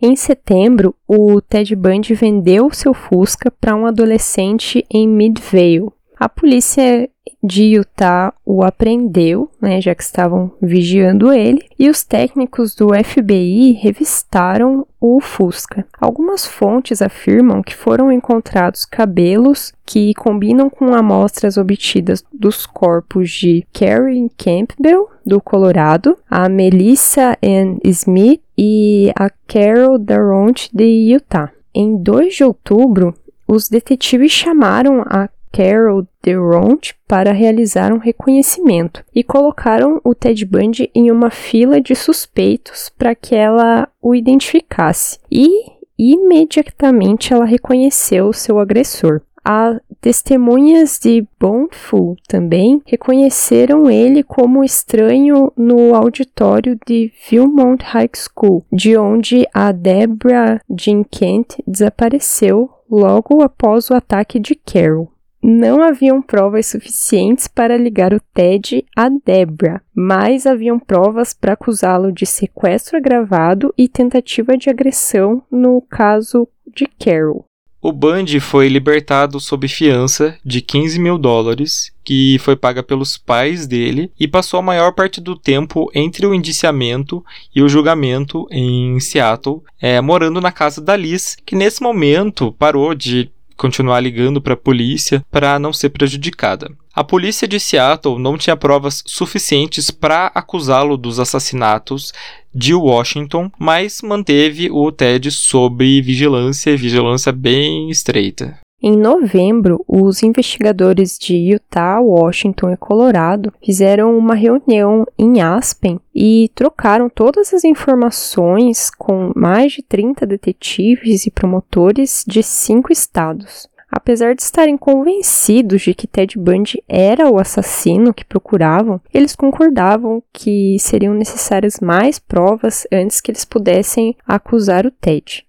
Em 0.00 0.16
setembro, 0.16 0.94
o 1.08 1.40
Ted 1.40 1.74
Bundy 1.74 2.14
vendeu 2.14 2.70
seu 2.72 2.92
Fusca 2.92 3.50
para 3.50 3.74
um 3.74 3.86
adolescente 3.86 4.84
em 4.90 5.08
Midvale. 5.08 5.88
A 6.18 6.28
polícia 6.28 7.08
de 7.44 7.64
Utah 7.76 8.32
o 8.42 8.64
apreendeu, 8.64 9.50
né, 9.60 9.78
já 9.78 9.94
que 9.94 10.02
estavam 10.02 10.50
vigiando 10.62 11.30
ele, 11.30 11.62
e 11.78 11.90
os 11.90 12.02
técnicos 12.02 12.74
do 12.74 12.88
FBI 12.94 13.72
revistaram 13.72 14.86
o 14.98 15.20
Fusca. 15.20 15.86
Algumas 16.00 16.46
fontes 16.46 17.02
afirmam 17.02 17.62
que 17.62 17.76
foram 17.76 18.10
encontrados 18.10 18.86
cabelos 18.86 19.74
que 19.84 20.14
combinam 20.14 20.70
com 20.70 20.94
amostras 20.94 21.58
obtidas 21.58 22.24
dos 22.32 22.64
corpos 22.64 23.30
de 23.30 23.66
Carrie 23.74 24.30
Campbell, 24.38 25.10
do 25.26 25.38
Colorado, 25.38 26.16
a 26.30 26.48
Melissa 26.48 27.36
Ann 27.44 27.76
Smith 27.84 28.40
e 28.56 29.12
a 29.14 29.28
Carol 29.46 29.98
Daront, 29.98 30.70
de 30.72 31.12
Utah. 31.12 31.50
Em 31.74 31.96
2 31.96 32.36
de 32.36 32.44
outubro, 32.44 33.14
os 33.46 33.68
detetives 33.68 34.32
chamaram 34.32 35.02
a 35.06 35.28
Carol 35.54 36.04
DeRonte 36.20 36.96
para 37.06 37.30
realizar 37.30 37.92
um 37.92 37.98
reconhecimento 37.98 39.04
e 39.14 39.22
colocaram 39.22 40.00
o 40.02 40.12
Ted 40.12 40.44
Bundy 40.44 40.90
em 40.92 41.12
uma 41.12 41.30
fila 41.30 41.80
de 41.80 41.94
suspeitos 41.94 42.90
para 42.98 43.14
que 43.14 43.36
ela 43.36 43.88
o 44.02 44.16
identificasse. 44.16 45.18
E 45.30 45.48
imediatamente 45.96 47.32
ela 47.32 47.44
reconheceu 47.44 48.32
seu 48.32 48.58
agressor. 48.58 49.20
As 49.44 49.78
testemunhas 50.00 50.98
de 50.98 51.24
Bonful 51.38 52.16
também 52.26 52.82
reconheceram 52.86 53.90
ele 53.90 54.22
como 54.22 54.64
estranho 54.64 55.52
no 55.56 55.94
auditório 55.94 56.78
de 56.86 57.12
Vilmont 57.28 57.84
High 57.84 58.10
School, 58.16 58.64
de 58.72 58.96
onde 58.96 59.46
a 59.52 59.70
Deborah 59.70 60.60
Jean 60.70 61.04
Kent 61.04 61.58
desapareceu 61.66 62.70
logo 62.90 63.42
após 63.42 63.90
o 63.90 63.94
ataque 63.94 64.40
de 64.40 64.54
Carol. 64.54 65.13
Não 65.46 65.82
haviam 65.82 66.22
provas 66.22 66.64
suficientes 66.68 67.46
para 67.46 67.76
ligar 67.76 68.14
o 68.14 68.20
Ted 68.32 68.82
a 68.96 69.10
Debra, 69.10 69.82
mas 69.94 70.46
haviam 70.46 70.78
provas 70.78 71.34
para 71.34 71.52
acusá-lo 71.52 72.10
de 72.10 72.24
sequestro 72.24 72.96
agravado 72.96 73.70
e 73.76 73.86
tentativa 73.86 74.56
de 74.56 74.70
agressão 74.70 75.42
no 75.50 75.82
caso 75.82 76.48
de 76.74 76.86
Carol. 76.98 77.44
O 77.82 77.92
Bundy 77.92 78.40
foi 78.40 78.68
libertado 78.68 79.38
sob 79.38 79.68
fiança 79.68 80.34
de 80.42 80.62
15 80.62 80.98
mil 80.98 81.18
dólares, 81.18 81.92
que 82.02 82.38
foi 82.38 82.56
paga 82.56 82.82
pelos 82.82 83.18
pais 83.18 83.66
dele, 83.66 84.10
e 84.18 84.26
passou 84.26 84.58
a 84.58 84.62
maior 84.62 84.94
parte 84.94 85.20
do 85.20 85.36
tempo 85.36 85.90
entre 85.94 86.26
o 86.26 86.32
indiciamento 86.32 87.22
e 87.54 87.60
o 87.60 87.68
julgamento 87.68 88.46
em 88.50 88.98
Seattle, 88.98 89.60
é, 89.78 90.00
morando 90.00 90.40
na 90.40 90.50
casa 90.50 90.80
da 90.80 90.96
Liz, 90.96 91.36
que 91.44 91.54
nesse 91.54 91.82
momento 91.82 92.52
parou 92.52 92.94
de 92.94 93.30
continuar 93.56 94.00
ligando 94.00 94.40
para 94.40 94.54
a 94.54 94.56
polícia 94.56 95.24
para 95.30 95.58
não 95.58 95.72
ser 95.72 95.90
prejudicada. 95.90 96.70
A 96.94 97.02
polícia 97.02 97.48
de 97.48 97.58
Seattle 97.58 98.20
não 98.20 98.38
tinha 98.38 98.56
provas 98.56 99.02
suficientes 99.04 99.90
para 99.90 100.26
acusá-lo 100.34 100.96
dos 100.96 101.18
assassinatos 101.18 102.12
de 102.54 102.72
Washington, 102.72 103.50
mas 103.58 104.00
manteve 104.00 104.70
o 104.70 104.92
Ted 104.92 105.30
sob 105.32 106.00
vigilância, 106.02 106.76
vigilância 106.76 107.32
bem 107.32 107.90
estreita. 107.90 108.63
Em 108.86 108.98
novembro, 108.98 109.82
os 109.88 110.22
investigadores 110.22 111.18
de 111.18 111.34
Utah, 111.34 112.02
Washington 112.02 112.70
e 112.70 112.76
Colorado 112.76 113.50
fizeram 113.64 114.14
uma 114.14 114.34
reunião 114.34 115.06
em 115.18 115.40
Aspen 115.40 115.98
e 116.14 116.50
trocaram 116.54 117.08
todas 117.08 117.54
as 117.54 117.64
informações 117.64 118.90
com 118.90 119.32
mais 119.34 119.72
de 119.72 119.82
30 119.82 120.26
detetives 120.26 121.24
e 121.24 121.30
promotores 121.30 122.26
de 122.28 122.42
cinco 122.42 122.92
estados. 122.92 123.66
Apesar 123.90 124.34
de 124.34 124.42
estarem 124.42 124.76
convencidos 124.76 125.80
de 125.80 125.94
que 125.94 126.06
Ted 126.06 126.38
Bundy 126.38 126.84
era 126.86 127.30
o 127.30 127.38
assassino 127.38 128.12
que 128.12 128.26
procuravam, 128.26 129.00
eles 129.14 129.34
concordavam 129.34 130.22
que 130.30 130.76
seriam 130.78 131.14
necessárias 131.14 131.80
mais 131.80 132.18
provas 132.18 132.86
antes 132.92 133.22
que 133.22 133.30
eles 133.30 133.46
pudessem 133.46 134.14
acusar 134.26 134.84
o 134.84 134.90
Ted. 134.90 135.46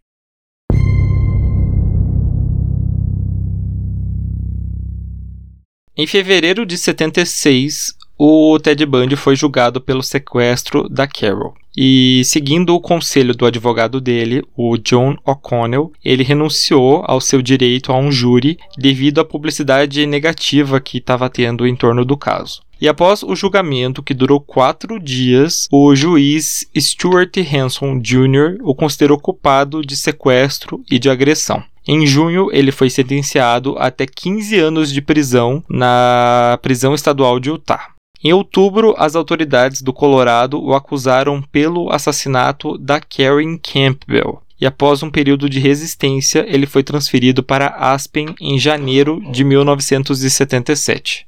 Em 5.97 6.05
fevereiro 6.05 6.65
de 6.65 6.77
76, 6.77 7.93
o 8.17 8.59
Ted 8.59 8.85
Bundy 8.85 9.15
foi 9.15 9.33
julgado 9.33 9.79
pelo 9.79 10.03
sequestro 10.03 10.89
da 10.89 11.07
Carol. 11.07 11.53
E 11.77 12.21
seguindo 12.25 12.75
o 12.75 12.81
conselho 12.81 13.33
do 13.33 13.45
advogado 13.45 14.01
dele, 14.01 14.43
o 14.57 14.77
John 14.77 15.15
O'Connell, 15.25 15.93
ele 16.03 16.21
renunciou 16.21 17.01
ao 17.05 17.21
seu 17.21 17.41
direito 17.41 17.93
a 17.93 17.97
um 17.97 18.11
júri 18.11 18.57
devido 18.77 19.21
à 19.21 19.25
publicidade 19.25 20.05
negativa 20.05 20.81
que 20.81 20.97
estava 20.97 21.29
tendo 21.29 21.65
em 21.65 21.77
torno 21.77 22.03
do 22.03 22.17
caso. 22.17 22.61
E 22.79 22.89
após 22.89 23.23
o 23.23 23.33
julgamento, 23.33 24.03
que 24.03 24.13
durou 24.13 24.41
quatro 24.41 24.99
dias, 24.99 25.69
o 25.71 25.95
juiz 25.95 26.67
Stuart 26.77 27.37
Hanson 27.37 28.01
Jr. 28.01 28.57
o 28.63 28.75
considerou 28.75 29.17
culpado 29.17 29.81
de 29.81 29.95
sequestro 29.95 30.83
e 30.91 30.99
de 30.99 31.09
agressão. 31.09 31.63
Em 31.87 32.05
junho, 32.07 32.49
ele 32.51 32.71
foi 32.71 32.89
sentenciado 32.89 33.75
até 33.77 34.05
15 34.07 34.57
anos 34.57 34.91
de 34.91 35.01
prisão 35.01 35.63
na 35.69 36.57
prisão 36.61 36.95
estadual 36.95 37.39
de 37.39 37.49
Utah. 37.49 37.89
Em 38.23 38.33
outubro, 38.33 38.95
as 38.97 39.15
autoridades 39.15 39.83
do 39.83 39.93
Colorado 39.93 40.59
o 40.59 40.73
acusaram 40.73 41.43
pelo 41.43 41.91
assassinato 41.91 42.75
da 42.77 42.99
Karen 42.99 43.57
Campbell. 43.57 44.41
E 44.59 44.65
após 44.65 45.03
um 45.03 45.11
período 45.11 45.47
de 45.47 45.59
resistência, 45.59 46.43
ele 46.47 46.65
foi 46.65 46.81
transferido 46.81 47.43
para 47.43 47.67
Aspen 47.67 48.33
em 48.41 48.57
janeiro 48.57 49.21
de 49.31 49.43
1977. 49.43 51.27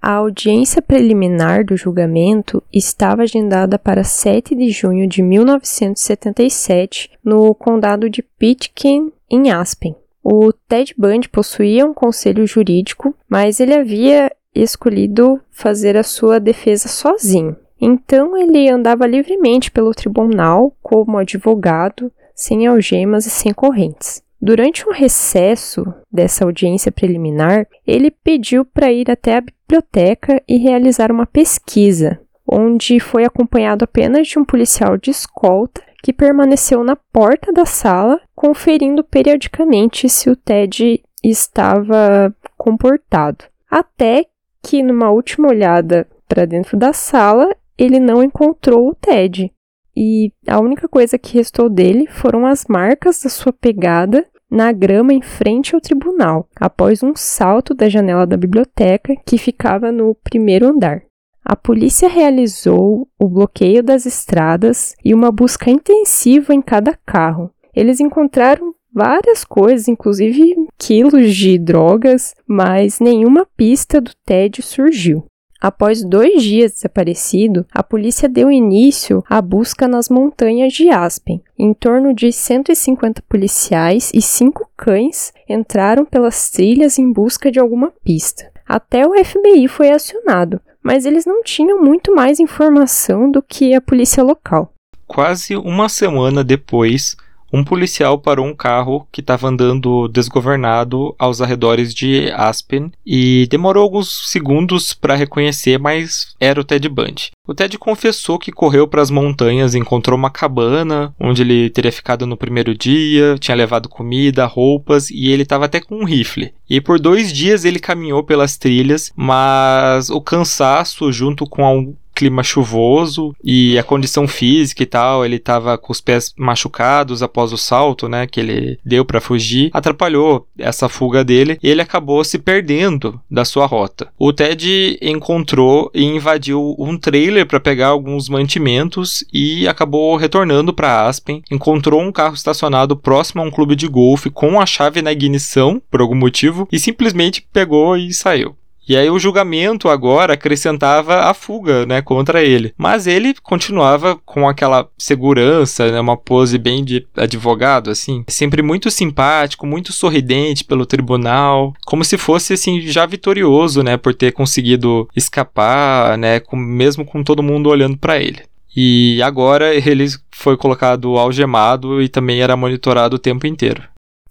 A 0.00 0.12
audiência 0.12 0.80
preliminar 0.80 1.62
do 1.62 1.76
julgamento 1.76 2.62
estava 2.72 3.24
agendada 3.24 3.78
para 3.78 4.02
7 4.02 4.54
de 4.54 4.70
junho 4.70 5.06
de 5.06 5.20
1977 5.20 7.10
no 7.22 7.54
condado 7.54 8.08
de 8.08 8.22
Pitkin, 8.22 9.12
em 9.30 9.50
Aspen. 9.50 9.94
O 10.22 10.52
Ted 10.52 10.94
Bundy 10.98 11.28
possuía 11.28 11.86
um 11.86 11.94
conselho 11.94 12.46
jurídico, 12.46 13.14
mas 13.28 13.60
ele 13.60 13.74
havia 13.74 14.30
escolhido 14.54 15.40
fazer 15.50 15.96
a 15.96 16.02
sua 16.02 16.38
defesa 16.38 16.88
sozinho. 16.88 17.56
Então 17.80 18.36
ele 18.36 18.68
andava 18.68 19.06
livremente 19.06 19.70
pelo 19.70 19.94
tribunal 19.94 20.76
como 20.82 21.16
advogado, 21.16 22.12
sem 22.34 22.66
algemas 22.66 23.24
e 23.26 23.30
sem 23.30 23.54
correntes. 23.54 24.22
Durante 24.42 24.88
um 24.88 24.92
recesso 24.92 25.84
dessa 26.10 26.44
audiência 26.44 26.90
preliminar, 26.90 27.66
ele 27.86 28.10
pediu 28.10 28.64
para 28.64 28.90
ir 28.90 29.10
até 29.10 29.36
a 29.36 29.42
biblioteca 29.42 30.42
e 30.48 30.56
realizar 30.56 31.12
uma 31.12 31.26
pesquisa, 31.26 32.18
onde 32.46 32.98
foi 32.98 33.24
acompanhado 33.24 33.84
apenas 33.84 34.26
de 34.26 34.38
um 34.38 34.44
policial 34.44 34.96
de 34.96 35.10
escolta 35.10 35.82
que 36.02 36.12
permaneceu 36.12 36.82
na 36.82 36.96
porta 36.96 37.52
da 37.52 37.64
sala, 37.64 38.20
conferindo 38.34 39.04
periodicamente 39.04 40.08
se 40.08 40.30
o 40.30 40.36
Ted 40.36 41.02
estava 41.22 42.34
comportado. 42.56 43.44
Até 43.70 44.26
que, 44.62 44.82
numa 44.82 45.10
última 45.10 45.48
olhada 45.48 46.06
para 46.28 46.46
dentro 46.46 46.76
da 46.76 46.92
sala, 46.92 47.54
ele 47.76 47.98
não 47.98 48.22
encontrou 48.22 48.88
o 48.88 48.94
Ted. 48.94 49.52
E 49.96 50.32
a 50.46 50.58
única 50.60 50.88
coisa 50.88 51.18
que 51.18 51.36
restou 51.36 51.68
dele 51.68 52.06
foram 52.06 52.46
as 52.46 52.64
marcas 52.66 53.22
da 53.22 53.28
sua 53.28 53.52
pegada 53.52 54.24
na 54.50 54.72
grama 54.72 55.12
em 55.12 55.22
frente 55.22 55.74
ao 55.74 55.80
tribunal, 55.80 56.48
após 56.56 57.02
um 57.02 57.14
salto 57.14 57.72
da 57.72 57.88
janela 57.88 58.26
da 58.26 58.36
biblioteca 58.36 59.14
que 59.24 59.38
ficava 59.38 59.92
no 59.92 60.14
primeiro 60.14 60.66
andar. 60.66 61.02
A 61.44 61.56
polícia 61.56 62.08
realizou 62.08 63.08
o 63.18 63.28
bloqueio 63.28 63.82
das 63.82 64.06
estradas 64.06 64.94
e 65.04 65.14
uma 65.14 65.32
busca 65.32 65.70
intensiva 65.70 66.54
em 66.54 66.60
cada 66.60 66.98
carro. 67.06 67.50
Eles 67.74 68.00
encontraram 68.00 68.74
várias 68.92 69.44
coisas, 69.44 69.88
inclusive 69.88 70.54
quilos 70.78 71.34
de 71.34 71.58
drogas, 71.58 72.34
mas 72.46 73.00
nenhuma 73.00 73.46
pista 73.56 74.00
do 74.00 74.10
Ted 74.24 74.62
surgiu. 74.62 75.24
Após 75.60 76.02
dois 76.02 76.42
dias 76.42 76.72
desaparecido, 76.72 77.66
a 77.70 77.82
polícia 77.82 78.26
deu 78.26 78.50
início 78.50 79.22
à 79.28 79.42
busca 79.42 79.86
nas 79.86 80.08
montanhas 80.08 80.72
de 80.72 80.88
Aspen. 80.88 81.42
Em 81.58 81.74
torno 81.74 82.14
de 82.14 82.32
150 82.32 83.22
policiais 83.28 84.10
e 84.14 84.22
cinco 84.22 84.70
cães 84.74 85.34
entraram 85.46 86.06
pelas 86.06 86.48
trilhas 86.48 86.98
em 86.98 87.12
busca 87.12 87.50
de 87.50 87.60
alguma 87.60 87.92
pista. 88.02 88.50
Até 88.66 89.06
o 89.06 89.12
FBI 89.22 89.68
foi 89.68 89.90
acionado, 89.90 90.62
mas 90.82 91.04
eles 91.04 91.26
não 91.26 91.42
tinham 91.42 91.82
muito 91.82 92.14
mais 92.14 92.40
informação 92.40 93.30
do 93.30 93.42
que 93.42 93.74
a 93.74 93.80
polícia 93.80 94.22
local. 94.22 94.72
Quase 95.06 95.56
uma 95.56 95.88
semana 95.88 96.44
depois, 96.44 97.16
um 97.52 97.64
policial 97.64 98.18
parou 98.18 98.46
um 98.46 98.54
carro 98.54 99.06
que 99.10 99.20
estava 99.20 99.48
andando 99.48 100.08
desgovernado 100.08 101.14
aos 101.18 101.40
arredores 101.40 101.94
de 101.94 102.30
Aspen 102.32 102.92
e 103.04 103.46
demorou 103.50 103.82
alguns 103.82 104.30
segundos 104.30 104.94
para 104.94 105.14
reconhecer, 105.14 105.78
mas 105.78 106.34
era 106.38 106.60
o 106.60 106.64
Ted 106.64 106.88
Bundy. 106.88 107.30
O 107.46 107.54
Ted 107.54 107.76
confessou 107.78 108.38
que 108.38 108.52
correu 108.52 108.86
para 108.86 109.02
as 109.02 109.10
montanhas, 109.10 109.74
encontrou 109.74 110.16
uma 110.16 110.30
cabana 110.30 111.12
onde 111.18 111.42
ele 111.42 111.70
teria 111.70 111.90
ficado 111.90 112.26
no 112.26 112.36
primeiro 112.36 112.76
dia, 112.76 113.36
tinha 113.40 113.56
levado 113.56 113.88
comida, 113.88 114.46
roupas 114.46 115.10
e 115.10 115.28
ele 115.30 115.42
estava 115.42 115.64
até 115.64 115.80
com 115.80 115.96
um 115.96 116.04
rifle. 116.04 116.54
E 116.68 116.80
por 116.80 117.00
dois 117.00 117.32
dias 117.32 117.64
ele 117.64 117.80
caminhou 117.80 118.22
pelas 118.22 118.56
trilhas, 118.56 119.10
mas 119.16 120.08
o 120.10 120.20
cansaço, 120.20 121.10
junto 121.10 121.44
com 121.44 121.96
clima 122.20 122.42
chuvoso 122.42 123.34
e 123.42 123.78
a 123.78 123.82
condição 123.82 124.28
física 124.28 124.82
e 124.82 124.86
tal, 124.86 125.24
ele 125.24 125.38
tava 125.38 125.78
com 125.78 125.90
os 125.90 126.02
pés 126.02 126.34
machucados 126.36 127.22
após 127.22 127.50
o 127.50 127.56
salto, 127.56 128.10
né, 128.10 128.26
que 128.26 128.38
ele 128.38 128.78
deu 128.84 129.06
para 129.06 129.22
fugir, 129.22 129.70
atrapalhou 129.72 130.46
essa 130.58 130.86
fuga 130.86 131.24
dele 131.24 131.58
e 131.62 131.70
ele 131.70 131.80
acabou 131.80 132.22
se 132.22 132.38
perdendo 132.38 133.18
da 133.30 133.42
sua 133.42 133.64
rota. 133.64 134.08
O 134.18 134.34
Ted 134.34 134.98
encontrou 135.00 135.90
e 135.94 136.04
invadiu 136.04 136.76
um 136.78 136.98
trailer 136.98 137.46
para 137.46 137.58
pegar 137.58 137.88
alguns 137.88 138.28
mantimentos 138.28 139.24
e 139.32 139.66
acabou 139.66 140.14
retornando 140.16 140.74
para 140.74 141.06
Aspen, 141.06 141.42
encontrou 141.50 142.02
um 142.02 142.12
carro 142.12 142.34
estacionado 142.34 142.94
próximo 142.94 143.40
a 143.40 143.46
um 143.46 143.50
clube 143.50 143.74
de 143.74 143.88
golfe 143.88 144.28
com 144.28 144.60
a 144.60 144.66
chave 144.66 145.00
na 145.00 145.12
ignição, 145.12 145.80
por 145.90 146.02
algum 146.02 146.14
motivo, 146.14 146.68
e 146.70 146.78
simplesmente 146.78 147.46
pegou 147.50 147.96
e 147.96 148.12
saiu. 148.12 148.59
E 148.90 148.96
aí 148.96 149.08
o 149.08 149.20
julgamento 149.20 149.88
agora 149.88 150.34
acrescentava 150.34 151.20
a 151.30 151.32
fuga, 151.32 151.86
né, 151.86 152.02
contra 152.02 152.42
ele. 152.42 152.74
Mas 152.76 153.06
ele 153.06 153.36
continuava 153.40 154.16
com 154.26 154.48
aquela 154.48 154.88
segurança, 154.98 155.92
né, 155.92 156.00
uma 156.00 156.16
pose 156.16 156.58
bem 156.58 156.82
de 156.82 157.06
advogado, 157.16 157.88
assim, 157.88 158.24
sempre 158.26 158.62
muito 158.62 158.90
simpático, 158.90 159.64
muito 159.64 159.92
sorridente 159.92 160.64
pelo 160.64 160.84
tribunal, 160.84 161.72
como 161.86 162.04
se 162.04 162.18
fosse 162.18 162.54
assim 162.54 162.80
já 162.80 163.06
vitorioso, 163.06 163.84
né, 163.84 163.96
por 163.96 164.12
ter 164.12 164.32
conseguido 164.32 165.08
escapar, 165.14 166.18
né, 166.18 166.40
com, 166.40 166.56
mesmo 166.56 167.04
com 167.04 167.22
todo 167.22 167.44
mundo 167.44 167.70
olhando 167.70 167.96
para 167.96 168.18
ele. 168.18 168.42
E 168.76 169.22
agora 169.22 169.72
ele 169.72 170.08
foi 170.32 170.56
colocado 170.56 171.16
algemado 171.16 172.02
e 172.02 172.08
também 172.08 172.40
era 172.42 172.56
monitorado 172.56 173.14
o 173.14 173.20
tempo 173.20 173.46
inteiro. 173.46 173.84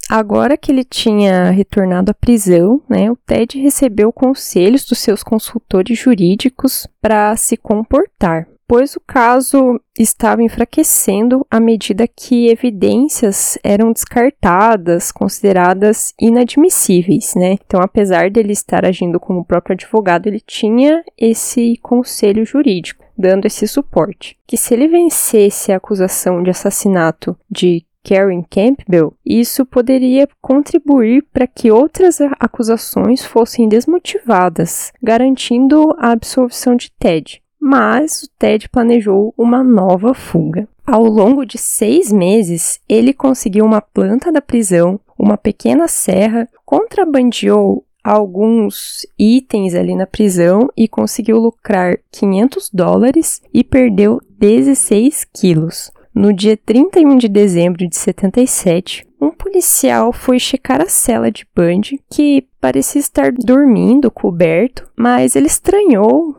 Agora 0.09 0.57
que 0.57 0.71
ele 0.71 0.83
tinha 0.83 1.51
retornado 1.51 2.09
à 2.09 2.13
prisão, 2.15 2.81
né, 2.89 3.11
o 3.11 3.15
Ted 3.15 3.59
recebeu 3.59 4.11
conselhos 4.11 4.83
dos 4.83 4.97
seus 4.97 5.21
consultores 5.21 5.99
jurídicos 5.99 6.87
para 6.99 7.35
se 7.35 7.55
comportar, 7.55 8.47
pois 8.67 8.95
o 8.95 8.99
caso 8.99 9.79
estava 9.97 10.41
enfraquecendo 10.41 11.45
à 11.49 11.59
medida 11.59 12.07
que 12.07 12.47
evidências 12.49 13.59
eram 13.63 13.91
descartadas, 13.91 15.11
consideradas 15.11 16.11
inadmissíveis, 16.19 17.35
né? 17.35 17.53
Então, 17.63 17.79
apesar 17.79 18.31
dele 18.31 18.53
estar 18.53 18.85
agindo 18.85 19.19
como 19.19 19.45
próprio 19.45 19.75
advogado, 19.75 20.25
ele 20.25 20.39
tinha 20.39 21.03
esse 21.15 21.77
conselho 21.83 22.43
jurídico 22.43 23.05
dando 23.15 23.45
esse 23.45 23.67
suporte. 23.67 24.37
Que 24.47 24.55
se 24.55 24.73
ele 24.73 24.87
vencesse 24.87 25.73
a 25.73 25.75
acusação 25.75 26.41
de 26.41 26.49
assassinato 26.49 27.37
de 27.51 27.85
Karen 28.03 28.43
Campbell, 28.49 29.13
isso 29.25 29.65
poderia 29.65 30.27
contribuir 30.41 31.25
para 31.31 31.47
que 31.47 31.71
outras 31.71 32.19
acusações 32.39 33.23
fossem 33.23 33.67
desmotivadas, 33.67 34.91
garantindo 35.01 35.93
a 35.97 36.11
absolvição 36.11 36.75
de 36.75 36.91
Ted. 36.97 37.41
Mas 37.59 38.23
o 38.23 38.29
Ted 38.39 38.69
planejou 38.69 39.33
uma 39.37 39.63
nova 39.63 40.13
fuga. 40.13 40.67
Ao 40.85 41.03
longo 41.03 41.45
de 41.45 41.57
seis 41.57 42.11
meses, 42.11 42.79
ele 42.89 43.13
conseguiu 43.13 43.65
uma 43.65 43.81
planta 43.81 44.31
da 44.31 44.41
prisão, 44.41 44.99
uma 45.17 45.37
pequena 45.37 45.87
serra, 45.87 46.47
contrabandeou 46.65 47.85
alguns 48.03 49.05
itens 49.19 49.75
ali 49.75 49.93
na 49.93 50.07
prisão 50.07 50.69
e 50.75 50.87
conseguiu 50.87 51.37
lucrar 51.37 51.99
500 52.11 52.69
dólares 52.73 53.41
e 53.53 53.63
perdeu 53.63 54.19
16 54.39 55.27
quilos. 55.31 55.91
No 56.13 56.33
dia 56.33 56.57
31 56.57 57.17
de 57.17 57.27
dezembro 57.27 57.87
de 57.87 57.95
77, 57.95 59.07
um 59.21 59.29
policial 59.29 60.11
foi 60.11 60.39
checar 60.39 60.81
a 60.81 60.87
cela 60.89 61.31
de 61.31 61.45
Bundy, 61.55 62.01
que 62.09 62.45
parecia 62.59 62.99
estar 62.99 63.31
dormindo, 63.31 64.09
coberto, 64.09 64.89
mas 64.97 65.35
ele 65.35 65.47
estranhou, 65.47 66.35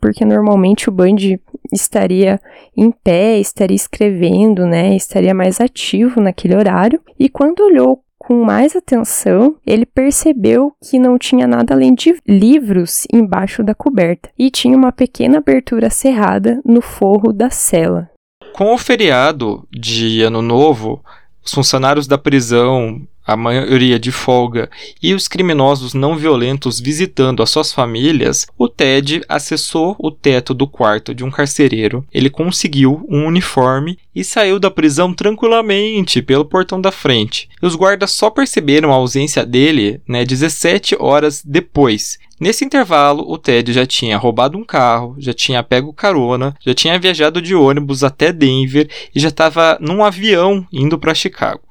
porque 0.00 0.24
normalmente 0.24 0.88
o 0.88 0.92
Bundy 0.92 1.40
estaria 1.72 2.40
em 2.76 2.90
pé, 2.90 3.38
estaria 3.38 3.74
escrevendo, 3.74 4.66
né, 4.66 4.94
estaria 4.94 5.34
mais 5.34 5.60
ativo 5.60 6.20
naquele 6.20 6.54
horário, 6.54 7.00
e 7.18 7.28
quando 7.28 7.64
olhou 7.64 8.04
com 8.18 8.42
mais 8.42 8.74
atenção, 8.74 9.56
ele 9.66 9.84
percebeu 9.84 10.72
que 10.82 10.98
não 10.98 11.18
tinha 11.18 11.46
nada 11.46 11.74
além 11.74 11.94
de 11.94 12.16
livros 12.26 13.06
embaixo 13.12 13.62
da 13.62 13.74
coberta 13.74 14.30
e 14.38 14.50
tinha 14.50 14.76
uma 14.76 14.92
pequena 14.92 15.38
abertura 15.38 15.90
cerrada 15.90 16.60
no 16.64 16.80
forro 16.80 17.32
da 17.32 17.50
cela. 17.50 18.10
Com 18.54 18.72
o 18.72 18.78
feriado 18.78 19.66
de 19.68 20.22
Ano 20.22 20.40
Novo, 20.40 21.04
os 21.44 21.52
funcionários 21.52 22.06
da 22.06 22.16
prisão, 22.16 23.04
a 23.26 23.36
maioria 23.36 23.98
de 23.98 24.12
folga, 24.12 24.70
e 25.02 25.14
os 25.14 25.28
criminosos 25.28 25.94
não 25.94 26.16
violentos 26.16 26.80
visitando 26.80 27.42
as 27.42 27.50
suas 27.50 27.72
famílias, 27.72 28.46
o 28.58 28.68
Ted 28.68 29.22
acessou 29.28 29.96
o 29.98 30.10
teto 30.10 30.52
do 30.52 30.66
quarto 30.66 31.14
de 31.14 31.24
um 31.24 31.30
carcereiro. 31.30 32.04
Ele 32.12 32.28
conseguiu 32.28 33.04
um 33.08 33.26
uniforme 33.26 33.98
e 34.14 34.22
saiu 34.22 34.58
da 34.58 34.70
prisão 34.70 35.12
tranquilamente 35.12 36.22
pelo 36.22 36.44
portão 36.44 36.80
da 36.80 36.92
frente. 36.92 37.48
Os 37.60 37.74
guardas 37.74 38.12
só 38.12 38.30
perceberam 38.30 38.92
a 38.92 38.96
ausência 38.96 39.44
dele, 39.44 40.00
né, 40.06 40.24
17 40.24 40.96
horas 40.98 41.42
depois. 41.44 42.18
Nesse 42.38 42.64
intervalo, 42.64 43.24
o 43.26 43.38
Ted 43.38 43.72
já 43.72 43.86
tinha 43.86 44.18
roubado 44.18 44.58
um 44.58 44.64
carro, 44.64 45.14
já 45.18 45.32
tinha 45.32 45.62
pego 45.62 45.92
carona, 45.92 46.54
já 46.60 46.74
tinha 46.74 46.98
viajado 46.98 47.40
de 47.40 47.54
ônibus 47.54 48.02
até 48.02 48.32
Denver 48.32 48.88
e 49.14 49.20
já 49.20 49.28
estava 49.28 49.78
num 49.80 50.02
avião 50.02 50.66
indo 50.72 50.98
para 50.98 51.14
Chicago. 51.14 51.62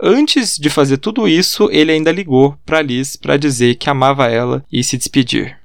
Antes 0.00 0.58
de 0.58 0.68
fazer 0.68 0.98
tudo 0.98 1.28
isso, 1.28 1.68
ele 1.70 1.92
ainda 1.92 2.10
ligou 2.10 2.56
para 2.66 2.82
Liz 2.82 3.16
para 3.16 3.36
dizer 3.36 3.76
que 3.76 3.88
amava 3.88 4.28
ela 4.28 4.64
e 4.70 4.82
se 4.82 4.96
despedir. 4.96 5.56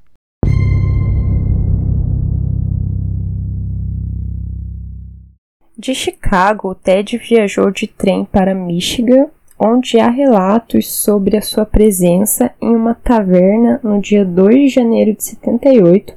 De 5.77 5.95
Chicago, 5.95 6.75
Ted 6.75 7.17
viajou 7.17 7.71
de 7.71 7.87
trem 7.87 8.25
para 8.25 8.53
Michigan 8.53 9.27
onde 9.59 9.99
há 9.99 10.09
relatos 10.09 10.89
sobre 10.89 11.35
a 11.35 11.41
sua 11.41 11.65
presença 11.65 12.51
em 12.61 12.73
uma 12.73 12.95
taverna 12.95 13.79
no 13.83 13.99
dia 13.99 14.23
2 14.23 14.55
de 14.55 14.69
janeiro 14.69 15.13
de 15.13 15.23
78, 15.23 16.13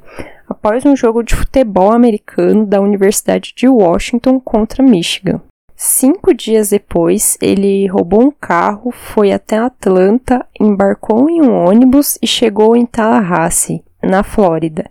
após 0.49 0.87
um 0.87 0.95
jogo 0.95 1.25
de 1.25 1.35
futebol 1.35 1.91
americano 1.91 2.65
da 2.65 2.81
Universidade 2.81 3.53
de 3.57 3.69
Washington 3.69 4.39
contra 4.39 4.83
Michigan. 4.83 5.41
Cinco 5.85 6.33
dias 6.33 6.71
depois, 6.71 7.37
ele 7.43 7.89
roubou 7.89 8.23
um 8.23 8.31
carro, 8.31 8.93
foi 8.93 9.33
até 9.33 9.59
Atlanta, 9.59 10.47
embarcou 10.61 11.29
em 11.29 11.43
um 11.43 11.53
ônibus 11.53 12.17
e 12.23 12.27
chegou 12.27 12.77
em 12.77 12.87
Tallahassee, 12.87 13.83
na 14.01 14.23
Flórida, 14.23 14.89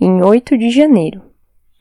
em 0.00 0.22
8 0.22 0.56
de 0.56 0.70
janeiro. 0.70 1.20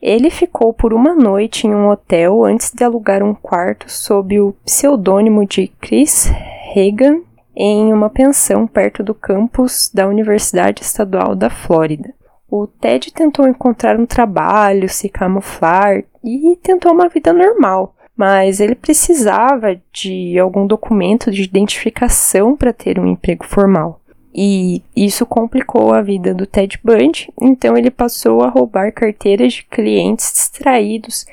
Ele 0.02 0.30
ficou 0.30 0.74
por 0.74 0.94
uma 0.94 1.16
noite 1.16 1.68
em 1.68 1.74
um 1.74 1.88
hotel 1.88 2.44
antes 2.44 2.74
de 2.74 2.84
alugar 2.84 3.24
um 3.24 3.34
quarto 3.34 3.90
sob 3.90 4.38
o 4.42 4.52
pseudônimo 4.66 5.46
de 5.46 5.70
Chris 5.80 6.30
Hagan 6.76 7.22
em 7.56 7.94
uma 7.94 8.10
pensão 8.10 8.68
perto 8.68 9.02
do 9.02 9.16
campus 9.16 9.90
da 9.94 10.06
Universidade 10.06 10.82
Estadual 10.82 11.34
da 11.34 11.50
Flórida. 11.50 12.14
O 12.52 12.68
Ted 12.68 13.14
tentou 13.14 13.48
encontrar 13.48 13.98
um 13.98 14.06
trabalho, 14.06 14.90
se 14.90 15.08
camuflar 15.08 16.04
e 16.22 16.58
tentou 16.62 16.92
uma 16.92 17.08
vida 17.08 17.32
normal, 17.32 17.96
mas 18.20 18.60
ele 18.60 18.76
precisava 18.76 19.80
de 19.94 20.38
algum 20.38 20.68
documento 20.68 21.32
de 21.32 21.42
identificação 21.42 22.54
para 22.54 22.74
ter 22.74 23.00
um 23.00 23.08
emprego 23.08 23.46
formal. 23.46 24.02
E 24.36 24.84
isso 24.94 25.26
complicou 25.26 25.94
a 25.94 26.02
vida 26.02 26.34
do 26.34 26.46
Ted 26.46 26.78
Bundy, 26.84 27.32
então 27.40 27.78
ele 27.78 27.90
passou 27.90 28.42
a 28.42 28.50
roubar 28.50 28.92
carteiras 28.92 29.54
de 29.54 29.64
clientes 29.64 30.34
distraídos 30.34 31.26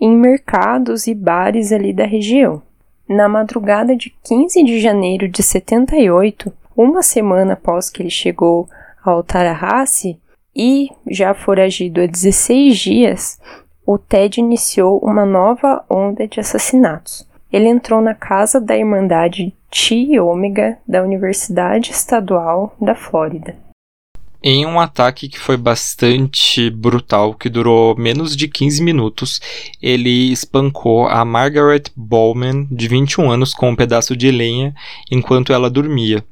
em 0.00 0.16
mercados 0.16 1.06
e 1.06 1.14
bares 1.14 1.72
ali 1.72 1.92
da 1.92 2.06
região. 2.06 2.62
Na 3.06 3.28
madrugada 3.28 3.94
de 3.94 4.08
15 4.24 4.64
de 4.64 4.80
janeiro 4.80 5.28
de 5.28 5.42
78, 5.42 6.50
uma 6.74 7.02
semana 7.02 7.52
após 7.52 7.90
que 7.90 8.00
ele 8.00 8.08
chegou 8.08 8.66
ao 9.04 9.22
Tallahassee 9.22 10.18
e 10.56 10.88
já 11.06 11.34
foragido 11.34 12.00
há 12.00 12.06
16 12.06 12.78
dias, 12.78 13.38
o 13.92 13.98
Ted 13.98 14.38
iniciou 14.38 15.00
uma 15.02 15.26
nova 15.26 15.84
onda 15.90 16.28
de 16.28 16.38
assassinatos. 16.38 17.26
Ele 17.52 17.66
entrou 17.66 18.00
na 18.00 18.14
casa 18.14 18.60
da 18.60 18.76
Irmandade 18.78 19.52
Chi 19.68 20.16
Ômega 20.20 20.78
da 20.86 21.02
Universidade 21.02 21.90
Estadual 21.90 22.72
da 22.80 22.94
Flórida. 22.94 23.56
Em 24.40 24.64
um 24.64 24.78
ataque 24.78 25.28
que 25.28 25.40
foi 25.40 25.56
bastante 25.56 26.70
brutal, 26.70 27.34
que 27.34 27.48
durou 27.48 27.96
menos 27.96 28.36
de 28.36 28.46
15 28.46 28.80
minutos, 28.80 29.40
ele 29.82 30.30
espancou 30.30 31.08
a 31.08 31.24
Margaret 31.24 31.82
Bowman, 31.96 32.68
de 32.70 32.86
21 32.86 33.28
anos, 33.28 33.52
com 33.52 33.70
um 33.70 33.76
pedaço 33.76 34.16
de 34.16 34.30
lenha 34.30 34.72
enquanto 35.10 35.52
ela 35.52 35.68
dormia. 35.68 36.24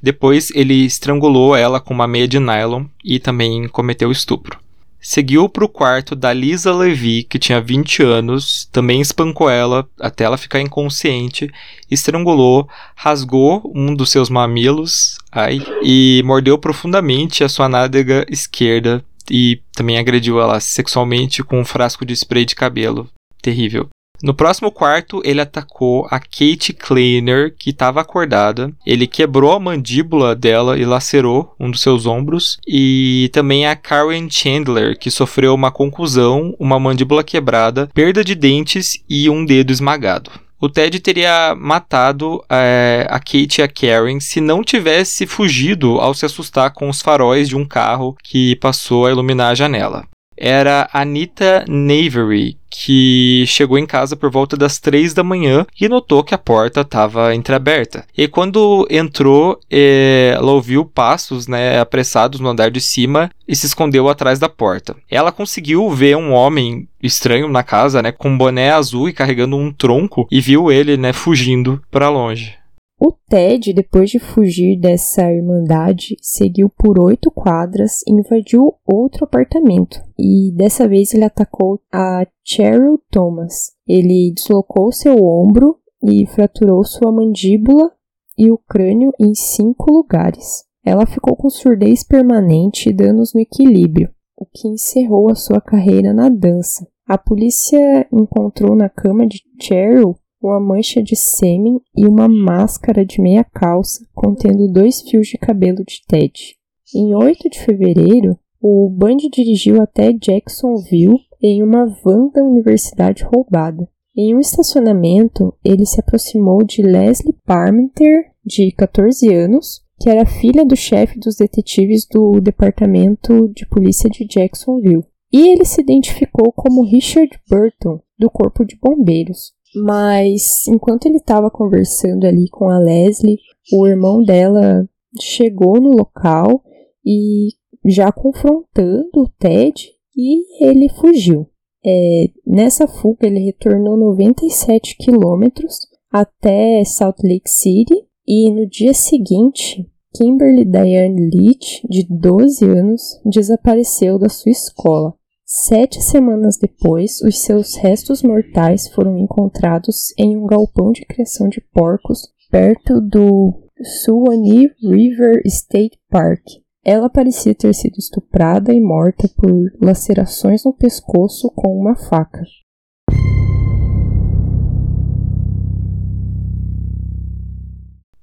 Depois, 0.00 0.52
ele 0.54 0.86
estrangulou 0.86 1.56
ela 1.56 1.80
com 1.80 1.92
uma 1.92 2.06
meia 2.06 2.28
de 2.28 2.38
nylon 2.38 2.84
e 3.04 3.18
também 3.18 3.66
cometeu 3.66 4.12
estupro. 4.12 4.60
Seguiu 5.00 5.48
para 5.48 5.64
o 5.64 5.68
quarto 5.68 6.14
da 6.14 6.32
Lisa 6.32 6.74
Levy, 6.74 7.24
que 7.24 7.38
tinha 7.38 7.60
20 7.60 8.02
anos, 8.02 8.68
também 8.70 9.00
espancou 9.00 9.48
ela 9.48 9.88
até 9.98 10.24
ela 10.24 10.36
ficar 10.36 10.60
inconsciente, 10.60 11.50
estrangulou, 11.90 12.68
rasgou 12.94 13.72
um 13.74 13.94
dos 13.94 14.10
seus 14.10 14.28
mamilos 14.28 15.16
ai, 15.32 15.60
e 15.82 16.22
mordeu 16.24 16.58
profundamente 16.58 17.42
a 17.42 17.48
sua 17.48 17.68
nádega 17.68 18.26
esquerda, 18.28 19.02
e 19.30 19.62
também 19.72 19.96
agrediu 19.96 20.40
ela 20.40 20.60
sexualmente 20.60 21.42
com 21.42 21.60
um 21.60 21.64
frasco 21.64 22.04
de 22.04 22.12
spray 22.12 22.44
de 22.44 22.54
cabelo. 22.54 23.08
Terrível. 23.40 23.88
No 24.22 24.34
próximo 24.34 24.70
quarto, 24.70 25.22
ele 25.24 25.40
atacou 25.40 26.06
a 26.10 26.20
Kate 26.20 26.74
Kleiner, 26.74 27.54
que 27.58 27.70
estava 27.70 28.00
acordada. 28.00 28.70
Ele 28.84 29.06
quebrou 29.06 29.52
a 29.52 29.60
mandíbula 29.60 30.36
dela 30.36 30.78
e 30.78 30.84
lacerou 30.84 31.54
um 31.58 31.70
dos 31.70 31.80
seus 31.80 32.04
ombros. 32.04 32.58
E 32.68 33.30
também 33.32 33.66
a 33.66 33.74
Karen 33.74 34.28
Chandler, 34.30 34.98
que 34.98 35.10
sofreu 35.10 35.54
uma 35.54 35.70
concussão, 35.70 36.54
uma 36.58 36.78
mandíbula 36.78 37.24
quebrada, 37.24 37.88
perda 37.94 38.22
de 38.22 38.34
dentes 38.34 39.02
e 39.08 39.30
um 39.30 39.44
dedo 39.44 39.72
esmagado. 39.72 40.30
O 40.60 40.68
Ted 40.68 41.00
teria 41.00 41.54
matado 41.54 42.44
é, 42.50 43.06
a 43.08 43.18
Kate 43.18 43.60
e 43.60 43.62
a 43.62 43.68
Karen 43.68 44.20
se 44.20 44.42
não 44.42 44.62
tivesse 44.62 45.26
fugido 45.26 45.98
ao 45.98 46.12
se 46.12 46.26
assustar 46.26 46.72
com 46.72 46.90
os 46.90 47.00
faróis 47.00 47.48
de 47.48 47.56
um 47.56 47.64
carro 47.64 48.14
que 48.22 48.54
passou 48.56 49.06
a 49.06 49.10
iluminar 49.10 49.52
a 49.52 49.54
janela 49.54 50.04
era 50.40 50.88
Anita 50.90 51.66
Navery, 51.68 52.56
que 52.70 53.44
chegou 53.46 53.76
em 53.76 53.86
casa 53.86 54.14
por 54.14 54.30
volta 54.30 54.56
das 54.56 54.78
três 54.78 55.12
da 55.12 55.24
manhã 55.24 55.66
e 55.78 55.88
notou 55.88 56.22
que 56.22 56.34
a 56.34 56.38
porta 56.38 56.82
estava 56.82 57.34
entreaberta. 57.34 58.06
E 58.16 58.28
quando 58.28 58.86
entrou, 58.88 59.58
eh, 59.70 60.32
ela 60.36 60.52
ouviu 60.52 60.84
passos 60.84 61.48
né, 61.48 61.80
apressados 61.80 62.38
no 62.40 62.48
andar 62.48 62.70
de 62.70 62.80
cima 62.80 63.30
e 63.46 63.56
se 63.56 63.66
escondeu 63.66 64.08
atrás 64.08 64.38
da 64.38 64.48
porta. 64.48 64.96
Ela 65.10 65.32
conseguiu 65.32 65.90
ver 65.90 66.16
um 66.16 66.32
homem 66.32 66.88
estranho 67.02 67.48
na 67.48 67.62
casa, 67.62 68.00
né, 68.00 68.12
com 68.12 68.28
um 68.30 68.38
boné 68.38 68.70
azul 68.70 69.08
e 69.08 69.12
carregando 69.12 69.56
um 69.56 69.72
tronco, 69.72 70.28
e 70.30 70.40
viu 70.40 70.70
ele 70.70 70.96
né, 70.96 71.12
fugindo 71.12 71.82
para 71.90 72.08
longe. 72.08 72.59
O 73.02 73.12
Ted, 73.12 73.72
depois 73.72 74.10
de 74.10 74.18
fugir 74.18 74.78
dessa 74.78 75.22
irmandade, 75.32 76.18
seguiu 76.20 76.68
por 76.68 77.00
oito 77.00 77.30
quadras 77.30 78.02
e 78.06 78.12
invadiu 78.12 78.74
outro 78.86 79.24
apartamento. 79.24 80.02
E 80.18 80.52
dessa 80.54 80.86
vez 80.86 81.14
ele 81.14 81.24
atacou 81.24 81.80
a 81.90 82.26
Cheryl 82.44 83.00
Thomas. 83.10 83.72
Ele 83.88 84.30
deslocou 84.34 84.92
seu 84.92 85.16
ombro 85.24 85.78
e 86.02 86.26
fraturou 86.26 86.84
sua 86.84 87.10
mandíbula 87.10 87.90
e 88.36 88.52
o 88.52 88.58
crânio 88.58 89.12
em 89.18 89.34
cinco 89.34 89.90
lugares. 89.90 90.64
Ela 90.84 91.06
ficou 91.06 91.34
com 91.34 91.48
surdez 91.48 92.04
permanente 92.04 92.90
e 92.90 92.92
danos 92.92 93.32
no 93.32 93.40
equilíbrio, 93.40 94.10
o 94.36 94.44
que 94.44 94.68
encerrou 94.68 95.30
a 95.30 95.34
sua 95.34 95.60
carreira 95.60 96.12
na 96.12 96.28
dança. 96.28 96.86
A 97.06 97.16
polícia 97.16 98.06
encontrou 98.12 98.76
na 98.76 98.90
cama 98.90 99.26
de 99.26 99.42
Cheryl 99.58 100.16
uma 100.42 100.60
mancha 100.60 101.02
de 101.02 101.16
sêmen 101.16 101.80
e 101.96 102.06
uma 102.06 102.28
máscara 102.28 103.04
de 103.04 103.20
meia 103.20 103.44
calça 103.44 104.04
contendo 104.14 104.72
dois 104.72 105.02
fios 105.02 105.28
de 105.28 105.38
cabelo 105.38 105.84
de 105.84 106.02
Ted. 106.06 106.56
Em 106.94 107.14
8 107.14 107.50
de 107.50 107.60
fevereiro, 107.60 108.38
o 108.60 108.90
Bundy 108.90 109.28
dirigiu 109.30 109.80
até 109.80 110.12
Jacksonville 110.12 111.20
em 111.42 111.62
uma 111.62 111.86
van 111.86 112.28
da 112.28 112.42
universidade 112.42 113.24
roubada. 113.24 113.88
Em 114.16 114.34
um 114.34 114.40
estacionamento, 114.40 115.54
ele 115.64 115.86
se 115.86 116.00
aproximou 116.00 116.64
de 116.64 116.82
Leslie 116.82 117.36
Parmenter, 117.46 118.32
de 118.44 118.72
14 118.72 119.32
anos, 119.32 119.82
que 119.98 120.10
era 120.10 120.26
filha 120.26 120.64
do 120.64 120.74
chefe 120.74 121.18
dos 121.18 121.36
detetives 121.36 122.06
do 122.10 122.40
Departamento 122.40 123.48
de 123.54 123.66
Polícia 123.66 124.10
de 124.10 124.26
Jacksonville. 124.26 125.04
E 125.32 125.48
ele 125.52 125.64
se 125.64 125.80
identificou 125.80 126.52
como 126.52 126.84
Richard 126.84 127.30
Burton, 127.48 128.00
do 128.18 128.28
Corpo 128.28 128.64
de 128.64 128.76
Bombeiros. 128.76 129.52
Mas 129.74 130.66
enquanto 130.68 131.06
ele 131.06 131.16
estava 131.16 131.50
conversando 131.50 132.26
ali 132.26 132.48
com 132.48 132.68
a 132.68 132.78
Leslie, 132.78 133.38
o 133.72 133.86
irmão 133.86 134.22
dela 134.22 134.88
chegou 135.20 135.80
no 135.80 135.90
local 135.90 136.62
e 137.04 137.48
já 137.84 138.12
confrontando 138.12 139.08
o 139.16 139.28
Ted 139.38 139.90
e 140.16 140.64
ele 140.64 140.88
fugiu. 140.88 141.46
É, 141.84 142.26
nessa 142.46 142.86
fuga 142.86 143.26
ele 143.26 143.40
retornou 143.40 143.96
97 143.96 144.96
quilômetros 144.98 145.78
até 146.12 146.84
Salt 146.84 147.18
Lake 147.22 147.48
City 147.48 147.94
e 148.26 148.50
no 148.50 148.68
dia 148.68 148.92
seguinte 148.92 149.88
Kimberly 150.14 150.64
Diane 150.64 151.30
Leach, 151.32 151.86
de 151.88 152.04
12 152.10 152.64
anos, 152.64 153.20
desapareceu 153.24 154.18
da 154.18 154.28
sua 154.28 154.50
escola. 154.50 155.14
Sete 155.52 156.00
semanas 156.00 156.56
depois, 156.56 157.20
os 157.22 157.42
seus 157.42 157.74
restos 157.74 158.22
mortais 158.22 158.86
foram 158.86 159.18
encontrados 159.18 160.14
em 160.16 160.36
um 160.36 160.46
galpão 160.46 160.92
de 160.92 161.04
criação 161.04 161.48
de 161.48 161.60
porcos 161.60 162.32
perto 162.48 163.00
do 163.00 163.68
Suwannee 163.82 164.70
River 164.80 165.42
State 165.44 165.98
Park. 166.08 166.44
Ela 166.84 167.10
parecia 167.10 167.52
ter 167.52 167.74
sido 167.74 167.98
estuprada 167.98 168.72
e 168.72 168.80
morta 168.80 169.28
por 169.36 169.50
lacerações 169.82 170.64
no 170.64 170.72
pescoço 170.72 171.50
com 171.50 171.76
uma 171.76 171.96
faca. 171.96 172.44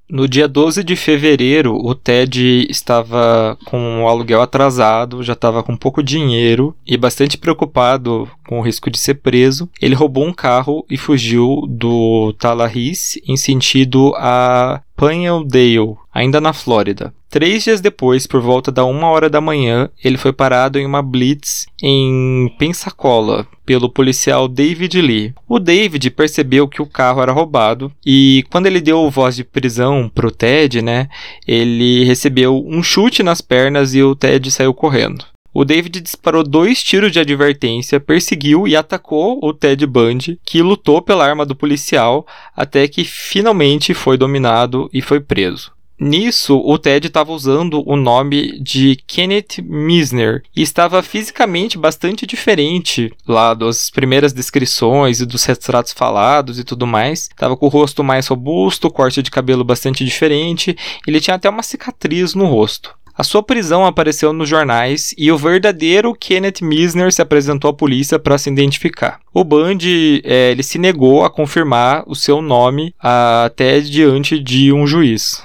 No 0.10 0.26
dia 0.26 0.48
12 0.48 0.86
de 0.86 0.96
fevereiro, 0.96 1.76
o 1.76 1.94
Ted 1.94 2.66
estava 2.70 3.58
com 3.66 4.04
o 4.04 4.08
aluguel 4.08 4.42
atrasado, 4.42 5.22
já 5.22 5.34
estava 5.34 5.62
com 5.62 5.76
pouco 5.76 6.02
dinheiro 6.02 6.74
e 6.86 6.96
bastante 6.96 7.38
preocupado 7.38 8.30
com 8.48 8.60
o 8.60 8.62
risco 8.62 8.90
de 8.90 8.98
ser 8.98 9.16
preso. 9.16 9.70
Ele 9.82 9.96
roubou 9.96 10.26
um 10.26 10.34
carro 10.34 10.86
e 10.90 10.98
fugiu 10.98 11.66
do 11.68 12.34
Tallahassee 12.40 13.22
em 13.28 13.36
sentido 13.36 14.14
a 14.16 14.82
Panhandale, 14.96 15.98
ainda 16.14 16.40
na 16.40 16.54
Flórida. 16.54 17.14
Três 17.30 17.64
dias 17.64 17.82
depois, 17.82 18.26
por 18.26 18.40
volta 18.40 18.72
da 18.72 18.86
uma 18.86 19.10
hora 19.10 19.30
da 19.30 19.42
manhã, 19.42 19.90
ele 20.02 20.18
foi 20.18 20.32
parado 20.32 20.80
em 20.80 20.86
uma 20.86 21.02
blitz 21.02 21.66
em 21.84 22.50
Pensacola 22.58 23.46
pelo 23.66 23.90
policial 23.90 24.48
David 24.48 25.02
Lee. 25.02 25.34
O 25.48 25.60
David 25.60 26.10
percebeu 26.12 26.70
que 26.70 26.82
o 26.82 26.86
carro 26.86 27.22
era 27.22 27.34
roubado 27.34 27.92
e 28.06 28.46
quando 28.50 28.68
ele 28.68 28.80
deu 28.80 29.10
voz 29.12 29.36
de 29.36 29.44
prisão 29.44 30.10
pro 30.14 30.32
Ted, 30.32 30.82
né, 30.82 31.10
ele 31.46 32.06
recebeu 32.06 32.64
um 32.66 32.82
chute 32.82 33.22
nas 33.22 33.42
pernas 33.42 33.94
e 33.94 34.02
o 34.02 34.16
Ted 34.16 34.50
saiu 34.50 34.74
correndo. 34.74 35.26
O 35.54 35.66
David 35.66 36.00
disparou 36.00 36.44
dois 36.44 36.82
tiros 36.84 37.12
de 37.12 37.20
advertência, 37.20 38.00
perseguiu 38.00 38.68
e 38.68 38.76
atacou 38.76 39.40
o 39.44 39.52
Ted 39.52 39.86
Bundy, 39.86 40.40
que 40.46 40.62
lutou 40.62 41.02
pela 41.02 41.26
arma 41.26 41.46
do 41.46 41.56
policial 41.56 42.26
até 42.56 42.88
que 42.88 43.04
finalmente 43.04 43.94
foi 43.94 44.18
dominado 44.18 44.90
e 44.94 45.02
foi 45.02 45.20
preso. 45.20 45.72
Nisso, 46.00 46.62
o 46.64 46.78
Ted 46.78 47.08
estava 47.08 47.32
usando 47.32 47.82
o 47.84 47.96
nome 47.96 48.60
de 48.60 48.98
Kenneth 49.08 49.64
Misner 49.64 50.44
e 50.56 50.62
estava 50.62 51.02
fisicamente 51.02 51.76
bastante 51.76 52.28
diferente 52.28 53.12
lá 53.28 53.56
das 53.56 53.90
primeiras 53.90 54.32
descrições 54.32 55.20
e 55.20 55.26
dos 55.26 55.44
retratos 55.44 55.94
falados 55.94 56.60
e 56.60 56.64
tudo 56.64 56.86
mais. 56.86 57.22
Estava 57.22 57.58
com 57.58 57.66
o 57.66 57.70
rosto 57.70 58.04
mais 58.04 58.28
robusto, 58.28 58.92
corte 58.92 59.24
de 59.24 59.32
cabelo 59.32 59.64
bastante 59.64 60.06
diferente, 60.06 60.78
ele 61.08 61.20
tinha 61.20 61.36
até 61.36 61.50
uma 61.50 61.64
cicatriz 61.64 62.36
no 62.36 62.46
rosto. 62.46 62.96
A 63.18 63.24
sua 63.24 63.42
prisão 63.42 63.84
apareceu 63.84 64.32
nos 64.32 64.48
jornais 64.48 65.16
e 65.18 65.32
o 65.32 65.38
verdadeiro 65.40 66.14
Kenneth 66.14 66.62
Misner 66.62 67.12
se 67.12 67.24
apresentou 67.24 67.72
à 67.72 67.74
polícia 67.74 68.20
para 68.20 68.38
se 68.38 68.48
identificar. 68.48 69.20
O 69.34 69.44
Bundy 69.44 70.22
é, 70.24 70.52
ele 70.52 70.62
se 70.62 70.78
negou 70.78 71.26
a 71.26 71.30
confirmar 71.32 72.04
o 72.06 72.14
seu 72.14 72.40
nome 72.44 72.94
até 73.00 73.80
diante 73.80 74.40
de 74.40 74.72
um 74.72 74.86
juiz. 74.86 75.42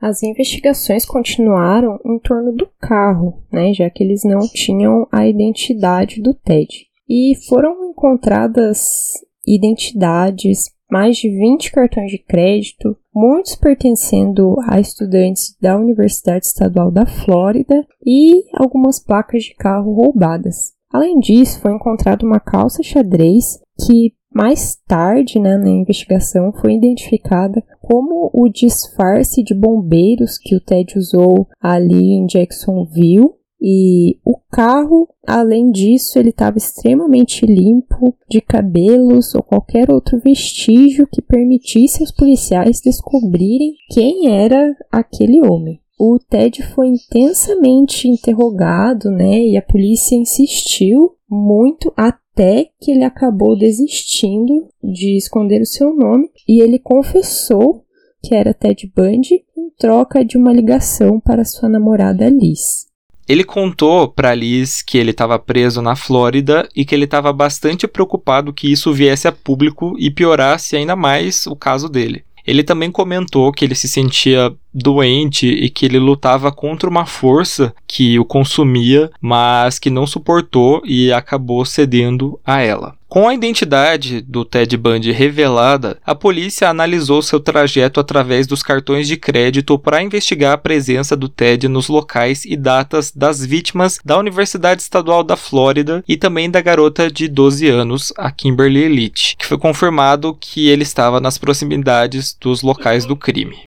As 0.00 0.22
investigações 0.22 1.04
continuaram 1.06 1.98
em 2.04 2.18
torno 2.18 2.52
do 2.52 2.68
carro, 2.80 3.42
né, 3.52 3.72
já 3.72 3.88
que 3.88 4.02
eles 4.02 4.22
não 4.24 4.40
tinham 4.48 5.06
a 5.10 5.26
identidade 5.26 6.20
do 6.20 6.34
Ted. 6.34 6.86
E 7.08 7.34
foram 7.48 7.90
encontradas 7.90 9.12
identidades, 9.46 10.70
mais 10.90 11.16
de 11.16 11.28
20 11.28 11.72
cartões 11.72 12.10
de 12.10 12.18
crédito, 12.18 12.96
muitos 13.14 13.56
pertencendo 13.56 14.56
a 14.66 14.80
estudantes 14.80 15.56
da 15.60 15.76
Universidade 15.76 16.46
Estadual 16.46 16.90
da 16.90 17.06
Flórida 17.06 17.86
e 18.04 18.44
algumas 18.54 18.98
placas 18.98 19.44
de 19.44 19.54
carro 19.54 19.92
roubadas. 19.92 20.72
Além 20.92 21.18
disso, 21.18 21.60
foi 21.60 21.72
encontrada 21.72 22.24
uma 22.24 22.38
calça 22.38 22.82
xadrez 22.82 23.58
que 23.84 24.14
mais 24.34 24.76
tarde, 24.86 25.38
né, 25.38 25.56
na 25.56 25.70
investigação, 25.70 26.52
foi 26.52 26.74
identificada 26.74 27.62
como 27.80 28.30
o 28.32 28.48
disfarce 28.48 29.42
de 29.42 29.54
bombeiros 29.54 30.36
que 30.38 30.56
o 30.56 30.60
Ted 30.60 30.98
usou 30.98 31.46
ali 31.60 32.12
em 32.12 32.26
Jacksonville 32.26 33.30
e 33.66 34.18
o 34.22 34.36
carro, 34.50 35.08
além 35.26 35.70
disso, 35.70 36.18
ele 36.18 36.28
estava 36.28 36.58
extremamente 36.58 37.46
limpo 37.46 38.14
de 38.28 38.42
cabelos 38.42 39.34
ou 39.34 39.42
qualquer 39.42 39.90
outro 39.90 40.18
vestígio 40.18 41.06
que 41.06 41.22
permitisse 41.22 42.02
aos 42.02 42.12
policiais 42.12 42.82
descobrirem 42.84 43.72
quem 43.88 44.28
era 44.28 44.76
aquele 44.92 45.40
homem. 45.40 45.80
O 45.98 46.18
Ted 46.18 46.62
foi 46.74 46.88
intensamente 46.88 48.08
interrogado, 48.08 49.10
né? 49.10 49.40
E 49.40 49.56
a 49.56 49.62
polícia 49.62 50.16
insistiu 50.16 51.16
muito 51.28 51.92
até 51.96 52.70
que 52.80 52.90
ele 52.90 53.04
acabou 53.04 53.56
desistindo 53.56 54.68
de 54.82 55.16
esconder 55.16 55.62
o 55.62 55.66
seu 55.66 55.94
nome 55.94 56.28
e 56.48 56.62
ele 56.62 56.78
confessou 56.78 57.84
que 58.22 58.34
era 58.34 58.54
Ted 58.54 58.90
Bundy 58.94 59.44
em 59.56 59.70
troca 59.78 60.24
de 60.24 60.36
uma 60.36 60.52
ligação 60.52 61.20
para 61.20 61.44
sua 61.44 61.68
namorada 61.68 62.28
Liz. 62.28 62.86
Ele 63.26 63.44
contou 63.44 64.08
para 64.08 64.34
Liz 64.34 64.82
que 64.82 64.98
ele 64.98 65.10
estava 65.10 65.38
preso 65.38 65.80
na 65.80 65.96
Flórida 65.96 66.68
e 66.76 66.84
que 66.84 66.94
ele 66.94 67.04
estava 67.04 67.32
bastante 67.32 67.86
preocupado 67.88 68.52
que 68.52 68.70
isso 68.70 68.92
viesse 68.92 69.26
a 69.26 69.32
público 69.32 69.94
e 69.98 70.10
piorasse 70.10 70.76
ainda 70.76 70.94
mais 70.94 71.46
o 71.46 71.56
caso 71.56 71.88
dele. 71.88 72.24
Ele 72.46 72.62
também 72.62 72.90
comentou 72.90 73.50
que 73.50 73.64
ele 73.64 73.74
se 73.74 73.88
sentia 73.88 74.54
doente 74.74 75.46
e 75.46 75.70
que 75.70 75.86
ele 75.86 75.98
lutava 75.98 76.50
contra 76.50 76.90
uma 76.90 77.06
força 77.06 77.74
que 77.86 78.18
o 78.18 78.24
consumia, 78.24 79.10
mas 79.20 79.78
que 79.78 79.90
não 79.90 80.06
suportou 80.06 80.82
e 80.84 81.12
acabou 81.12 81.64
cedendo 81.64 82.40
a 82.44 82.60
ela. 82.60 82.96
Com 83.14 83.28
a 83.28 83.34
identidade 83.34 84.20
do 84.22 84.44
Ted 84.44 84.76
Bundy 84.76 85.12
revelada, 85.12 85.98
a 86.04 86.16
polícia 86.16 86.68
analisou 86.68 87.22
seu 87.22 87.38
trajeto 87.38 88.00
através 88.00 88.44
dos 88.44 88.60
cartões 88.60 89.06
de 89.06 89.16
crédito 89.16 89.78
para 89.78 90.02
investigar 90.02 90.52
a 90.52 90.58
presença 90.58 91.16
do 91.16 91.28
Ted 91.28 91.68
nos 91.68 91.86
locais 91.86 92.44
e 92.44 92.56
datas 92.56 93.12
das 93.14 93.46
vítimas 93.46 94.00
da 94.04 94.18
Universidade 94.18 94.82
Estadual 94.82 95.22
da 95.22 95.36
Flórida 95.36 96.02
e 96.08 96.16
também 96.16 96.50
da 96.50 96.60
garota 96.60 97.08
de 97.08 97.28
12 97.28 97.68
anos, 97.68 98.12
a 98.16 98.32
Kimberly 98.32 98.82
Elite, 98.82 99.36
que 99.38 99.46
foi 99.46 99.58
confirmado 99.58 100.36
que 100.40 100.68
ele 100.68 100.82
estava 100.82 101.20
nas 101.20 101.38
proximidades 101.38 102.36
dos 102.40 102.62
locais 102.62 103.04
do 103.06 103.14
crime. 103.14 103.62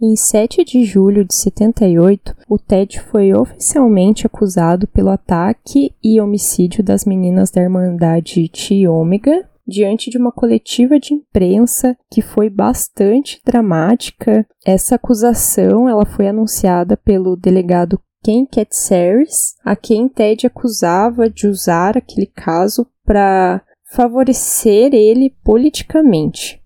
Em 0.00 0.14
7 0.14 0.64
de 0.64 0.84
julho 0.84 1.24
de 1.24 1.34
78, 1.34 2.36
o 2.48 2.56
Ted 2.56 3.00
foi 3.00 3.34
oficialmente 3.34 4.24
acusado 4.24 4.86
pelo 4.86 5.08
ataque 5.08 5.92
e 6.02 6.20
homicídio 6.20 6.84
das 6.84 7.04
meninas 7.04 7.50
da 7.50 7.62
Irmandade 7.62 8.48
Chi 8.54 8.86
Omega 8.86 9.44
diante 9.66 10.08
de 10.08 10.16
uma 10.16 10.30
coletiva 10.30 11.00
de 11.00 11.14
imprensa 11.14 11.96
que 12.10 12.22
foi 12.22 12.48
bastante 12.48 13.40
dramática. 13.44 14.46
Essa 14.64 14.94
acusação 14.94 15.88
ela 15.88 16.06
foi 16.06 16.28
anunciada 16.28 16.96
pelo 16.96 17.34
delegado 17.34 18.00
Ken 18.22 18.46
Katsaris, 18.46 19.56
a 19.64 19.74
quem 19.74 20.08
Ted 20.08 20.46
acusava 20.46 21.28
de 21.28 21.48
usar 21.48 21.98
aquele 21.98 22.26
caso 22.26 22.86
para 23.04 23.62
favorecer 23.90 24.94
ele 24.94 25.30
politicamente. 25.42 26.62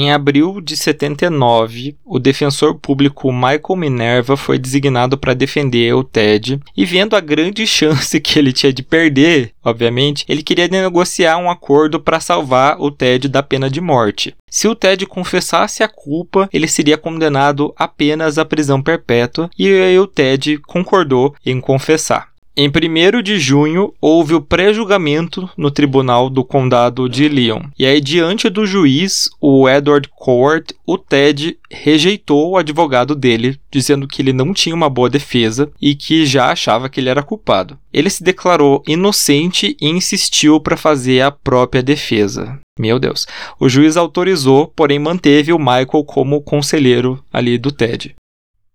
Em 0.00 0.12
abril 0.12 0.60
de 0.60 0.76
79, 0.76 1.96
o 2.04 2.20
defensor 2.20 2.76
público 2.76 3.32
Michael 3.32 3.74
Minerva 3.76 4.36
foi 4.36 4.56
designado 4.56 5.18
para 5.18 5.34
defender 5.34 5.92
o 5.92 6.04
Ted, 6.04 6.60
e 6.76 6.84
vendo 6.84 7.16
a 7.16 7.20
grande 7.20 7.66
chance 7.66 8.20
que 8.20 8.38
ele 8.38 8.52
tinha 8.52 8.72
de 8.72 8.84
perder, 8.84 9.50
obviamente, 9.64 10.24
ele 10.28 10.44
queria 10.44 10.68
negociar 10.68 11.36
um 11.38 11.50
acordo 11.50 11.98
para 11.98 12.20
salvar 12.20 12.80
o 12.80 12.92
Ted 12.92 13.26
da 13.26 13.42
pena 13.42 13.68
de 13.68 13.80
morte. 13.80 14.36
Se 14.48 14.68
o 14.68 14.74
Ted 14.76 15.04
confessasse 15.04 15.82
a 15.82 15.88
culpa, 15.88 16.48
ele 16.52 16.68
seria 16.68 16.96
condenado 16.96 17.74
apenas 17.76 18.38
à 18.38 18.44
prisão 18.44 18.80
perpétua, 18.80 19.50
e 19.58 19.98
o 19.98 20.06
Ted 20.06 20.58
concordou 20.58 21.34
em 21.44 21.60
confessar. 21.60 22.27
Em 22.60 22.68
1 22.68 23.22
de 23.22 23.38
junho, 23.38 23.94
houve 24.00 24.34
o 24.34 24.40
pré-julgamento 24.40 25.48
no 25.56 25.70
tribunal 25.70 26.28
do 26.28 26.42
condado 26.42 27.08
de 27.08 27.28
Leon. 27.28 27.62
E 27.78 27.86
aí, 27.86 28.00
diante 28.00 28.50
do 28.50 28.66
juiz, 28.66 29.30
o 29.40 29.68
Edward 29.68 30.08
Cowart, 30.08 30.72
o 30.84 30.98
Ted 30.98 31.56
rejeitou 31.70 32.50
o 32.50 32.56
advogado 32.56 33.14
dele, 33.14 33.60
dizendo 33.70 34.08
que 34.08 34.20
ele 34.20 34.32
não 34.32 34.52
tinha 34.52 34.74
uma 34.74 34.90
boa 34.90 35.08
defesa 35.08 35.70
e 35.80 35.94
que 35.94 36.26
já 36.26 36.50
achava 36.50 36.88
que 36.88 36.98
ele 36.98 37.08
era 37.08 37.22
culpado. 37.22 37.78
Ele 37.92 38.10
se 38.10 38.24
declarou 38.24 38.82
inocente 38.88 39.76
e 39.80 39.88
insistiu 39.88 40.58
para 40.58 40.76
fazer 40.76 41.20
a 41.20 41.30
própria 41.30 41.80
defesa. 41.80 42.58
Meu 42.76 42.98
Deus. 42.98 43.24
O 43.60 43.68
juiz 43.68 43.96
autorizou, 43.96 44.66
porém 44.74 44.98
manteve 44.98 45.52
o 45.52 45.60
Michael 45.60 46.02
como 46.04 46.42
conselheiro 46.42 47.22
ali 47.32 47.56
do 47.56 47.70
Ted. 47.70 48.16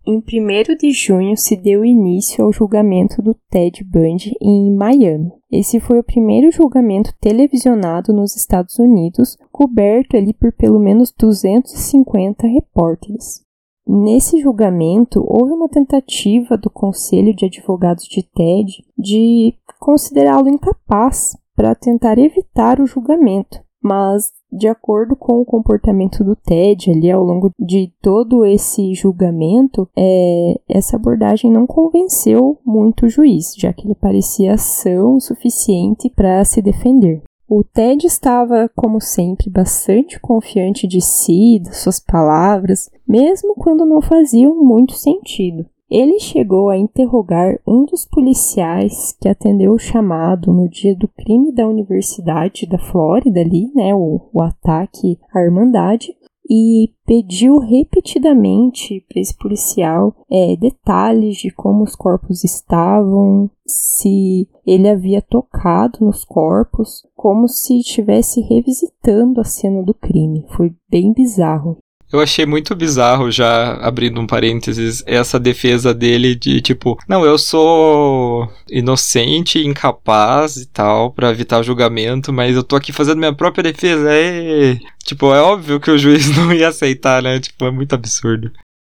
Em 0.06 0.18
1 0.18 0.76
de 0.78 0.92
junho 0.92 1.38
se 1.38 1.56
deu 1.56 1.86
início 1.86 2.44
ao 2.44 2.52
julgamento 2.52 3.22
do 3.22 3.34
Ted 3.50 3.86
Bundy 3.86 4.36
em 4.42 4.76
Miami. 4.76 5.32
Esse 5.50 5.80
foi 5.80 5.98
o 6.00 6.04
primeiro 6.04 6.52
julgamento 6.52 7.14
televisionado 7.22 8.12
nos 8.12 8.36
Estados 8.36 8.78
Unidos, 8.78 9.38
coberto 9.50 10.18
ali 10.18 10.34
por 10.34 10.52
pelo 10.52 10.78
menos 10.78 11.14
250 11.18 12.46
repórteres. 12.48 13.46
Nesse 13.88 14.42
julgamento, 14.42 15.24
houve 15.26 15.54
uma 15.54 15.70
tentativa 15.70 16.58
do 16.58 16.70
Conselho 16.70 17.34
de 17.34 17.46
Advogados 17.46 18.04
de 18.04 18.24
Ted 18.24 18.84
de 18.98 19.54
considerá-lo 19.80 20.50
incapaz 20.50 21.38
para 21.56 21.76
tentar 21.76 22.18
evitar 22.18 22.82
o 22.82 22.86
julgamento, 22.86 23.58
mas 23.82 24.32
de 24.56 24.68
acordo 24.68 25.16
com 25.16 25.42
o 25.42 25.46
comportamento 25.46 26.24
do 26.24 26.36
Ted 26.36 26.92
ali 26.92 27.10
ao 27.10 27.24
longo 27.24 27.52
de 27.60 27.92
todo 28.02 28.46
esse 28.46 28.94
julgamento, 28.94 29.90
é, 29.98 30.60
essa 30.70 30.96
abordagem 30.96 31.52
não 31.52 31.66
convenceu 31.66 32.60
muito 32.66 33.06
o 33.06 33.10
juiz, 33.10 33.54
já 33.58 33.74
que 33.74 33.88
ele 33.88 33.96
parecia 33.96 34.54
ação 34.54 35.20
suficiente 35.20 36.10
para 36.10 36.44
se 36.46 36.62
defender. 36.62 37.22
O 37.50 37.64
Ted 37.64 38.08
estava, 38.08 38.70
como 38.76 39.02
sempre, 39.02 39.50
bastante 39.50 40.20
confiante 40.20 40.88
de 40.88 41.02
si, 41.02 41.60
das 41.64 41.78
suas 41.78 42.00
palavras, 42.00 42.90
mesmo 43.08 43.54
quando 43.56 43.86
não 43.86 44.02
faziam 44.02 44.56
muito 44.56 44.94
sentido. 44.94 45.66
Ele 45.90 46.20
chegou 46.20 46.70
a 46.70 46.78
interrogar 46.78 47.60
um 47.68 47.86
dos 47.86 48.06
policiais 48.06 49.16
que 49.22 49.30
atendeu 49.30 49.74
o 49.74 49.80
chamado 49.80 50.52
no 50.52 50.68
dia 50.68 50.96
do 50.96 51.08
crime 51.08 51.52
da 51.52 51.68
Universidade 51.68 52.66
da 52.66 52.80
Flórida 52.80 53.42
ali, 53.42 53.72
né, 53.76 53.94
o, 53.94 54.30
o 54.34 54.42
ataque 54.42 55.20
à 55.34 55.42
Irmandade, 55.42 56.16
e 56.50 56.92
pediu 57.06 57.58
repetidamente 57.58 59.06
para 59.08 59.22
esse 59.22 59.36
policial 59.38 60.14
é, 60.30 60.56
detalhes 60.56 61.38
de 61.38 61.50
como 61.52 61.84
os 61.84 61.96
corpos 61.96 62.44
estavam, 62.44 63.50
se 63.66 64.48
ele 64.66 64.90
havia 64.90 65.22
tocado 65.22 66.00
nos 66.02 66.26
corpos, 66.26 67.08
como 67.16 67.48
se 67.48 67.80
estivesse 67.80 68.42
revisitando 68.42 69.40
a 69.40 69.46
cena 69.46 69.82
do 69.84 69.94
crime. 69.94 70.46
Foi 70.50 70.76
bem 70.90 71.14
bizarro. 71.14 71.78
Eu 72.14 72.20
achei 72.20 72.46
muito 72.46 72.76
bizarro, 72.76 73.32
já 73.32 73.74
abrindo 73.78 74.22
um 74.22 74.28
parênteses, 74.28 75.04
essa 75.08 75.40
defesa 75.40 75.96
dele 75.96 76.36
de 76.36 76.62
tipo, 76.62 76.96
não, 77.10 77.26
eu 77.26 77.40
sou 77.40 78.48
inocente, 78.70 79.66
incapaz 79.66 80.58
e 80.58 80.68
tal, 80.68 81.12
para 81.12 81.32
evitar 81.32 81.64
julgamento, 81.64 82.32
mas 82.32 82.56
eu 82.56 82.64
tô 82.64 82.76
aqui 82.76 82.94
fazendo 82.94 83.18
minha 83.18 83.34
própria 83.34 83.64
defesa. 83.64 84.12
E... 84.14 84.80
Tipo, 85.04 85.34
é 85.34 85.42
óbvio 85.42 85.80
que 85.80 85.90
o 85.90 85.98
juiz 85.98 86.30
não 86.38 86.54
ia 86.54 86.68
aceitar, 86.68 87.24
né? 87.24 87.40
Tipo, 87.40 87.66
é 87.66 87.72
muito 87.72 87.96
absurdo. 87.96 88.52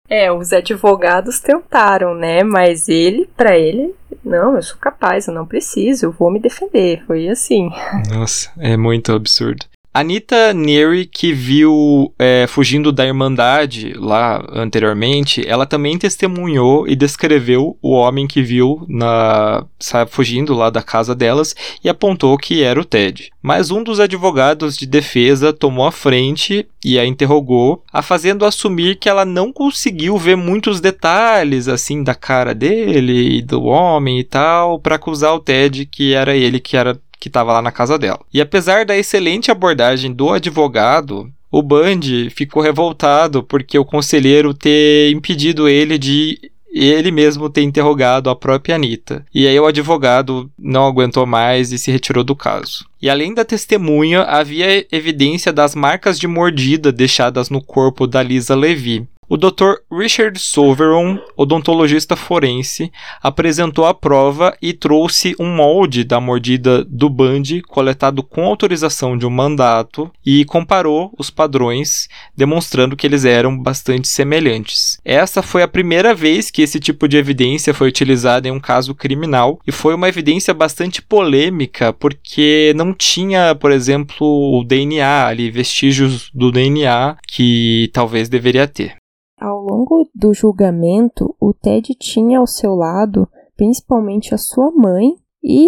É, 0.07 0.31
os 0.31 0.53
advogados 0.53 1.39
tentaram, 1.39 2.13
né? 2.13 2.43
Mas 2.43 2.87
ele, 2.87 3.27
para 3.35 3.57
ele, 3.57 3.95
não, 4.23 4.55
eu 4.55 4.61
sou 4.61 4.77
capaz, 4.77 5.27
eu 5.27 5.33
não 5.33 5.45
preciso, 5.45 6.05
eu 6.05 6.11
vou 6.11 6.29
me 6.29 6.39
defender. 6.39 7.03
Foi 7.07 7.27
assim. 7.29 7.71
Nossa, 8.13 8.51
é 8.59 8.77
muito 8.77 9.11
absurdo. 9.11 9.65
Anita 9.97 10.53
Neary, 10.53 11.07
que 11.07 11.33
viu 11.33 12.13
é, 12.19 12.45
fugindo 12.47 12.91
da 12.91 13.03
Irmandade 13.03 13.93
lá 13.95 14.45
anteriormente, 14.53 15.43
ela 15.47 15.65
também 15.65 15.97
testemunhou 15.97 16.87
e 16.87 16.95
descreveu 16.95 17.75
o 17.81 17.93
homem 17.93 18.27
que 18.27 18.43
viu 18.43 18.85
na 18.87 19.65
fugindo 20.07 20.53
lá 20.53 20.69
da 20.69 20.83
casa 20.83 21.15
delas 21.15 21.55
e 21.83 21.89
apontou 21.89 22.37
que 22.37 22.61
era 22.61 22.79
o 22.79 22.85
Ted. 22.85 23.31
Mas 23.41 23.71
um 23.71 23.81
dos 23.81 23.99
advogados 23.99 24.77
de 24.77 24.85
defesa 24.85 25.51
tomou 25.51 25.87
a 25.87 25.91
frente 25.91 26.67
e 26.85 26.99
a 26.99 27.05
interrogou, 27.05 27.83
a 27.91 28.03
fazendo 28.03 28.45
assumir 28.45 28.97
que 28.97 29.09
ela 29.09 29.25
não 29.25 29.51
conseguiu 29.51 30.15
ver 30.15 30.37
muitos 30.37 30.79
detalhes 30.79 31.67
assim 31.67 32.03
da 32.03 32.13
cara 32.13 32.53
dele 32.53 33.37
e 33.37 33.41
do 33.41 33.63
homem 33.63 34.19
e 34.19 34.23
tal 34.23 34.79
para 34.79 34.95
acusar 34.95 35.33
o 35.33 35.39
Ted 35.39 35.87
que 35.87 36.13
era 36.13 36.35
ele 36.35 36.59
que 36.59 36.77
era 36.77 36.99
que 37.19 37.29
estava 37.29 37.53
lá 37.53 37.61
na 37.61 37.71
casa 37.71 37.97
dela. 37.97 38.19
E 38.33 38.41
apesar 38.41 38.85
da 38.85 38.97
excelente 38.97 39.51
abordagem 39.51 40.11
do 40.13 40.31
advogado, 40.31 41.31
o 41.51 41.61
Bundy 41.61 42.29
ficou 42.29 42.61
revoltado 42.61 43.41
porque 43.41 43.77
o 43.79 43.85
conselheiro 43.85 44.53
ter 44.53 45.11
impedido 45.11 45.67
ele 45.67 45.97
de 45.97 46.51
ele 46.69 47.11
mesmo 47.11 47.49
ter 47.49 47.63
interrogado 47.63 48.29
a 48.29 48.35
própria 48.35 48.75
Anitta. 48.75 49.25
E 49.33 49.47
aí 49.47 49.59
o 49.59 49.65
advogado 49.65 50.49
não 50.59 50.85
aguentou 50.85 51.25
mais 51.25 51.71
e 51.71 51.79
se 51.79 51.91
retirou 51.91 52.23
do 52.23 52.35
caso. 52.35 52.85
E 53.01 53.09
além 53.09 53.33
da 53.33 53.45
testemunha, 53.45 54.21
havia 54.23 54.85
evidência 54.91 55.51
das 55.51 55.73
marcas 55.73 56.19
de 56.19 56.27
mordida 56.27 56.91
deixadas 56.91 57.49
no 57.49 57.61
corpo 57.61 58.05
da 58.05 58.21
Lisa 58.21 58.55
Levy. 58.55 59.07
O 59.29 59.35
Dr. 59.35 59.81
Richard 59.91 60.39
Soveron, 60.39 61.19
odontologista 61.35 62.15
forense, 62.15 62.89
apresentou 63.21 63.85
a 63.85 63.93
prova 63.93 64.55
e 64.61 64.71
trouxe 64.71 65.35
um 65.37 65.53
molde 65.53 66.05
da 66.05 66.21
mordida 66.21 66.81
do 66.85 67.09
Bundy 67.09 67.61
coletado 67.61 68.23
com 68.23 68.45
autorização 68.45 69.17
de 69.17 69.25
um 69.25 69.29
mandato 69.29 70.09
e 70.25 70.45
comparou 70.45 71.13
os 71.19 71.29
padrões, 71.29 72.07
demonstrando 72.37 72.95
que 72.95 73.05
eles 73.05 73.25
eram 73.25 73.61
bastante 73.61 74.07
semelhantes. 74.07 74.97
Essa 75.03 75.41
foi 75.41 75.61
a 75.61 75.67
primeira 75.67 76.15
vez 76.15 76.49
que 76.49 76.61
esse 76.61 76.79
tipo 76.79 77.05
de 77.05 77.17
evidência 77.17 77.73
foi 77.73 77.89
utilizada 77.89 78.47
em 78.47 78.51
um 78.51 78.61
caso 78.61 78.95
criminal 78.95 79.59
e 79.67 79.73
foi 79.73 79.93
uma 79.93 80.07
evidência 80.07 80.53
bastante 80.53 81.01
polêmica 81.01 81.91
porque 81.91 82.71
não 82.77 82.93
tinha, 82.93 83.53
por 83.55 83.73
exemplo, 83.73 84.25
o 84.57 84.63
DNA 84.63 85.25
ali, 85.25 85.51
vestígios 85.51 86.31
do 86.33 86.49
DNA 86.49 87.17
que 87.27 87.89
talvez 87.91 88.29
deveria 88.29 88.65
ter. 88.65 88.95
Ao 89.39 89.61
longo 89.61 90.09
do 90.15 90.33
julgamento, 90.33 91.35
o 91.39 91.53
Ted 91.53 91.93
tinha 91.95 92.39
ao 92.39 92.47
seu 92.47 92.75
lado 92.75 93.27
principalmente 93.55 94.33
a 94.33 94.37
sua 94.37 94.71
mãe 94.71 95.15
e 95.43 95.67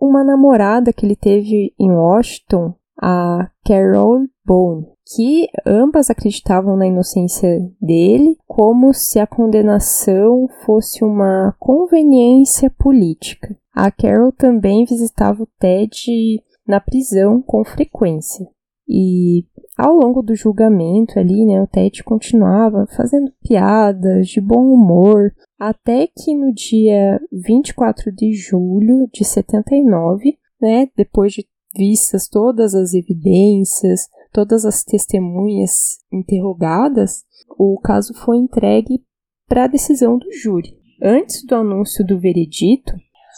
uma 0.00 0.22
namorada 0.22 0.92
que 0.92 1.06
ele 1.06 1.16
teve 1.16 1.72
em 1.78 1.90
Washington, 1.90 2.74
a 3.00 3.50
Carol 3.64 4.26
Bone, 4.44 4.86
que 5.14 5.48
ambas 5.64 6.10
acreditavam 6.10 6.76
na 6.76 6.86
inocência 6.86 7.60
dele, 7.80 8.36
como 8.46 8.92
se 8.92 9.18
a 9.18 9.26
condenação 9.26 10.48
fosse 10.64 11.04
uma 11.04 11.54
conveniência 11.58 12.70
política. 12.70 13.56
A 13.74 13.90
Carol 13.90 14.32
também 14.32 14.84
visitava 14.84 15.42
o 15.42 15.48
Ted 15.58 16.42
na 16.66 16.80
prisão 16.80 17.40
com 17.40 17.64
frequência. 17.64 18.46
E 18.88 19.44
ao 19.78 19.94
longo 19.94 20.20
do 20.22 20.34
julgamento 20.34 21.20
ali, 21.20 21.46
né, 21.46 21.62
o 21.62 21.66
Ted 21.68 22.02
continuava 22.02 22.88
fazendo 22.96 23.32
piadas 23.40 24.28
de 24.28 24.40
bom 24.40 24.72
humor, 24.72 25.32
até 25.56 26.08
que 26.08 26.34
no 26.34 26.52
dia 26.52 27.20
24 27.32 28.10
de 28.10 28.32
julho 28.32 29.08
de 29.12 29.24
79, 29.24 30.36
né, 30.60 30.88
depois 30.96 31.32
de 31.32 31.46
vistas 31.76 32.28
todas 32.28 32.74
as 32.74 32.92
evidências, 32.92 34.08
todas 34.32 34.64
as 34.64 34.82
testemunhas 34.82 35.98
interrogadas, 36.12 37.24
o 37.56 37.78
caso 37.80 38.12
foi 38.14 38.36
entregue 38.36 39.04
para 39.48 39.64
a 39.64 39.68
decisão 39.68 40.18
do 40.18 40.32
júri. 40.32 40.76
Antes 41.00 41.44
do 41.46 41.54
anúncio 41.54 42.04
do 42.04 42.18
veredito, 42.18 42.92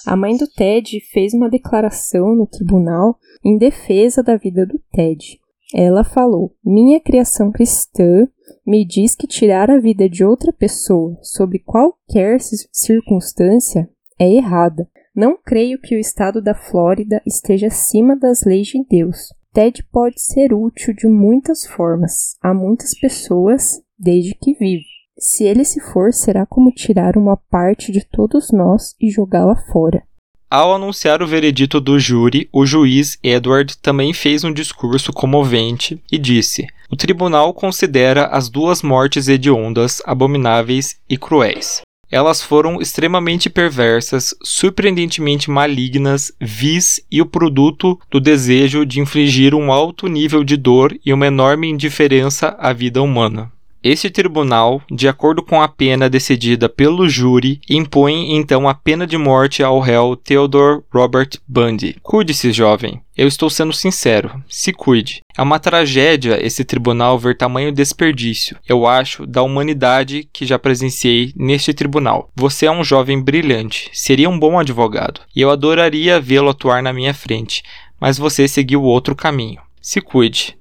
a 0.07 0.17
mãe 0.17 0.37
do 0.37 0.47
Ted 0.47 1.01
fez 1.13 1.35
uma 1.35 1.51
declaração 1.51 2.35
no 2.35 2.47
tribunal 2.47 3.19
em 3.45 3.59
defesa 3.59 4.23
da 4.23 4.37
vida 4.37 4.65
do 4.65 4.81
Ted. 4.91 5.40
Ela 5.75 6.03
falou: 6.05 6.55
Minha 6.65 7.01
criação 7.01 7.51
cristã 7.51 8.29
me 8.67 8.85
diz 8.85 9.15
que 9.15 9.27
tirar 9.27 9.71
a 9.71 9.79
vida 9.79 10.09
de 10.09 10.25
outra 10.25 10.53
pessoa, 10.53 11.19
sob 11.23 11.59
qualquer 11.61 12.39
circunstância, 12.73 13.89
é 14.19 14.33
errada. 14.33 14.89
Não 15.15 15.37
creio 15.37 15.81
que 15.81 15.97
o 15.97 15.99
estado 15.99 16.41
da 16.43 16.55
Flórida 16.55 17.21
esteja 17.27 17.69
acima 17.69 18.17
das 18.17 18.43
leis 18.45 18.69
de 18.69 18.85
Deus. 18.85 19.29
Ted 19.53 19.83
pode 19.91 20.21
ser 20.21 20.53
útil 20.55 20.95
de 20.95 21.09
muitas 21.09 21.67
formas 21.67 22.37
a 22.41 22.55
muitas 22.55 22.97
pessoas 22.99 23.83
desde 23.99 24.35
que 24.35 24.55
vive. 24.55 24.85
Se 25.19 25.45
ele 25.45 25.65
se 25.65 25.81
for, 25.81 26.13
será 26.13 26.47
como 26.47 26.73
tirar 26.73 27.17
uma 27.17 27.37
parte 27.37 27.93
de 27.93 28.07
todos 28.07 28.51
nós 28.53 28.95
e 29.01 29.11
jogá-la 29.11 29.57
fora. 29.71 30.03
Ao 30.51 30.75
anunciar 30.75 31.23
o 31.23 31.29
veredito 31.29 31.81
do 31.81 31.97
júri, 31.97 32.49
o 32.53 32.67
juiz 32.67 33.17
Edward 33.23 33.79
também 33.79 34.13
fez 34.13 34.43
um 34.43 34.53
discurso 34.53 35.13
comovente 35.13 36.03
e 36.11 36.19
disse: 36.19 36.67
O 36.91 36.97
tribunal 36.97 37.55
considera 37.55 38.27
as 38.27 38.49
duas 38.49 38.83
mortes 38.83 39.29
hediondas 39.29 40.03
abomináveis 40.05 40.97
e 41.09 41.17
cruéis. 41.17 41.83
Elas 42.11 42.43
foram 42.43 42.81
extremamente 42.81 43.49
perversas, 43.49 44.35
surpreendentemente 44.43 45.49
malignas, 45.49 46.33
vis 46.41 47.01
e 47.09 47.23
o 47.23 47.27
produto 47.27 47.97
do 48.11 48.19
desejo 48.19 48.85
de 48.85 48.99
infligir 48.99 49.55
um 49.55 49.71
alto 49.71 50.09
nível 50.09 50.43
de 50.43 50.57
dor 50.57 50.99
e 51.07 51.13
uma 51.13 51.29
enorme 51.29 51.69
indiferença 51.69 52.57
à 52.59 52.73
vida 52.73 53.01
humana. 53.01 53.53
Este 53.83 54.11
tribunal, 54.11 54.83
de 54.91 55.09
acordo 55.09 55.43
com 55.43 55.63
a 55.63 55.67
pena 55.67 56.11
decidida 56.11 56.69
pelo 56.69 57.09
júri, 57.09 57.63
impõe 57.69 58.37
então 58.37 58.69
a 58.69 58.75
pena 58.75 59.07
de 59.07 59.17
morte 59.17 59.63
ao 59.63 59.81
réu 59.81 60.15
Theodore 60.17 60.83
Robert 60.93 61.31
Bundy. 61.49 61.97
Cuide-se, 62.03 62.53
jovem. 62.53 63.01
Eu 63.17 63.27
estou 63.27 63.49
sendo 63.49 63.73
sincero. 63.73 64.43
Se 64.51 64.71
cuide. 64.71 65.23
É 65.37 65.41
uma 65.41 65.59
tragédia 65.59 66.39
esse 66.45 66.63
tribunal 66.63 67.19
ver 67.19 67.39
tamanho 67.39 67.73
desperdício, 67.73 68.59
eu 68.69 68.87
acho, 68.87 69.27
da 69.27 69.43
humanidade 69.43 70.29
que 70.31 70.45
já 70.45 70.59
presenciei 70.59 71.33
neste 71.35 71.73
tribunal. 71.73 72.29
Você 72.37 72.67
é 72.67 72.71
um 72.71 72.85
jovem 72.85 73.19
brilhante, 73.23 73.89
seria 73.95 74.29
um 74.29 74.39
bom 74.39 74.59
advogado, 74.59 75.23
e 75.35 75.41
eu 75.41 75.51
adoraria 75.51 76.21
vê-lo 76.21 76.51
atuar 76.51 76.83
na 76.83 76.93
minha 76.93 77.15
frente, 77.15 77.63
mas 77.99 78.19
você 78.19 78.47
seguiu 78.47 78.83
outro 78.83 79.17
caminho. 79.17 79.63
Se 79.81 80.03
cuide 80.03 80.60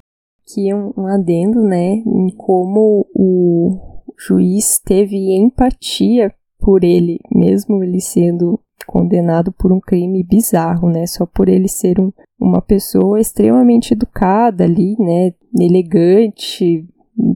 aqui 0.50 0.74
um, 0.74 0.92
um 0.98 1.08
adendo, 1.08 1.62
né, 1.62 2.02
em 2.06 2.30
como 2.36 3.06
o 3.14 3.78
juiz 4.18 4.80
teve 4.80 5.36
empatia 5.36 6.34
por 6.60 6.84
ele, 6.84 7.20
mesmo 7.32 7.84
ele 7.84 8.02
sendo 8.02 8.60
condenado 8.88 9.52
por 9.52 9.72
um 9.72 9.80
crime 9.80 10.24
bizarro, 10.24 10.90
né, 10.90 11.06
só 11.06 11.26
por 11.26 11.48
ele 11.48 11.68
ser 11.68 12.00
um, 12.00 12.12
uma 12.40 12.62
pessoa 12.62 13.20
extremamente 13.20 13.94
educada 13.94 14.64
ali, 14.64 14.96
né, 15.00 15.34
elegante 15.58 16.88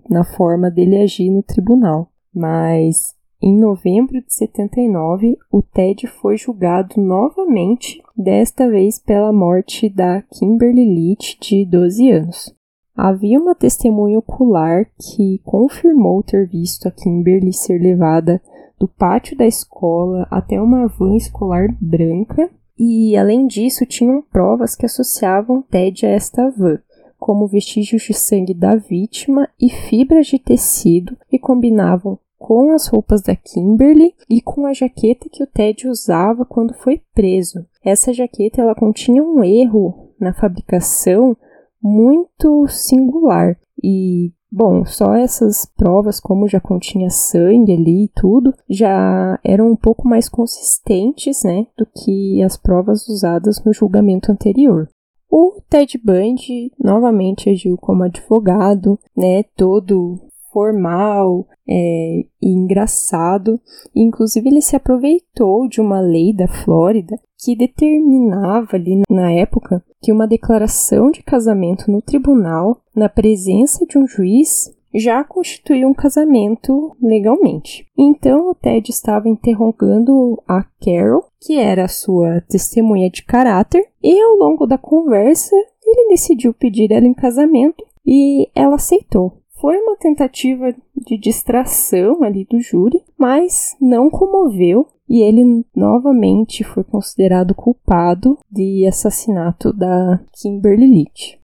na 0.10 0.24
forma 0.24 0.72
dele 0.72 0.98
agir 0.98 1.30
no 1.30 1.44
tribunal. 1.44 2.10
Mas 2.34 3.16
em 3.42 3.56
novembro 3.60 4.22
de 4.22 4.34
79, 4.34 5.38
o 5.52 5.62
Ted 5.62 6.08
foi 6.08 6.38
julgado 6.38 7.00
novamente, 7.00 8.02
desta 8.16 8.70
vez 8.70 9.00
pela 9.00 9.34
morte 9.34 9.90
da 9.90 10.22
Kimberly 10.22 10.86
Leach, 10.86 11.38
de 11.42 11.66
12 11.66 12.10
anos. 12.10 12.63
Havia 12.96 13.40
uma 13.40 13.56
testemunha 13.56 14.20
ocular 14.20 14.86
que 15.00 15.40
confirmou 15.44 16.22
ter 16.22 16.48
visto 16.48 16.88
a 16.88 16.92
Kimberly 16.92 17.52
ser 17.52 17.82
levada 17.82 18.42
do 18.80 18.88
pátio 18.88 19.36
da 19.36 19.48
escola 19.48 20.28
até 20.30 20.62
uma 20.62 20.88
van 20.88 21.16
escolar 21.16 21.76
branca, 21.82 22.50
e 22.78 23.16
além 23.16 23.48
disso, 23.48 23.86
tinham 23.86 24.22
provas 24.22 24.76
que 24.76 24.86
associavam 24.86 25.62
Ted 25.62 26.06
a 26.06 26.10
esta 26.10 26.50
van, 26.50 26.80
como 27.20 27.48
vestígios 27.48 28.04
de 28.04 28.14
sangue 28.14 28.54
da 28.54 28.76
vítima 28.76 29.48
e 29.60 29.70
fibras 29.70 30.28
de 30.28 30.38
tecido 30.38 31.18
que 31.30 31.40
combinavam 31.40 32.20
com 32.38 32.72
as 32.72 32.88
roupas 32.88 33.22
da 33.22 33.36
Kimberly 33.36 34.14
e 34.30 34.42
com 34.42 34.66
a 34.66 34.74
jaqueta 34.74 35.30
que 35.32 35.42
o 35.42 35.48
Ted 35.48 35.88
usava 35.88 36.44
quando 36.44 36.74
foi 36.74 37.02
preso. 37.16 37.66
Essa 37.84 38.12
jaqueta 38.12 38.62
ela 38.62 38.76
continha 38.76 39.24
um 39.24 39.42
erro 39.42 40.10
na 40.20 40.34
fabricação 40.34 41.38
muito 41.84 42.66
singular. 42.70 43.58
E, 43.84 44.32
bom, 44.50 44.86
só 44.86 45.14
essas 45.14 45.66
provas, 45.76 46.20
como 46.20 46.48
já 46.48 46.62
continha 46.62 47.10
sangue 47.10 47.74
ali 47.74 48.06
e 48.06 48.12
tudo, 48.16 48.54
já 48.70 49.38
eram 49.44 49.72
um 49.72 49.76
pouco 49.76 50.08
mais 50.08 50.30
consistentes, 50.30 51.44
né, 51.44 51.68
do 51.78 51.86
que 51.86 52.42
as 52.42 52.56
provas 52.56 53.08
usadas 53.10 53.62
no 53.66 53.74
julgamento 53.74 54.32
anterior. 54.32 54.88
O 55.30 55.60
Ted 55.68 56.00
Bundy 56.04 56.72
novamente 56.80 57.50
agiu 57.50 57.76
como 57.76 58.04
advogado, 58.04 59.00
né, 59.18 59.44
todo 59.56 60.20
formal 60.54 61.48
é, 61.68 62.24
e 62.42 62.50
engraçado. 62.50 63.60
inclusive, 63.96 64.48
ele 64.48 64.62
se 64.62 64.76
aproveitou 64.76 65.68
de 65.68 65.82
uma 65.82 66.00
lei 66.00 66.34
da 66.34 66.48
Flórida 66.48 67.20
que 67.38 67.58
determinava 67.58 68.78
ali 68.78 69.02
na 69.10 69.32
época 69.32 69.84
que 70.02 70.12
uma 70.12 70.28
declaração 70.28 71.12
de 71.12 71.24
casamento 71.24 71.92
no 71.92 72.02
tribunal, 72.02 72.82
na 72.96 73.10
presença 73.10 73.86
de 73.86 73.98
um 73.98 74.08
juiz, 74.08 74.72
já 74.94 75.24
constituía 75.24 75.88
um 75.88 75.94
casamento 75.94 76.96
legalmente. 77.02 77.88
Então 77.98 78.52
o 78.52 78.56
Ted 78.56 78.90
estava 78.90 79.28
interrogando 79.28 80.42
a 80.48 80.64
Carol, 80.80 81.26
que 81.42 81.58
era 81.58 81.88
sua 81.88 82.42
testemunha 82.42 83.10
de 83.10 83.24
caráter, 83.24 83.88
e 84.02 84.22
ao 84.22 84.36
longo 84.36 84.68
da 84.68 84.78
conversa 84.78 85.56
ele 85.86 86.10
decidiu 86.10 86.54
pedir 86.54 86.92
ela 86.92 87.08
em 87.08 87.14
casamento 87.14 87.84
e 88.06 88.50
ela 88.56 88.76
aceitou. 88.76 89.43
Foi 89.64 89.78
uma 89.78 89.96
tentativa 89.96 90.76
de 90.94 91.18
distração 91.18 92.22
ali 92.22 92.44
do 92.44 92.60
júri, 92.60 93.02
mas 93.18 93.78
não 93.80 94.10
comoveu 94.10 94.86
e 95.08 95.22
ele 95.22 95.66
novamente 95.74 96.66
foi 96.66 96.84
considerado 96.84 97.56
culpado 97.56 98.38
de 98.52 98.86
assassinato 98.86 99.72
da 99.72 100.20
Kimberly 100.34 100.86
Leach. 100.86 101.40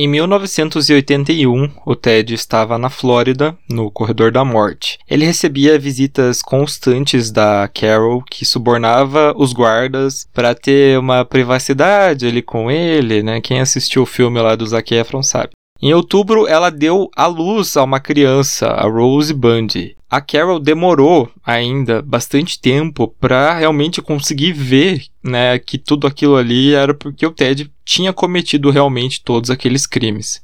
Em 0.00 0.06
1981, 0.06 1.72
o 1.84 1.96
Ted 1.96 2.32
estava 2.32 2.78
na 2.78 2.88
Flórida, 2.88 3.58
no 3.68 3.90
Corredor 3.90 4.30
da 4.30 4.44
Morte. 4.44 4.96
Ele 5.10 5.24
recebia 5.24 5.76
visitas 5.76 6.40
constantes 6.40 7.32
da 7.32 7.66
Carol, 7.66 8.22
que 8.22 8.44
subornava 8.44 9.34
os 9.36 9.52
guardas 9.52 10.24
para 10.32 10.54
ter 10.54 10.96
uma 11.00 11.24
privacidade 11.24 12.28
ali 12.28 12.42
com 12.42 12.70
ele, 12.70 13.24
né? 13.24 13.40
Quem 13.40 13.58
assistiu 13.58 14.02
o 14.02 14.06
filme 14.06 14.40
lá 14.40 14.54
do 14.54 14.64
Zac 14.68 14.94
Efron 14.94 15.20
sabe. 15.20 15.57
Em 15.80 15.94
outubro, 15.94 16.46
ela 16.48 16.70
deu 16.70 17.08
à 17.14 17.26
luz 17.26 17.76
a 17.76 17.84
uma 17.84 18.00
criança, 18.00 18.66
a 18.66 18.88
Rose 18.88 19.32
Bundy. 19.32 19.96
A 20.10 20.20
Carol 20.20 20.58
demorou 20.58 21.30
ainda 21.44 22.02
bastante 22.02 22.60
tempo 22.60 23.08
para 23.20 23.56
realmente 23.56 24.02
conseguir 24.02 24.52
ver, 24.52 25.04
né, 25.22 25.58
que 25.58 25.78
tudo 25.78 26.06
aquilo 26.06 26.34
ali 26.34 26.74
era 26.74 26.94
porque 26.94 27.24
o 27.24 27.30
Ted 27.30 27.70
tinha 27.84 28.12
cometido 28.12 28.70
realmente 28.70 29.22
todos 29.22 29.50
aqueles 29.50 29.86
crimes. 29.86 30.42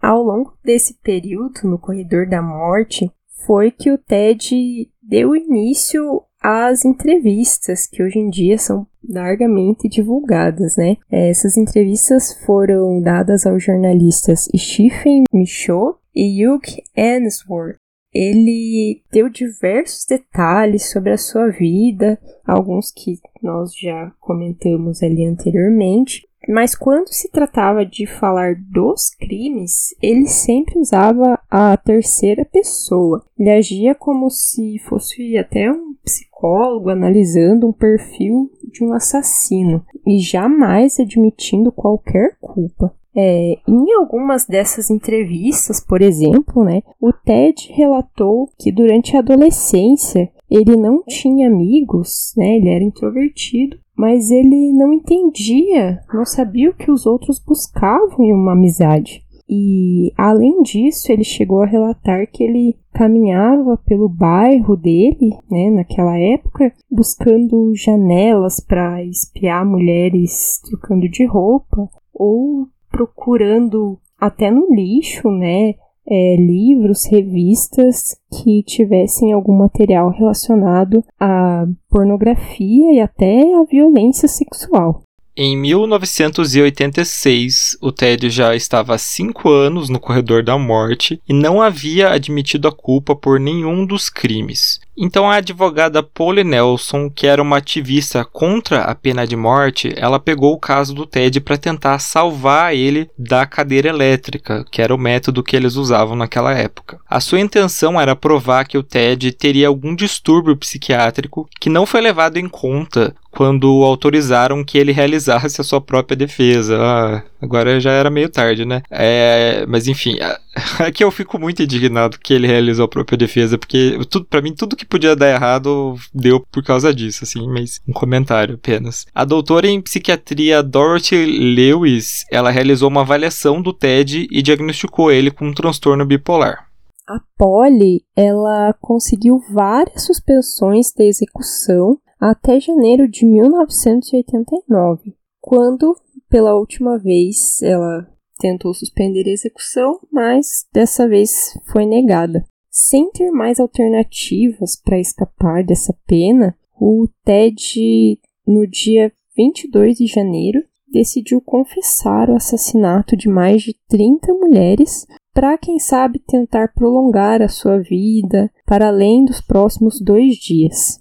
Ao 0.00 0.22
longo 0.22 0.52
desse 0.62 0.94
período, 1.02 1.62
no 1.64 1.78
corredor 1.78 2.28
da 2.28 2.40
morte, 2.40 3.10
foi 3.46 3.70
que 3.70 3.90
o 3.90 3.98
Ted 3.98 4.88
deu 5.02 5.34
início 5.34 6.22
às 6.40 6.84
entrevistas, 6.84 7.86
que 7.86 8.02
hoje 8.02 8.18
em 8.18 8.30
dia 8.30 8.58
são 8.58 8.86
largamente 9.08 9.88
divulgadas, 9.88 10.76
né? 10.76 10.96
Essas 11.10 11.56
entrevistas 11.56 12.32
foram 12.44 13.00
dadas 13.00 13.46
aos 13.46 13.62
jornalistas 13.62 14.48
Stephen 14.56 15.24
Michaud 15.32 15.96
e 16.14 16.46
Hugh 16.46 16.62
Answorth. 16.96 17.76
Ele 18.12 19.02
deu 19.12 19.28
diversos 19.28 20.06
detalhes 20.06 20.90
sobre 20.90 21.10
a 21.12 21.18
sua 21.18 21.48
vida, 21.48 22.18
alguns 22.46 22.90
que 22.90 23.18
nós 23.42 23.76
já 23.76 24.10
comentamos 24.18 25.02
ali 25.02 25.26
anteriormente, 25.26 26.26
mas 26.48 26.74
quando 26.74 27.08
se 27.08 27.30
tratava 27.30 27.84
de 27.84 28.06
falar 28.06 28.54
dos 28.56 29.10
crimes, 29.10 29.94
ele 30.02 30.26
sempre 30.26 30.78
usava 30.78 31.38
a 31.50 31.76
terceira 31.76 32.44
pessoa. 32.44 33.24
Ele 33.38 33.50
agia 33.50 33.94
como 33.94 34.30
se 34.30 34.78
fosse 34.80 35.36
até 35.36 35.70
um 35.70 35.94
psicólogo 36.04 36.90
analisando 36.90 37.68
um 37.68 37.72
perfil 37.72 38.50
de 38.72 38.84
um 38.84 38.92
assassino 38.92 39.84
e 40.06 40.20
jamais 40.20 41.00
admitindo 41.00 41.72
qualquer 41.72 42.36
culpa. 42.40 42.94
É, 43.18 43.58
em 43.66 43.92
algumas 43.94 44.44
dessas 44.44 44.90
entrevistas, 44.90 45.80
por 45.80 46.02
exemplo, 46.02 46.62
né, 46.62 46.82
o 47.00 47.12
Ted 47.12 47.72
relatou 47.72 48.50
que 48.58 48.70
durante 48.70 49.16
a 49.16 49.20
adolescência 49.20 50.30
ele 50.50 50.76
não 50.76 51.02
tinha 51.02 51.48
amigos, 51.48 52.34
né, 52.36 52.56
ele 52.56 52.68
era 52.68 52.84
introvertido, 52.84 53.78
mas 53.96 54.30
ele 54.30 54.72
não 54.72 54.92
entendia, 54.92 56.00
não 56.12 56.24
sabia 56.24 56.70
o 56.70 56.74
que 56.74 56.90
os 56.90 57.06
outros 57.06 57.38
buscavam 57.38 58.24
em 58.24 58.32
uma 58.32 58.52
amizade. 58.52 59.24
E 59.48 60.12
além 60.16 60.60
disso, 60.62 61.10
ele 61.10 61.22
chegou 61.22 61.62
a 61.62 61.66
relatar 61.66 62.26
que 62.26 62.42
ele 62.42 62.76
caminhava 62.92 63.76
pelo 63.86 64.08
bairro 64.08 64.76
dele, 64.76 65.36
né, 65.48 65.70
naquela 65.70 66.18
época, 66.18 66.72
buscando 66.90 67.72
janelas 67.74 68.58
para 68.58 69.04
espiar 69.04 69.64
mulheres 69.64 70.60
trocando 70.68 71.08
de 71.08 71.24
roupa 71.24 71.88
ou 72.12 72.66
procurando 72.90 73.98
até 74.18 74.50
no 74.50 74.74
lixo, 74.74 75.30
né, 75.30 75.74
é, 76.08 76.36
livros, 76.36 77.06
revistas 77.06 78.16
que 78.30 78.62
tivessem 78.62 79.32
algum 79.32 79.56
material 79.56 80.10
relacionado 80.10 81.02
à 81.18 81.66
pornografia 81.90 82.92
e 82.92 83.00
até 83.00 83.42
à 83.54 83.64
violência 83.64 84.28
sexual. 84.28 85.02
Em 85.38 85.54
1986, 85.54 87.76
o 87.82 87.92
Ted 87.92 88.30
já 88.30 88.56
estava 88.56 88.94
há 88.94 88.98
cinco 88.98 89.50
anos 89.50 89.90
no 89.90 90.00
corredor 90.00 90.42
da 90.42 90.56
morte 90.56 91.20
e 91.28 91.34
não 91.34 91.60
havia 91.60 92.08
admitido 92.08 92.68
a 92.68 92.72
culpa 92.72 93.14
por 93.14 93.38
nenhum 93.38 93.84
dos 93.84 94.08
crimes. 94.08 94.80
Então 94.96 95.30
a 95.30 95.36
advogada 95.36 96.02
Polly 96.02 96.42
Nelson, 96.42 97.10
que 97.10 97.26
era 97.26 97.42
uma 97.42 97.58
ativista 97.58 98.24
contra 98.24 98.82
a 98.82 98.94
pena 98.94 99.26
de 99.26 99.36
morte, 99.36 99.92
ela 99.96 100.18
pegou 100.18 100.54
o 100.54 100.58
caso 100.58 100.94
do 100.94 101.04
Ted 101.04 101.40
para 101.40 101.58
tentar 101.58 101.98
salvar 101.98 102.74
ele 102.74 103.10
da 103.18 103.44
cadeira 103.44 103.88
elétrica, 103.88 104.64
que 104.70 104.80
era 104.80 104.94
o 104.94 104.98
método 104.98 105.42
que 105.42 105.54
eles 105.54 105.76
usavam 105.76 106.16
naquela 106.16 106.52
época. 106.52 106.98
A 107.08 107.20
sua 107.20 107.40
intenção 107.40 108.00
era 108.00 108.16
provar 108.16 108.66
que 108.66 108.78
o 108.78 108.82
Ted 108.82 109.32
teria 109.32 109.68
algum 109.68 109.94
distúrbio 109.94 110.56
psiquiátrico 110.56 111.46
que 111.60 111.68
não 111.68 111.84
foi 111.84 112.00
levado 112.00 112.38
em 112.38 112.48
conta 112.48 113.14
quando 113.36 113.84
autorizaram 113.84 114.64
que 114.64 114.78
ele 114.78 114.92
realizasse 114.92 115.60
a 115.60 115.64
sua 115.64 115.78
própria 115.78 116.16
defesa. 116.16 116.78
Ah, 116.80 117.22
agora 117.40 117.78
já 117.78 117.92
era 117.92 118.08
meio 118.08 118.30
tarde, 118.30 118.64
né? 118.64 118.82
É, 118.90 119.66
mas 119.68 119.86
enfim, 119.86 120.16
aqui 120.80 121.04
eu 121.04 121.10
fico 121.10 121.38
muito 121.38 121.62
indignado 121.62 122.18
que 122.18 122.32
ele 122.32 122.46
realizou 122.46 122.86
a 122.86 122.88
própria 122.88 123.18
defesa, 123.18 123.58
porque 123.58 123.98
tudo 124.08 124.24
para 124.24 124.40
mim 124.40 124.54
tudo 124.54 124.74
que 124.74 124.86
podia 124.86 125.14
dar 125.14 125.28
errado 125.28 125.96
deu 126.14 126.40
por 126.50 126.64
causa 126.64 126.94
disso, 126.94 127.24
assim, 127.24 127.46
mas 127.46 127.78
um 127.86 127.92
comentário 127.92 128.54
apenas. 128.54 129.06
A 129.14 129.22
doutora 129.22 129.66
em 129.66 129.82
psiquiatria 129.82 130.62
Dorothy 130.62 131.26
Lewis, 131.26 132.24
ela 132.32 132.50
realizou 132.50 132.88
uma 132.88 133.02
avaliação 133.02 133.60
do 133.60 133.74
Ted 133.74 134.26
e 134.30 134.40
diagnosticou 134.40 135.12
ele 135.12 135.30
com 135.30 135.48
um 135.48 135.52
transtorno 135.52 136.06
bipolar. 136.06 136.66
A 137.06 137.20
Polly, 137.36 138.02
ela 138.16 138.74
conseguiu 138.80 139.38
várias 139.52 140.06
suspensões 140.06 140.86
da 140.96 141.04
execução 141.04 141.98
até 142.20 142.58
janeiro 142.60 143.08
de 143.08 143.24
1989, 143.24 145.14
quando, 145.40 145.96
pela 146.28 146.54
última 146.58 146.98
vez, 146.98 147.62
ela 147.62 148.08
tentou 148.38 148.74
suspender 148.74 149.26
a 149.26 149.32
execução, 149.32 149.98
mas 150.12 150.66
dessa 150.72 151.08
vez 151.08 151.58
foi 151.66 151.86
negada. 151.86 152.44
Sem 152.70 153.10
ter 153.10 153.30
mais 153.30 153.58
alternativas 153.58 154.76
para 154.76 155.00
escapar 155.00 155.64
dessa 155.64 155.94
pena, 156.06 156.56
o 156.78 157.08
Ted, 157.24 158.18
no 158.46 158.66
dia 158.66 159.10
22 159.36 159.96
de 159.96 160.06
janeiro, 160.06 160.62
decidiu 160.86 161.40
confessar 161.40 162.28
o 162.28 162.36
assassinato 162.36 163.16
de 163.16 163.28
mais 163.28 163.62
de 163.62 163.74
30 163.88 164.32
mulheres 164.34 165.06
para, 165.32 165.58
quem 165.58 165.78
sabe, 165.78 166.18
tentar 166.18 166.72
prolongar 166.74 167.42
a 167.42 167.48
sua 167.48 167.78
vida 167.78 168.50
para 168.66 168.88
além 168.88 169.24
dos 169.24 169.40
próximos 169.40 170.00
dois 170.00 170.36
dias. 170.36 170.98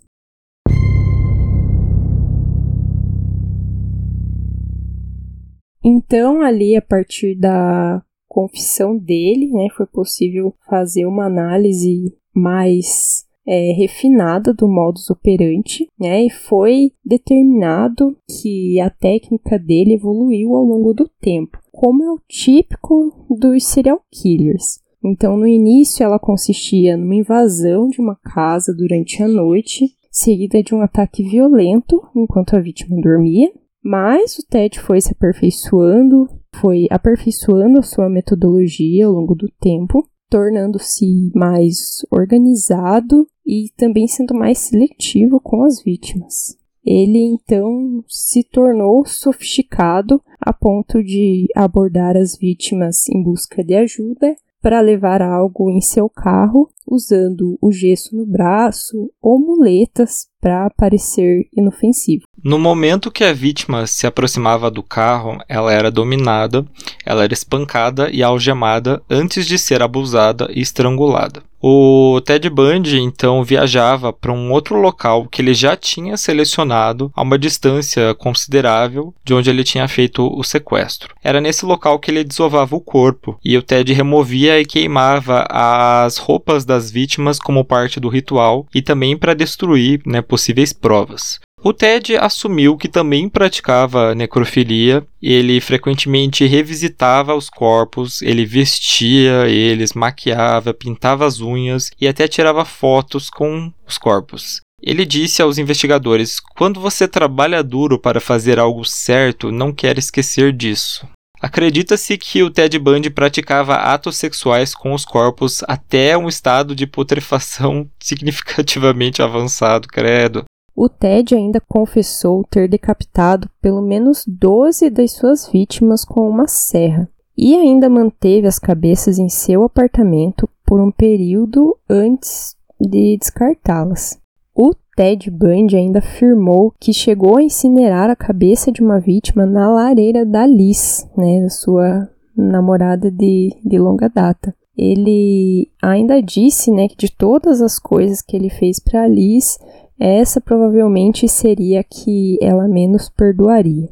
Então, 5.87 6.41
ali, 6.41 6.75
a 6.75 6.81
partir 6.81 7.35
da 7.35 8.01
confissão 8.27 8.97
dele, 8.97 9.51
né, 9.51 9.67
foi 9.77 9.85
possível 9.85 10.51
fazer 10.67 11.05
uma 11.05 11.27
análise 11.27 12.11
mais 12.33 13.23
é, 13.47 13.71
refinada 13.71 14.51
do 14.51 14.67
modus 14.67 15.11
operandi, 15.11 15.87
né, 15.99 16.25
e 16.25 16.29
foi 16.31 16.91
determinado 17.05 18.17
que 18.27 18.79
a 18.79 18.89
técnica 18.89 19.59
dele 19.59 19.93
evoluiu 19.93 20.55
ao 20.55 20.63
longo 20.63 20.91
do 20.91 21.07
tempo, 21.21 21.59
como 21.71 22.03
é 22.03 22.11
o 22.11 22.19
típico 22.27 23.13
dos 23.29 23.63
serial 23.65 24.01
killers. 24.11 24.79
Então, 25.03 25.37
no 25.37 25.45
início, 25.45 26.03
ela 26.03 26.17
consistia 26.17 26.97
numa 26.97 27.13
invasão 27.13 27.87
de 27.89 28.01
uma 28.01 28.15
casa 28.15 28.73
durante 28.75 29.21
a 29.21 29.27
noite, 29.27 29.85
seguida 30.09 30.63
de 30.63 30.73
um 30.73 30.81
ataque 30.81 31.21
violento 31.21 32.01
enquanto 32.15 32.55
a 32.55 32.59
vítima 32.59 32.99
dormia, 32.99 33.51
mas 33.85 34.39
o 34.39 34.47
Ted 34.47 34.79
foi 34.79 34.99
se 34.99 35.11
aperfeiçoando, 35.11 36.27
foi 36.55 36.87
aperfeiçoando 36.89 37.77
a 37.77 37.83
sua 37.83 38.09
metodologia 38.09 39.05
ao 39.05 39.13
longo 39.13 39.35
do 39.35 39.47
tempo, 39.61 40.09
tornando-se 40.27 41.31
mais 41.35 42.03
organizado 42.09 43.27
e 43.45 43.69
também 43.77 44.07
sendo 44.07 44.33
mais 44.33 44.57
seletivo 44.57 45.39
com 45.39 45.63
as 45.63 45.83
vítimas. 45.83 46.57
Ele 46.83 47.19
então 47.19 48.03
se 48.07 48.43
tornou 48.43 49.05
sofisticado 49.05 50.19
a 50.41 50.51
ponto 50.51 51.03
de 51.03 51.45
abordar 51.55 52.17
as 52.17 52.35
vítimas 52.35 53.07
em 53.07 53.21
busca 53.21 53.63
de 53.63 53.75
ajuda 53.75 54.35
para 54.63 54.81
levar 54.81 55.21
algo 55.21 55.69
em 55.69 55.79
seu 55.79 56.09
carro, 56.09 56.67
usando 56.87 57.55
o 57.61 57.71
gesso 57.71 58.15
no 58.17 58.25
braço 58.25 59.11
ou 59.21 59.37
muletas 59.37 60.27
para 60.45 60.69
parecer 60.77 61.47
inofensivo. 61.57 62.25
No 62.43 62.59
momento 62.59 63.09
que 63.09 63.23
a 63.23 63.33
vítima 63.33 63.87
se 63.87 64.05
aproximava 64.05 64.69
do 64.69 64.83
carro, 64.83 65.39
ela 65.49 65.73
era 65.73 65.89
dominada, 65.89 66.63
ela 67.03 67.23
era 67.23 67.33
espancada 67.33 68.11
e 68.11 68.21
algemada 68.21 69.01
antes 69.09 69.47
de 69.47 69.57
ser 69.57 69.81
abusada 69.81 70.47
e 70.53 70.61
estrangulada. 70.61 71.41
O 71.67 72.21
Ted 72.23 72.47
Bundy 72.47 72.99
então 72.99 73.43
viajava 73.43 74.13
para 74.13 74.31
um 74.31 74.51
outro 74.51 74.79
local 74.79 75.27
que 75.27 75.41
ele 75.41 75.51
já 75.55 75.75
tinha 75.75 76.15
selecionado 76.15 77.11
a 77.15 77.23
uma 77.23 77.39
distância 77.39 78.13
considerável 78.13 79.15
de 79.23 79.33
onde 79.33 79.49
ele 79.49 79.63
tinha 79.63 79.87
feito 79.87 80.31
o 80.31 80.43
sequestro. 80.43 81.15
Era 81.23 81.41
nesse 81.41 81.65
local 81.65 81.97
que 81.97 82.11
ele 82.11 82.23
desovava 82.23 82.75
o 82.75 82.79
corpo 82.79 83.39
e 83.43 83.57
o 83.57 83.63
Ted 83.63 83.91
removia 83.93 84.59
e 84.59 84.65
queimava 84.65 85.47
as 85.49 86.17
roupas 86.17 86.65
das 86.65 86.91
vítimas 86.91 87.39
como 87.39 87.65
parte 87.65 87.99
do 87.99 88.09
ritual 88.09 88.67
e 88.71 88.79
também 88.79 89.17
para 89.17 89.33
destruir 89.33 90.01
né, 90.05 90.21
possíveis 90.35 90.73
provas. 90.73 91.39
O 91.63 91.71
Ted 91.71 92.17
assumiu 92.17 92.75
que 92.75 92.89
também 92.89 93.29
praticava 93.29 94.13
necrofilia, 94.13 95.01
ele 95.21 95.61
frequentemente 95.61 96.45
revisitava 96.45 97.33
os 97.33 97.49
corpos, 97.49 98.21
ele 98.21 98.45
vestia 98.45 99.47
eles, 99.47 99.93
maquiava, 99.93 100.73
pintava 100.73 101.25
as 101.25 101.39
unhas 101.39 101.89
e 102.01 102.05
até 102.05 102.27
tirava 102.27 102.65
fotos 102.65 103.29
com 103.29 103.71
os 103.87 103.97
corpos. 103.97 104.59
Ele 104.83 105.05
disse 105.05 105.41
aos 105.41 105.57
investigadores: 105.57 106.41
Quando 106.57 106.81
você 106.81 107.07
trabalha 107.07 107.63
duro 107.63 107.97
para 107.97 108.19
fazer 108.19 108.59
algo 108.59 108.83
certo, 108.83 109.53
não 109.53 109.71
quer 109.71 109.97
esquecer 109.97 110.51
disso. 110.51 111.07
Acredita-se 111.45 112.17
que 112.17 112.41
o 112.41 112.49
Ted 112.49 112.79
Bundy 112.79 113.11
praticava 113.11 113.75
atos 113.75 114.17
sexuais 114.17 114.73
com 114.73 114.95
os 114.95 115.05
corpos 115.05 115.61
até 115.67 116.17
um 116.17 116.27
estado 116.27 116.75
de 116.75 116.87
putrefação 116.87 117.87
significativamente 118.01 119.21
avançado, 119.21 119.87
credo. 119.87 120.45
O 120.75 120.89
Ted 120.89 121.35
ainda 121.35 121.61
confessou 121.69 122.43
ter 122.49 122.67
decapitado 122.67 123.47
pelo 123.61 123.79
menos 123.79 124.23
12 124.27 124.89
das 124.89 125.11
suas 125.11 125.47
vítimas 125.47 126.03
com 126.03 126.27
uma 126.27 126.47
serra 126.47 127.07
e 127.37 127.53
ainda 127.53 127.87
manteve 127.91 128.47
as 128.47 128.57
cabeças 128.57 129.19
em 129.19 129.29
seu 129.29 129.63
apartamento 129.63 130.49
por 130.65 130.81
um 130.81 130.89
período 130.89 131.77
antes 131.87 132.55
de 132.81 133.17
descartá-las. 133.19 134.17
O 134.55 134.73
Ted 134.95 135.29
Bundy 135.29 135.75
ainda 135.75 135.99
afirmou 135.99 136.73
que 136.79 136.93
chegou 136.93 137.35
a 137.35 137.43
incinerar 137.43 138.09
a 138.09 138.15
cabeça 138.15 138.71
de 138.71 138.81
uma 138.81 139.01
vítima 139.01 139.45
na 139.45 139.69
lareira 139.69 140.25
da 140.25 140.47
Liz, 140.47 141.05
né, 141.17 141.49
sua 141.49 142.09
namorada 142.35 143.11
de, 143.11 143.53
de 143.65 143.77
longa 143.77 144.07
data. 144.07 144.55
Ele 144.77 145.69
ainda 145.81 146.21
disse, 146.21 146.71
né, 146.71 146.87
que 146.87 146.95
de 146.95 147.11
todas 147.11 147.61
as 147.61 147.77
coisas 147.77 148.21
que 148.21 148.35
ele 148.35 148.49
fez 148.49 148.79
para 148.79 149.07
Liz, 149.07 149.57
essa 149.99 150.39
provavelmente 150.39 151.27
seria 151.27 151.81
a 151.81 151.83
que 151.83 152.37
ela 152.41 152.65
menos 152.65 153.09
perdoaria. 153.09 153.89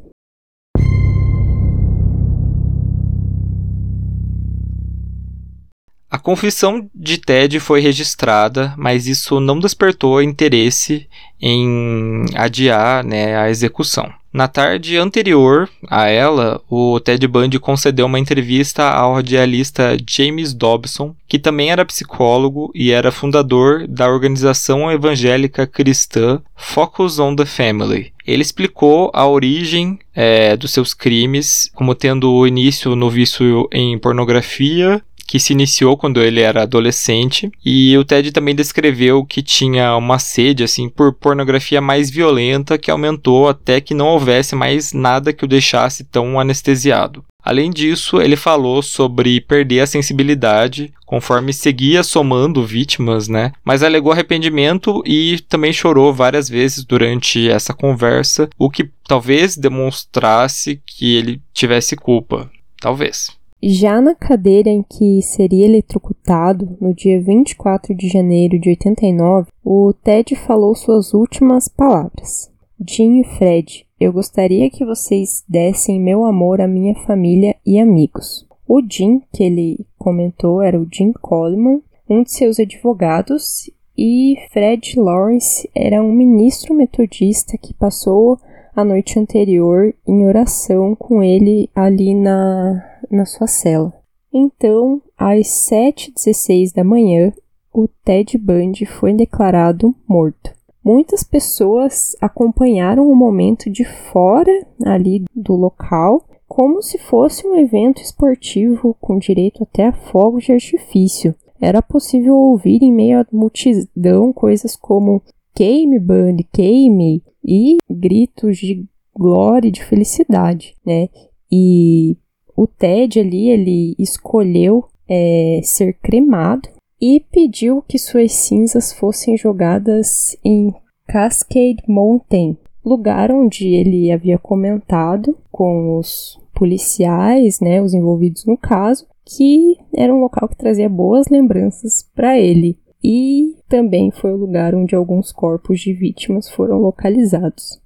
A 6.14 6.18
confissão 6.18 6.88
de 6.94 7.18
Ted 7.18 7.58
foi 7.58 7.80
registrada, 7.80 8.72
mas 8.76 9.08
isso 9.08 9.40
não 9.40 9.58
despertou 9.58 10.22
interesse 10.22 11.08
em 11.42 12.24
adiar 12.36 13.04
né, 13.04 13.36
a 13.36 13.50
execução. 13.50 14.08
Na 14.32 14.46
tarde 14.46 14.96
anterior 14.96 15.68
a 15.90 16.06
ela, 16.06 16.60
o 16.70 17.00
Ted 17.00 17.26
Bundy 17.26 17.58
concedeu 17.58 18.06
uma 18.06 18.20
entrevista 18.20 18.88
ao 18.90 19.14
radialista 19.14 19.96
James 20.08 20.54
Dobson, 20.54 21.16
que 21.26 21.36
também 21.36 21.72
era 21.72 21.84
psicólogo 21.84 22.70
e 22.76 22.92
era 22.92 23.10
fundador 23.10 23.84
da 23.88 24.08
organização 24.08 24.92
evangélica 24.92 25.66
cristã 25.66 26.40
Focus 26.54 27.18
on 27.18 27.34
the 27.34 27.44
Family. 27.44 28.12
Ele 28.24 28.42
explicou 28.42 29.10
a 29.12 29.26
origem 29.26 29.98
é, 30.14 30.56
dos 30.56 30.70
seus 30.72 30.94
crimes, 30.94 31.70
como 31.74 31.94
tendo 31.94 32.46
início 32.46 32.94
no 32.94 33.10
vício 33.10 33.68
em 33.72 33.98
pornografia 33.98 35.02
que 35.26 35.38
se 35.38 35.52
iniciou 35.52 35.96
quando 35.96 36.22
ele 36.22 36.40
era 36.40 36.62
adolescente, 36.62 37.50
e 37.64 37.96
o 37.96 38.04
Ted 38.04 38.30
também 38.32 38.54
descreveu 38.54 39.24
que 39.24 39.42
tinha 39.42 39.96
uma 39.96 40.18
sede 40.18 40.64
assim 40.64 40.88
por 40.88 41.12
pornografia 41.12 41.80
mais 41.80 42.10
violenta 42.10 42.78
que 42.78 42.90
aumentou 42.90 43.48
até 43.48 43.80
que 43.80 43.94
não 43.94 44.08
houvesse 44.08 44.54
mais 44.54 44.92
nada 44.92 45.32
que 45.32 45.44
o 45.44 45.48
deixasse 45.48 46.04
tão 46.04 46.38
anestesiado. 46.38 47.24
Além 47.44 47.70
disso, 47.70 48.22
ele 48.22 48.36
falou 48.36 48.80
sobre 48.80 49.38
perder 49.38 49.80
a 49.80 49.86
sensibilidade 49.86 50.94
conforme 51.04 51.52
seguia 51.52 52.02
somando 52.02 52.64
vítimas, 52.64 53.28
né? 53.28 53.52
Mas 53.62 53.82
alegou 53.82 54.12
arrependimento 54.12 55.02
e 55.04 55.38
também 55.46 55.70
chorou 55.70 56.12
várias 56.12 56.48
vezes 56.48 56.84
durante 56.84 57.46
essa 57.46 57.74
conversa, 57.74 58.48
o 58.58 58.70
que 58.70 58.88
talvez 59.06 59.58
demonstrasse 59.58 60.80
que 60.86 61.14
ele 61.16 61.42
tivesse 61.52 61.94
culpa. 61.94 62.50
Talvez. 62.80 63.30
Já 63.66 63.98
na 63.98 64.14
cadeira 64.14 64.68
em 64.68 64.82
que 64.82 65.22
seria 65.22 65.64
eletrocutado, 65.64 66.76
no 66.78 66.92
dia 66.92 67.18
24 67.18 67.94
de 67.94 68.08
janeiro 68.08 68.58
de 68.58 68.68
89, 68.68 69.50
o 69.64 69.94
Ted 70.04 70.36
falou 70.36 70.74
suas 70.74 71.14
últimas 71.14 71.66
palavras. 71.66 72.52
Jim 72.86 73.22
e 73.22 73.24
Fred, 73.24 73.86
eu 73.98 74.12
gostaria 74.12 74.68
que 74.68 74.84
vocês 74.84 75.42
dessem 75.48 75.98
meu 75.98 76.26
amor 76.26 76.60
à 76.60 76.68
minha 76.68 76.94
família 77.06 77.56
e 77.64 77.78
amigos. 77.78 78.46
O 78.68 78.82
Jim, 78.86 79.22
que 79.32 79.42
ele 79.42 79.86
comentou, 79.98 80.60
era 80.60 80.78
o 80.78 80.86
Jim 80.92 81.12
Coleman, 81.12 81.80
um 82.06 82.22
de 82.22 82.32
seus 82.32 82.60
advogados, 82.60 83.70
e 83.96 84.36
Fred 84.52 85.00
Lawrence 85.00 85.66
era 85.74 86.02
um 86.02 86.12
ministro 86.12 86.74
metodista 86.74 87.56
que 87.56 87.72
passou 87.72 88.38
a 88.74 88.84
noite 88.84 89.18
anterior 89.18 89.94
em 90.06 90.26
oração 90.26 90.94
com 90.94 91.22
ele 91.22 91.70
ali 91.74 92.14
na, 92.14 92.84
na 93.10 93.24
sua 93.24 93.46
cela. 93.46 93.92
Então, 94.32 95.00
às 95.16 95.46
7h16 95.70 96.74
da 96.74 96.82
manhã, 96.82 97.32
o 97.72 97.88
Ted 98.04 98.36
Bundy 98.36 98.84
foi 98.84 99.12
declarado 99.12 99.94
morto. 100.08 100.52
Muitas 100.84 101.22
pessoas 101.22 102.14
acompanharam 102.20 103.10
o 103.10 103.16
momento 103.16 103.70
de 103.70 103.84
fora 103.84 104.66
ali 104.84 105.24
do 105.34 105.54
local, 105.54 106.24
como 106.46 106.82
se 106.82 106.98
fosse 106.98 107.46
um 107.46 107.56
evento 107.56 108.02
esportivo 108.02 108.94
com 109.00 109.18
direito 109.18 109.62
até 109.62 109.86
a 109.86 109.92
fogos 109.92 110.44
de 110.44 110.52
artifício. 110.52 111.34
Era 111.60 111.80
possível 111.80 112.36
ouvir 112.36 112.82
em 112.82 112.92
meio 112.92 113.20
à 113.20 113.26
multidão 113.32 114.32
coisas 114.32 114.76
como 114.76 115.22
queime, 115.54 115.98
Bundy, 115.98 116.44
queime, 116.52 117.22
e 117.44 117.78
gritos 117.90 118.56
de 118.58 118.84
glória 119.16 119.68
e 119.68 119.72
de 119.72 119.84
felicidade, 119.84 120.74
né? 120.84 121.08
E 121.50 122.16
o 122.56 122.66
Ted 122.66 123.20
ali, 123.20 123.48
ele 123.48 123.94
escolheu 123.98 124.84
é, 125.08 125.60
ser 125.62 125.94
cremado 125.94 126.68
e 127.00 127.20
pediu 127.30 127.82
que 127.86 127.98
suas 127.98 128.32
cinzas 128.32 128.92
fossem 128.92 129.36
jogadas 129.36 130.36
em 130.44 130.72
Cascade 131.06 131.82
Mountain, 131.86 132.56
lugar 132.84 133.30
onde 133.30 133.68
ele 133.68 134.10
havia 134.10 134.38
comentado 134.38 135.36
com 135.50 135.98
os 135.98 136.40
policiais, 136.54 137.60
né, 137.60 137.82
os 137.82 137.92
envolvidos 137.92 138.44
no 138.46 138.56
caso, 138.56 139.06
que 139.24 139.76
era 139.94 140.14
um 140.14 140.20
local 140.20 140.48
que 140.48 140.56
trazia 140.56 140.88
boas 140.88 141.28
lembranças 141.28 142.08
para 142.14 142.38
ele. 142.38 142.78
E 143.04 143.56
também 143.68 144.10
foi 144.10 144.32
o 144.32 144.36
lugar 144.36 144.74
onde 144.74 144.94
alguns 144.94 145.30
corpos 145.30 145.78
de 145.78 145.92
vítimas 145.92 146.48
foram 146.48 146.78
localizados. 146.78 147.78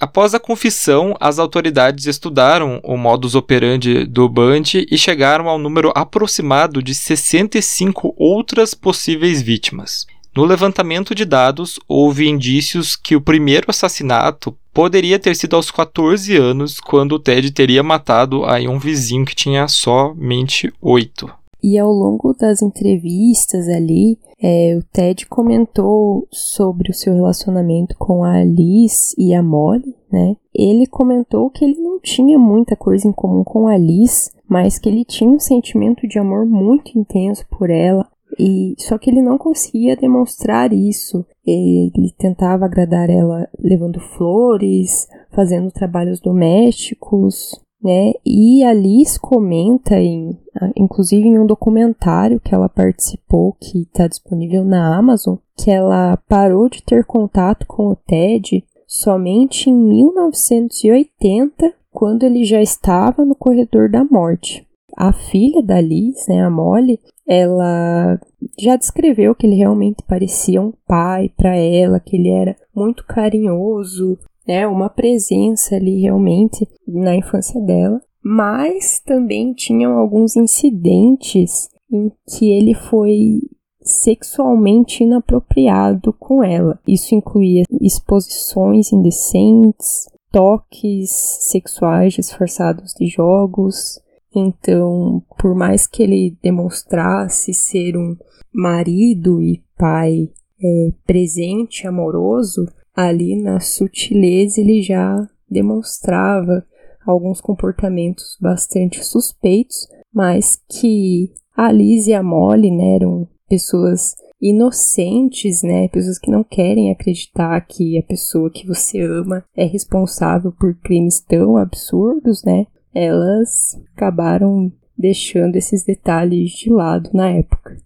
Após 0.00 0.32
a 0.32 0.40
confissão, 0.40 1.14
as 1.20 1.38
autoridades 1.38 2.06
estudaram 2.06 2.80
o 2.84 2.96
modus 2.96 3.34
operandi 3.34 4.06
do 4.06 4.28
Bundy 4.28 4.86
e 4.90 4.96
chegaram 4.96 5.48
ao 5.48 5.58
número 5.58 5.92
aproximado 5.94 6.82
de 6.82 6.94
65 6.94 8.14
outras 8.16 8.74
possíveis 8.74 9.42
vítimas. 9.42 10.06
No 10.38 10.44
levantamento 10.44 11.16
de 11.16 11.24
dados, 11.24 11.80
houve 11.88 12.28
indícios 12.28 12.94
que 12.94 13.16
o 13.16 13.20
primeiro 13.20 13.66
assassinato 13.70 14.56
poderia 14.72 15.18
ter 15.18 15.34
sido 15.34 15.56
aos 15.56 15.68
14 15.68 16.36
anos, 16.36 16.78
quando 16.78 17.16
o 17.16 17.18
Ted 17.18 17.50
teria 17.50 17.82
matado 17.82 18.44
aí 18.44 18.68
um 18.68 18.78
vizinho 18.78 19.24
que 19.24 19.34
tinha 19.34 19.66
somente 19.66 20.72
8. 20.80 21.28
E 21.60 21.76
ao 21.76 21.90
longo 21.90 22.32
das 22.34 22.62
entrevistas 22.62 23.66
ali, 23.66 24.16
é, 24.40 24.78
o 24.78 24.82
Ted 24.92 25.26
comentou 25.26 26.28
sobre 26.30 26.92
o 26.92 26.94
seu 26.94 27.14
relacionamento 27.14 27.96
com 27.98 28.22
a 28.22 28.34
Alice 28.34 29.12
e 29.18 29.34
a 29.34 29.42
Molly, 29.42 29.92
né? 30.08 30.36
Ele 30.54 30.86
comentou 30.86 31.50
que 31.50 31.64
ele 31.64 31.80
não 31.80 31.98
tinha 31.98 32.38
muita 32.38 32.76
coisa 32.76 33.08
em 33.08 33.12
comum 33.12 33.42
com 33.42 33.66
a 33.66 33.72
Alice, 33.72 34.30
mas 34.48 34.78
que 34.78 34.88
ele 34.88 35.04
tinha 35.04 35.28
um 35.28 35.40
sentimento 35.40 36.06
de 36.06 36.16
amor 36.16 36.46
muito 36.46 36.96
intenso 36.96 37.44
por 37.50 37.70
ela, 37.70 38.06
e 38.38 38.74
só 38.78 38.98
que 38.98 39.10
ele 39.10 39.22
não 39.22 39.38
conseguia 39.38 39.96
demonstrar 39.96 40.72
isso. 40.72 41.24
Ele 41.46 42.12
tentava 42.18 42.64
agradar 42.64 43.08
ela 43.08 43.48
levando 43.58 44.00
flores, 44.00 45.06
fazendo 45.30 45.70
trabalhos 45.70 46.20
domésticos, 46.20 47.52
né? 47.82 48.12
E 48.26 48.64
a 48.64 48.72
Liz 48.72 49.16
comenta 49.16 49.96
em, 49.96 50.36
inclusive 50.76 51.26
em 51.26 51.38
um 51.38 51.46
documentário 51.46 52.40
que 52.40 52.54
ela 52.54 52.68
participou, 52.68 53.56
que 53.60 53.82
está 53.82 54.08
disponível 54.08 54.64
na 54.64 54.96
Amazon, 54.96 55.36
que 55.56 55.70
ela 55.70 56.16
parou 56.28 56.68
de 56.68 56.82
ter 56.82 57.04
contato 57.04 57.66
com 57.66 57.88
o 57.88 57.96
Ted 57.96 58.64
somente 58.86 59.70
em 59.70 59.74
1980, 59.74 61.72
quando 61.90 62.24
ele 62.24 62.44
já 62.44 62.60
estava 62.60 63.24
no 63.24 63.34
corredor 63.34 63.90
da 63.90 64.04
morte. 64.04 64.67
A 65.00 65.12
filha 65.12 65.62
da 65.62 65.80
Liz, 65.80 66.26
né, 66.28 66.42
a 66.42 66.50
Molly, 66.50 66.98
ela 67.24 68.20
já 68.58 68.74
descreveu 68.74 69.32
que 69.32 69.46
ele 69.46 69.54
realmente 69.54 70.02
parecia 70.02 70.60
um 70.60 70.72
pai 70.88 71.30
para 71.36 71.54
ela, 71.54 72.00
que 72.00 72.16
ele 72.16 72.30
era 72.30 72.56
muito 72.74 73.06
carinhoso, 73.06 74.18
né, 74.44 74.66
uma 74.66 74.88
presença 74.88 75.76
ali 75.76 76.00
realmente 76.00 76.66
na 76.84 77.14
infância 77.14 77.60
dela, 77.60 78.00
mas 78.24 79.00
também 79.06 79.54
tinham 79.54 79.96
alguns 79.96 80.34
incidentes 80.34 81.68
em 81.92 82.10
que 82.26 82.50
ele 82.50 82.74
foi 82.74 83.40
sexualmente 83.80 85.04
inapropriado 85.04 86.12
com 86.12 86.42
ela. 86.42 86.76
Isso 86.88 87.14
incluía 87.14 87.62
exposições 87.80 88.92
indecentes, 88.92 90.08
toques 90.32 91.10
sexuais 91.10 92.14
disfarçados 92.14 92.94
de 92.94 93.06
jogos. 93.06 94.00
Então, 94.34 95.22
por 95.38 95.54
mais 95.54 95.86
que 95.86 96.02
ele 96.02 96.36
demonstrasse 96.42 97.54
ser 97.54 97.96
um 97.96 98.16
marido 98.52 99.40
e 99.40 99.62
pai 99.76 100.28
é, 100.62 100.92
presente, 101.06 101.86
amoroso, 101.86 102.66
ali 102.94 103.40
na 103.40 103.60
sutileza 103.60 104.60
ele 104.60 104.82
já 104.82 105.28
demonstrava 105.48 106.64
alguns 107.06 107.40
comportamentos 107.40 108.36
bastante 108.40 109.04
suspeitos, 109.04 109.88
mas 110.12 110.60
que 110.68 111.32
a 111.56 111.72
Liz 111.72 112.06
e 112.06 112.12
a 112.12 112.22
Molly 112.22 112.70
né, 112.70 112.96
eram 112.96 113.26
pessoas 113.48 114.14
inocentes, 114.40 115.62
né? 115.62 115.88
Pessoas 115.88 116.18
que 116.18 116.30
não 116.30 116.44
querem 116.44 116.92
acreditar 116.92 117.60
que 117.62 117.98
a 117.98 118.02
pessoa 118.02 118.50
que 118.50 118.66
você 118.66 119.00
ama 119.00 119.44
é 119.56 119.64
responsável 119.64 120.52
por 120.52 120.74
crimes 120.76 121.20
tão 121.20 121.56
absurdos, 121.56 122.44
né? 122.44 122.66
Elas 123.00 123.80
acabaram 123.94 124.72
deixando 124.96 125.54
esses 125.54 125.84
detalhes 125.84 126.50
de 126.50 126.68
lado 126.68 127.10
na 127.14 127.28
época. 127.30 127.76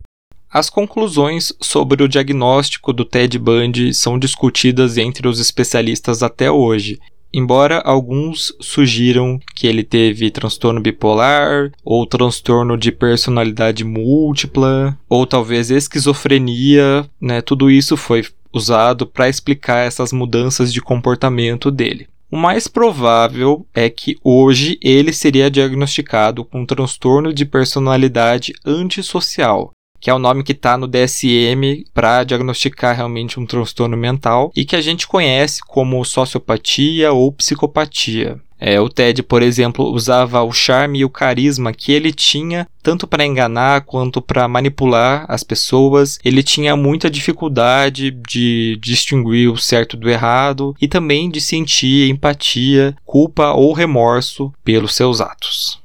As 0.50 0.70
conclusões 0.70 1.52
sobre 1.60 2.02
o 2.02 2.08
diagnóstico 2.08 2.94
do 2.94 3.04
Ted 3.04 3.38
Bundy 3.38 3.92
são 3.92 4.18
discutidas 4.18 4.96
entre 4.96 5.28
os 5.28 5.38
especialistas 5.38 6.22
até 6.22 6.50
hoje, 6.50 6.98
Embora 7.34 7.78
alguns 7.78 8.54
sugiram 8.60 9.40
que 9.54 9.66
ele 9.66 9.82
teve 9.82 10.30
transtorno 10.30 10.82
bipolar, 10.82 11.72
ou 11.82 12.04
transtorno 12.04 12.76
de 12.76 12.92
personalidade 12.92 13.84
múltipla, 13.84 14.98
ou 15.08 15.26
talvez 15.26 15.70
esquizofrenia, 15.70 17.08
né? 17.18 17.40
Tudo 17.40 17.70
isso 17.70 17.96
foi 17.96 18.22
usado 18.52 19.06
para 19.06 19.30
explicar 19.30 19.78
essas 19.78 20.12
mudanças 20.12 20.70
de 20.70 20.82
comportamento 20.82 21.70
dele. 21.70 22.06
O 22.32 22.36
mais 22.38 22.66
provável 22.66 23.66
é 23.74 23.90
que 23.90 24.16
hoje 24.24 24.78
ele 24.80 25.12
seria 25.12 25.50
diagnosticado 25.50 26.42
com 26.46 26.64
transtorno 26.64 27.30
de 27.30 27.44
personalidade 27.44 28.54
antissocial, 28.64 29.70
que 30.00 30.08
é 30.08 30.14
o 30.14 30.18
nome 30.18 30.42
que 30.42 30.52
está 30.52 30.78
no 30.78 30.88
DSM 30.88 31.84
para 31.92 32.24
diagnosticar 32.24 32.96
realmente 32.96 33.38
um 33.38 33.44
transtorno 33.44 33.98
mental 33.98 34.50
e 34.56 34.64
que 34.64 34.74
a 34.74 34.80
gente 34.80 35.06
conhece 35.06 35.60
como 35.60 36.02
sociopatia 36.06 37.12
ou 37.12 37.30
psicopatia. 37.30 38.40
É, 38.64 38.80
o 38.80 38.88
Ted, 38.88 39.24
por 39.24 39.42
exemplo, 39.42 39.84
usava 39.86 40.40
o 40.44 40.52
charme 40.52 41.00
e 41.00 41.04
o 41.04 41.10
carisma 41.10 41.72
que 41.72 41.90
ele 41.90 42.12
tinha 42.12 42.68
tanto 42.80 43.08
para 43.08 43.26
enganar 43.26 43.80
quanto 43.80 44.22
para 44.22 44.46
manipular 44.46 45.26
as 45.26 45.42
pessoas. 45.42 46.20
Ele 46.24 46.44
tinha 46.44 46.76
muita 46.76 47.10
dificuldade 47.10 48.12
de 48.12 48.78
distinguir 48.80 49.50
o 49.50 49.56
certo 49.56 49.96
do 49.96 50.08
errado 50.08 50.76
e 50.80 50.86
também 50.86 51.28
de 51.28 51.40
sentir 51.40 52.08
empatia, 52.08 52.94
culpa 53.04 53.52
ou 53.52 53.72
remorso 53.72 54.52
pelos 54.62 54.94
seus 54.94 55.20
atos. 55.20 55.82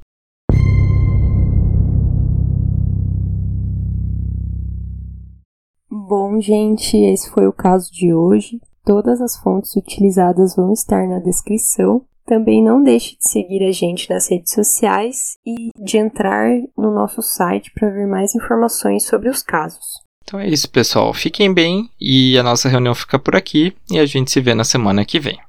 Bom, 5.89 6.39
gente, 6.39 6.95
esse 6.95 7.27
foi 7.31 7.47
o 7.47 7.53
caso 7.53 7.91
de 7.91 8.13
hoje. 8.13 8.61
Todas 8.85 9.19
as 9.19 9.35
fontes 9.35 9.75
utilizadas 9.75 10.55
vão 10.55 10.71
estar 10.71 11.07
na 11.07 11.17
descrição. 11.17 12.05
Também 12.27 12.61
não 12.61 12.83
deixe 12.83 13.17
de 13.17 13.25
seguir 13.25 13.65
a 13.65 13.71
gente 13.71 14.09
nas 14.09 14.29
redes 14.29 14.53
sociais 14.53 15.37
e 15.45 15.69
de 15.81 15.97
entrar 15.97 16.49
no 16.77 16.93
nosso 16.93 17.21
site 17.21 17.71
para 17.73 17.89
ver 17.89 18.05
mais 18.05 18.35
informações 18.35 19.03
sobre 19.05 19.29
os 19.29 19.41
casos. 19.41 20.05
Então 20.25 20.37
é 20.37 20.45
isso, 20.45 20.69
pessoal. 20.69 21.13
Fiquem 21.13 21.53
bem 21.53 21.89
e 21.99 22.37
a 22.37 22.43
nossa 22.43 22.67
reunião 22.67 22.93
fica 22.93 23.17
por 23.17 23.33
aqui 23.33 23.73
e 23.89 23.97
a 23.97 24.05
gente 24.05 24.29
se 24.29 24.41
vê 24.41 24.53
na 24.53 24.65
semana 24.65 25.05
que 25.05 25.21
vem. 25.21 25.39